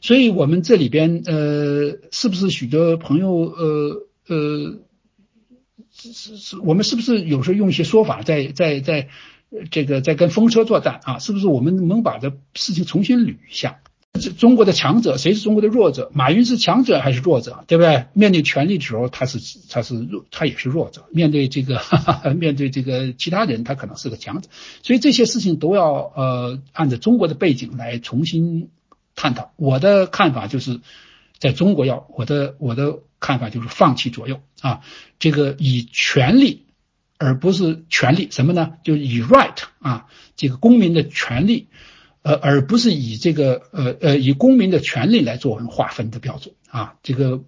[0.00, 4.78] 所以，我们这里边，呃，是不是许多朋友，呃呃，
[5.92, 9.08] 是是是，我们是不是有时候用一些说法，在在在，
[9.70, 11.18] 这个在跟风车作战啊？
[11.18, 13.80] 是不是我们能把这事情重新捋一下？
[14.18, 16.10] 中国的强者，谁是中国的弱者？
[16.14, 17.64] 马云是强者还是弱者？
[17.66, 18.06] 对不对？
[18.12, 19.38] 面对权力的时候，他是
[19.70, 21.80] 他是弱，他也是弱者；面对这个
[22.38, 24.48] 面对这个其他人，他可能是个强者。
[24.82, 28.70] 所以这些事情都要呃，按照中国的背景来重新。
[29.20, 30.78] 探讨我的看法就是，
[31.40, 34.82] 在中国要我的我的看法就是放弃左右啊，
[35.18, 36.66] 这个以权利
[37.16, 38.74] 而不是权利什么呢？
[38.84, 41.66] 就以 right 啊，这个公民的权利，
[42.28, 46.96] 呃，而不是以这个呃呃以公民的权利来作为划分的标准啊。
[47.02, 47.42] 这个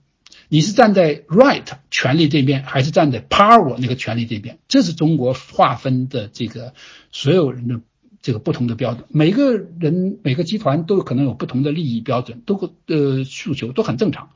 [0.49, 4.59] 你是站在 right 权利这边，还是站在 power 那个权利这边？
[4.69, 6.73] 这是中国划分的这个
[7.13, 7.83] 所有人的
[8.23, 9.05] 这个不同的标准。
[9.11, 14.31] 每个人每个集团都有可能有不同的利益标准，都呃诉求都很正常。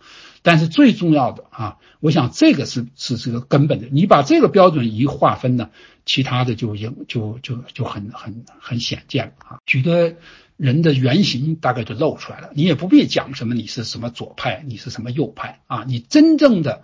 [0.47, 3.89] 但是最重要的啊，我想这个是是这个根本的。
[3.91, 5.71] 你把这个标准一划分呢，
[6.05, 9.59] 其他的就应就就就很很很显见了啊。
[9.65, 10.17] 举的
[10.59, 12.51] 人的原型大概就露出来了。
[12.55, 15.85] 你也不必讲什么你是什么左派，你是什么右派啊。
[15.85, 16.83] 你真正的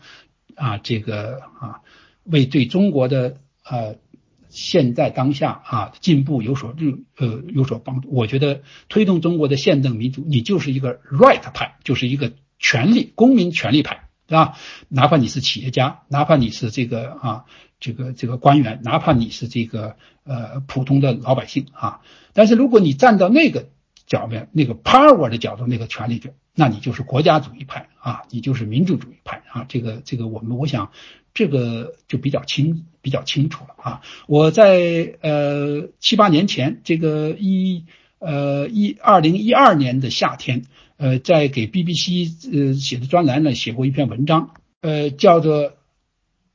[0.55, 1.81] 啊这个啊
[2.25, 3.97] 为对中国的呃
[4.49, 6.75] 现在当下啊进步有所
[7.19, 8.09] 呃有所帮助。
[8.11, 12.33] 我觉得推动中国的宪政民主，你就是一个 right 派，就是一个。
[12.61, 14.57] 权利，公民权利派，对吧？
[14.89, 17.45] 哪怕你是企业家，哪怕你是这个啊，
[17.81, 22.03] 这个这个官员，哪怕你是这个呃普通的老百姓啊，
[22.35, 23.71] 但是如果你站到那个
[24.07, 29.65] 角面，那个 power 的角度，那个权利者，那你就是国家主义派啊，你就是民主主义派啊。
[29.67, 30.93] 这个这个，我们我想
[31.33, 34.03] 这个就比较清比较清楚了啊。
[34.27, 37.87] 我在呃七八年前，这个一
[38.19, 40.67] 呃一二零一二年的夏天。
[41.01, 44.51] 呃，在给 BBC 呃写的专栏呢，写过一篇文章，
[44.83, 45.73] 呃，叫做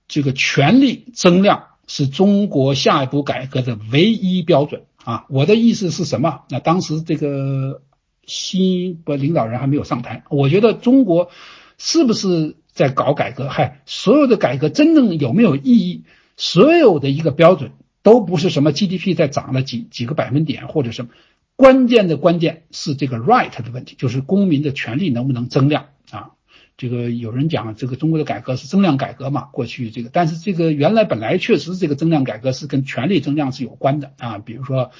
[0.08, 5.26] 这个权力增量是中国下一步改革的唯一标准啊。
[5.30, 6.42] 我的意思是什么？
[6.52, 7.82] 那当时这个
[8.28, 11.32] 新的领导人还没有上台，我觉得中国
[11.80, 13.50] 是不是在搞改革？
[13.50, 16.04] 嗨，所有的改革真正有没有意义？
[16.38, 17.72] 所有的一个标准
[18.04, 21.10] 都不是什么 GDP 在涨了几几个百分点或者什么。
[21.56, 26.32] 关键的关键是这个 right 的问题，就是公民的权利能不能增量啊？
[26.78, 29.44] 这个有人讲这个中国的改革是增量改革嘛？
[29.54, 34.40] 过去这个，但是这个原来本来确实这个增量改革是跟权力增量是有关的啊。
[34.40, 34.92] 比如说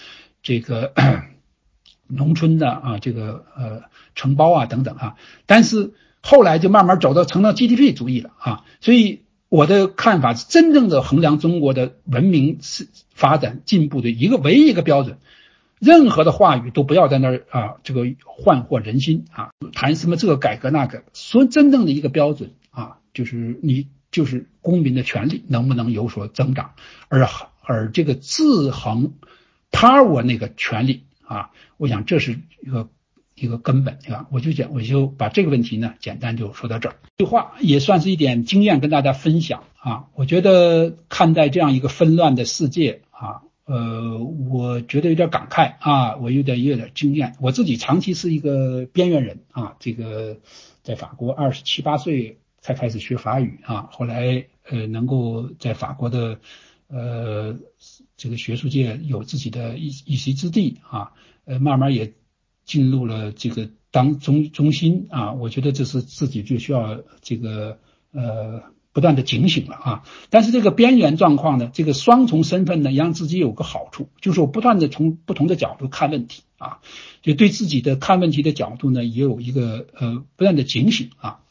[0.42, 0.94] 这个
[2.08, 3.84] 农村的啊，这个呃
[4.16, 5.16] 承包啊等等啊，
[5.46, 8.64] 但是后来就慢慢走到成了 GDP 主义了啊。
[8.80, 15.18] 所以我的看法是，真正的衡量中国的文明是发展进步的一个唯一一个标准。
[15.80, 26.72] 任何的话语都不要在那儿啊，这个换惑人心啊，谈什么这个改革那个，说真正的一个标准啊，就是你就是公民的权利能不能有所增长，
[27.10, 27.28] 而
[27.62, 29.14] 而这个制衡
[29.72, 32.90] power 那个权利啊，我想这是一个
[33.36, 34.28] 一个根本，对吧？
[34.32, 36.96] 我就讲，我就把这个问题呢，简单就说到这儿。
[37.18, 43.42] 这话也算是一点经验跟大家分享啊，我觉得看待这样一个纷乱的世界啊。
[43.66, 47.36] 呃，我觉得有点感慨啊，我有点有点经验。
[47.42, 50.38] 我自己长期是一个边缘人啊，这个
[50.84, 56.40] 在法国二十七八岁才开始学法语啊，后来呃能够在法国的
[56.88, 57.58] 呃
[58.16, 61.14] 这个学术界有自己的一一席之地啊，
[61.46, 62.14] 呃慢慢也
[62.66, 67.80] 进入了这个当中中心啊，我觉得这是自己就需要这个
[68.12, 68.75] 呃。
[68.96, 70.04] 不断的警醒了啊！
[70.30, 76.80] 但是这个边缘状况呢，这个双重身份呢，让自己有个好处，就是我不断的从不同的角度看问题啊，
[77.22, 81.42] 就对自己的看问题的角度呢，也有一个呃不断的警醒啊。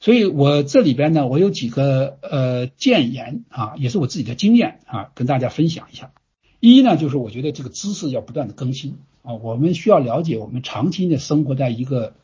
[0.00, 6.10] 所以我这里边呢，我有几个呃建言啊，也是我自己的经验啊，跟大家分享一下。
[6.58, 12.14] 一呢，就是我觉得这个知识要不断的更新啊，我们需要了解，我们长期的生活在一个。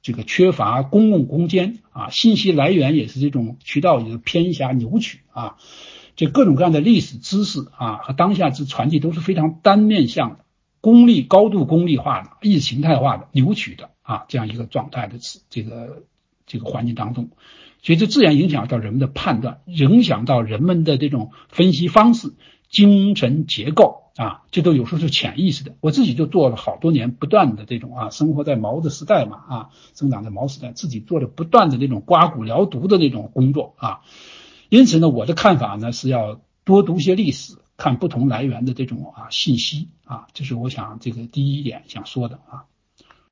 [0.00, 5.56] 这个缺乏公共空间啊，信息来源也是这种渠道也是偏狭扭曲啊，
[6.14, 10.44] 这各种各样的历史知识啊和当下之传递都是非常单面向的、
[10.80, 15.18] 功利、高度功利化的、意识形态化的、扭曲的啊这样一个状态的
[15.50, 16.04] 这个
[16.46, 17.30] 这个环境当中，
[17.82, 22.32] 所以这自然影响到人们的判断，影响到人们的这种分析方式、
[22.70, 24.07] 精神结构。
[24.18, 25.76] 啊，这都有时候是潜意识的。
[25.80, 34.00] 我自己就做了好多年，不断的这种啊，生活在毛的时代嘛，啊，生长在毛时代，自己做了不断的那种刮骨疗毒的那种工作啊。
[34.70, 42.64] 因此呢，我的看法呢是要多读些历史，看不同来源的这种啊信息啊，这是我想这个第一点想说的啊。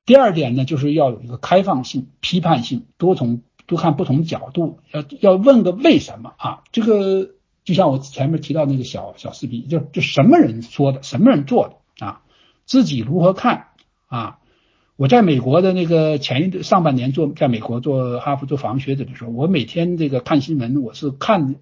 [0.05, 7.35] 第二点呢，就是要有一个开放性、批判性，多从多看不同角度，要要问个为什么啊，这个。
[7.67, 12.23] 就像我前面提到那个小小视频，就就什么人说的，什么人做的啊？
[12.65, 13.67] 自己如何看
[14.07, 14.39] 啊？
[14.97, 21.57] 我在美国的那个前一上半年做，在美国做哈佛做访问学者的时候，我每天这个看新闻，我是看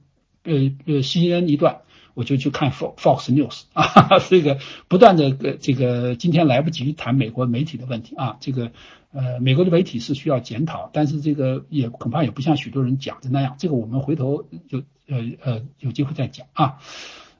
[0.45, 0.53] 呃
[0.87, 1.79] 呃 C N 一段，
[2.15, 4.59] 我就去看 Fox News 啊，这个
[4.89, 8.73] 不断的呃这个今天来不及谈美国媒体的问题啊，这个
[9.13, 14.83] 呃美国的媒体是需要检讨，但是这个也恐怕也不像许多人讲的那样，这个我们回头就。
[15.07, 16.79] 呃呃，有机会再讲啊。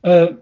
[0.03, 0.35] 呃，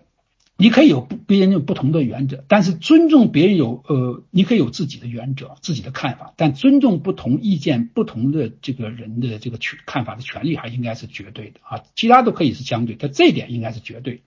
[0.59, 14.23] 你可以有不别人有不同的原则，但是尊重别人有呃，你可以有自己的原则、自己的看法，但尊重不同意见、不同的这个人的这个权看法的权利还应该是绝对的啊，其他都可以是相对，但这一点应该是绝对。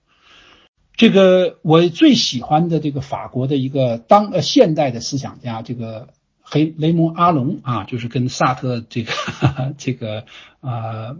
[0.97, 6.09] 这个我最喜欢的这个法国的一个当呃现代的思想家，这个
[6.41, 9.13] 黑雷蒙阿隆啊，就是跟萨特这个
[9.77, 10.25] 这个
[10.59, 11.15] 啊。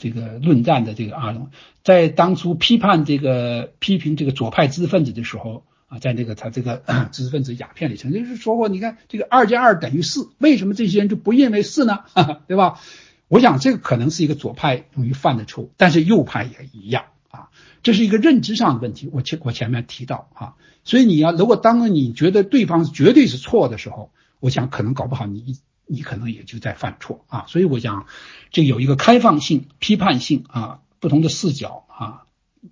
[0.00, 1.50] 这个论战的这个阿龙，
[1.84, 6.82] 在当初批判这个批评这个左派知识分子的时候啊，在那个他这个
[7.12, 11.98] 知识分子鸦片里曾经是说过，你看这个二加二等于四，为什么这些人就不认为四呢？
[12.48, 12.80] 对吧？
[13.28, 17.50] 我想这个可能是一个左派容易犯的错误，但是右派也一样啊，
[17.82, 19.10] 这是一个认知上的问题。
[19.12, 24.10] 我前我前面提到啊，所以你要如果当你觉得对方绝对是错的时候，
[24.40, 25.58] 我想可能搞不好你。
[25.92, 28.06] 你可能也就在犯错啊，所以我想，
[28.52, 32.22] 这有一个开放性、批判性啊，不同的视角啊，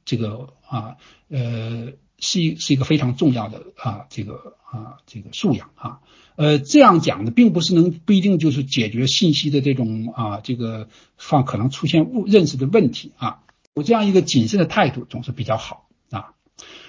[0.04, 0.96] 这个啊，
[1.28, 5.98] 呃，是是一个非常重要的啊，这个啊，这个素养啊，
[6.36, 13.40] 呃，这样讲的并不是能不一定就是解决信息的这种啊，这个放可能出现误认识的问题啊，
[13.74, 16.34] 我这样一个谨慎的态度总是比较好啊。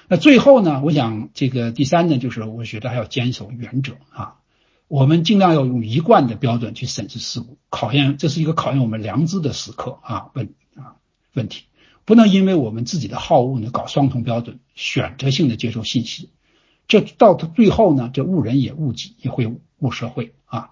[0.08, 4.36] 那最后呢，我想这个第三呢，就是我觉得还要坚守原则啊。
[4.90, 10.96] 我们尽量要用一贯的标准去审视事物，考验这是一个考验我们良知的时刻啊问啊
[11.36, 11.66] 问题，
[12.06, 16.32] 不能因为我们自己的好恶呢搞双重标准，选择性的接受信息，
[16.88, 20.72] 这到最后呢，这误人也误己，也会误社会啊。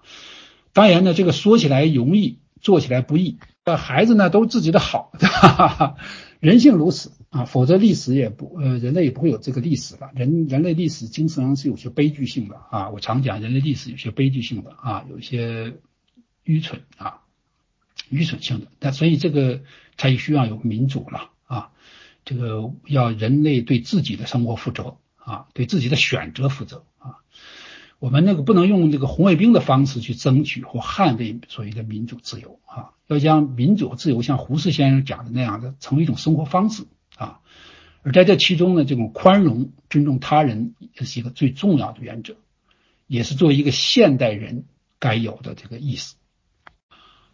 [0.72, 3.38] 当然呢，这个说起来容易，做起来不易。
[3.62, 5.96] 呃，孩子呢都是自己的好，哈哈哈
[6.40, 7.12] 人性如此。
[7.30, 10.10] 啊，否则历史也不呃，人类也不会有这个历史了。
[10.14, 12.88] 人人类历史经常是有些悲剧性的啊。
[12.88, 15.74] 我常讲，人类历史有些悲剧性的啊，有一些
[16.42, 17.20] 愚蠢啊，
[18.08, 18.68] 愚蠢性的。
[18.78, 19.60] 但所以这个
[19.98, 21.70] 才需要有民主了啊，
[22.24, 27.16] 这个要人类对自己的生活负责啊，对自己的选择负责啊。
[27.98, 36.84] 我们那个不能用这个红卫兵的方式去争取或捍卫所谓的民主自由啊，要将民主自由像胡适先生讲的那样的，成为一种生活方式。
[37.18, 37.40] 啊，
[38.02, 42.36] 而在这其中呢，这种宽容、尊重他人也是一个最重要的原则，
[43.06, 44.64] 也是作为一个现代人
[44.98, 46.14] 该有的这个意思。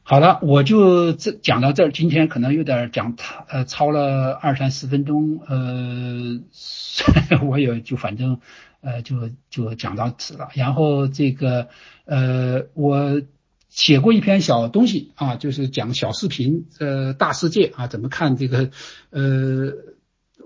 [0.03, 3.15] 好了，我就这讲到这儿，今天可能有点讲
[3.49, 6.41] 呃超了二三十分钟，呃，
[7.47, 8.41] 我也就反正
[8.81, 10.49] 呃就就讲到此了。
[10.55, 11.69] 然后这个
[12.07, 13.23] 呃我。
[13.75, 18.71] 写过一篇小东西啊，就是讲小视频，呃，大世界啊，怎么看这个？
[19.11, 19.73] 呃，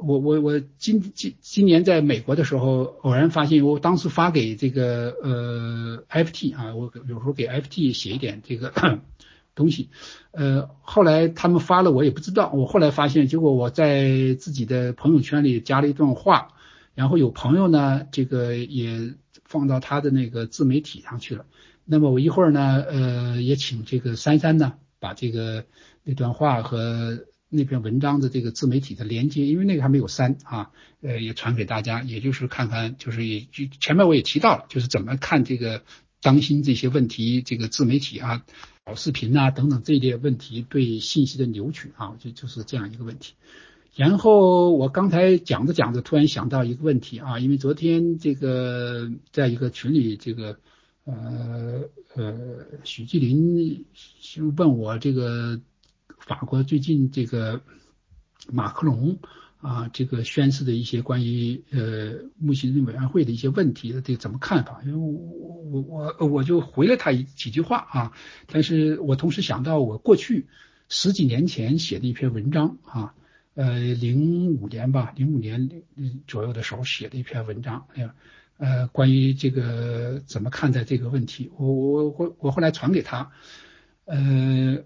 [0.00, 8.72] 我我我今今今年在美国的时候，偶然发现，我当时发给这个呃 FT 啊，我有时候给 FT 写一点这个
[9.54, 9.90] 东西，
[10.30, 16.54] 呃，后来他们发了，我也不知道，我后来发现，结果我在自己的朋友圈里加了一段话，
[16.94, 19.12] 然后有朋友呢，这个也
[19.44, 21.44] 放到他的那个自媒体上去了。
[21.90, 25.64] 那么我一会儿呢，呃，也请这个珊珊呢，把这个
[26.04, 30.70] 那段话和那篇文章的这个自媒体的连接，因为那个还没有删啊，
[31.00, 35.82] 呃，也传给大家，也就是看看，就是也就前面我也提到了，就是怎么看这个
[36.20, 38.44] 当心这些问题，这个自媒体啊、
[38.84, 43.32] 短视频啊等等这一类问题对信息的扭曲啊，就就是这样一个问题。
[43.94, 50.58] 然后我刚才讲着讲着，突然想到一个问题啊，因为昨天这个在一个群里这个。
[51.08, 53.86] 呃呃，许继林
[54.58, 55.58] 问我这个
[56.18, 57.62] 法国最近这个
[58.52, 59.18] 马克龙
[59.62, 64.82] 啊，这个宣誓的一些关于呃穆斯林委员会的一些问题的这怎么看法？
[64.84, 68.12] 因为我我我我就回了他几句话啊，
[68.46, 70.46] 但是我同时想到我过去
[70.90, 73.14] 十几年前写的一篇文章啊，
[73.54, 75.70] 呃零五年吧，零五年
[76.26, 78.14] 左右的时候写的一篇文章，哎呀。
[78.58, 83.30] 呃，关于这个怎么看待这个问题，我我我我后来传给他，
[84.04, 84.82] 呃，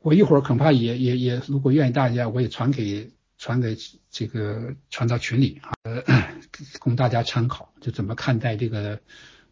[0.00, 3.76] 我一会儿恐怕也也也，如果愿意大家，我也传给传给
[4.08, 5.74] 这个传到群里啊，
[6.78, 9.00] 供大家参考，就怎么看待这个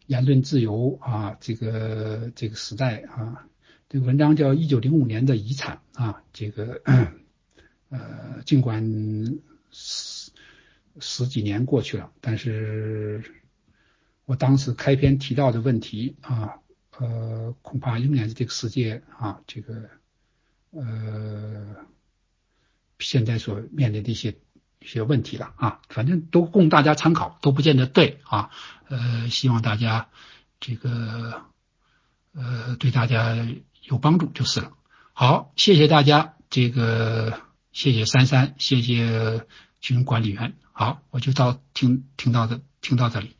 [0.07, 3.47] 言论自由啊，这个这个时代啊，
[3.89, 6.81] 这个文章叫《一九零五年的遗产》啊，这个
[7.91, 9.39] 呃，尽管
[9.71, 10.14] 是。
[10.99, 13.23] 十几年过去了，但是
[14.25, 16.55] 我当时开篇提到的问题啊，
[16.97, 19.89] 呃，恐怕仍然是这个世界啊，这个
[20.71, 21.75] 呃，
[22.99, 24.35] 现在所面临的一些
[24.79, 28.49] 一些问题了啊，反正都供大家参考，都不见得对啊，
[28.87, 30.09] 呃，希望大家
[30.59, 31.41] 这个
[32.33, 33.35] 呃对大家
[33.81, 34.71] 有帮助就是了。
[35.13, 37.41] 好，谢谢大家，这个
[37.71, 39.45] 谢谢珊珊，谢谢。
[39.81, 40.55] 群管理员。
[40.77, 43.33] 好，我就到听听到这听到这里。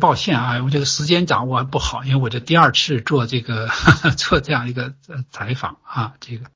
[0.00, 3.68] 抱歉啊，我这个时间掌握不好，因为我这第二次做这个
[4.18, 4.92] 做这样一个
[5.30, 6.46] 采访啊，这个。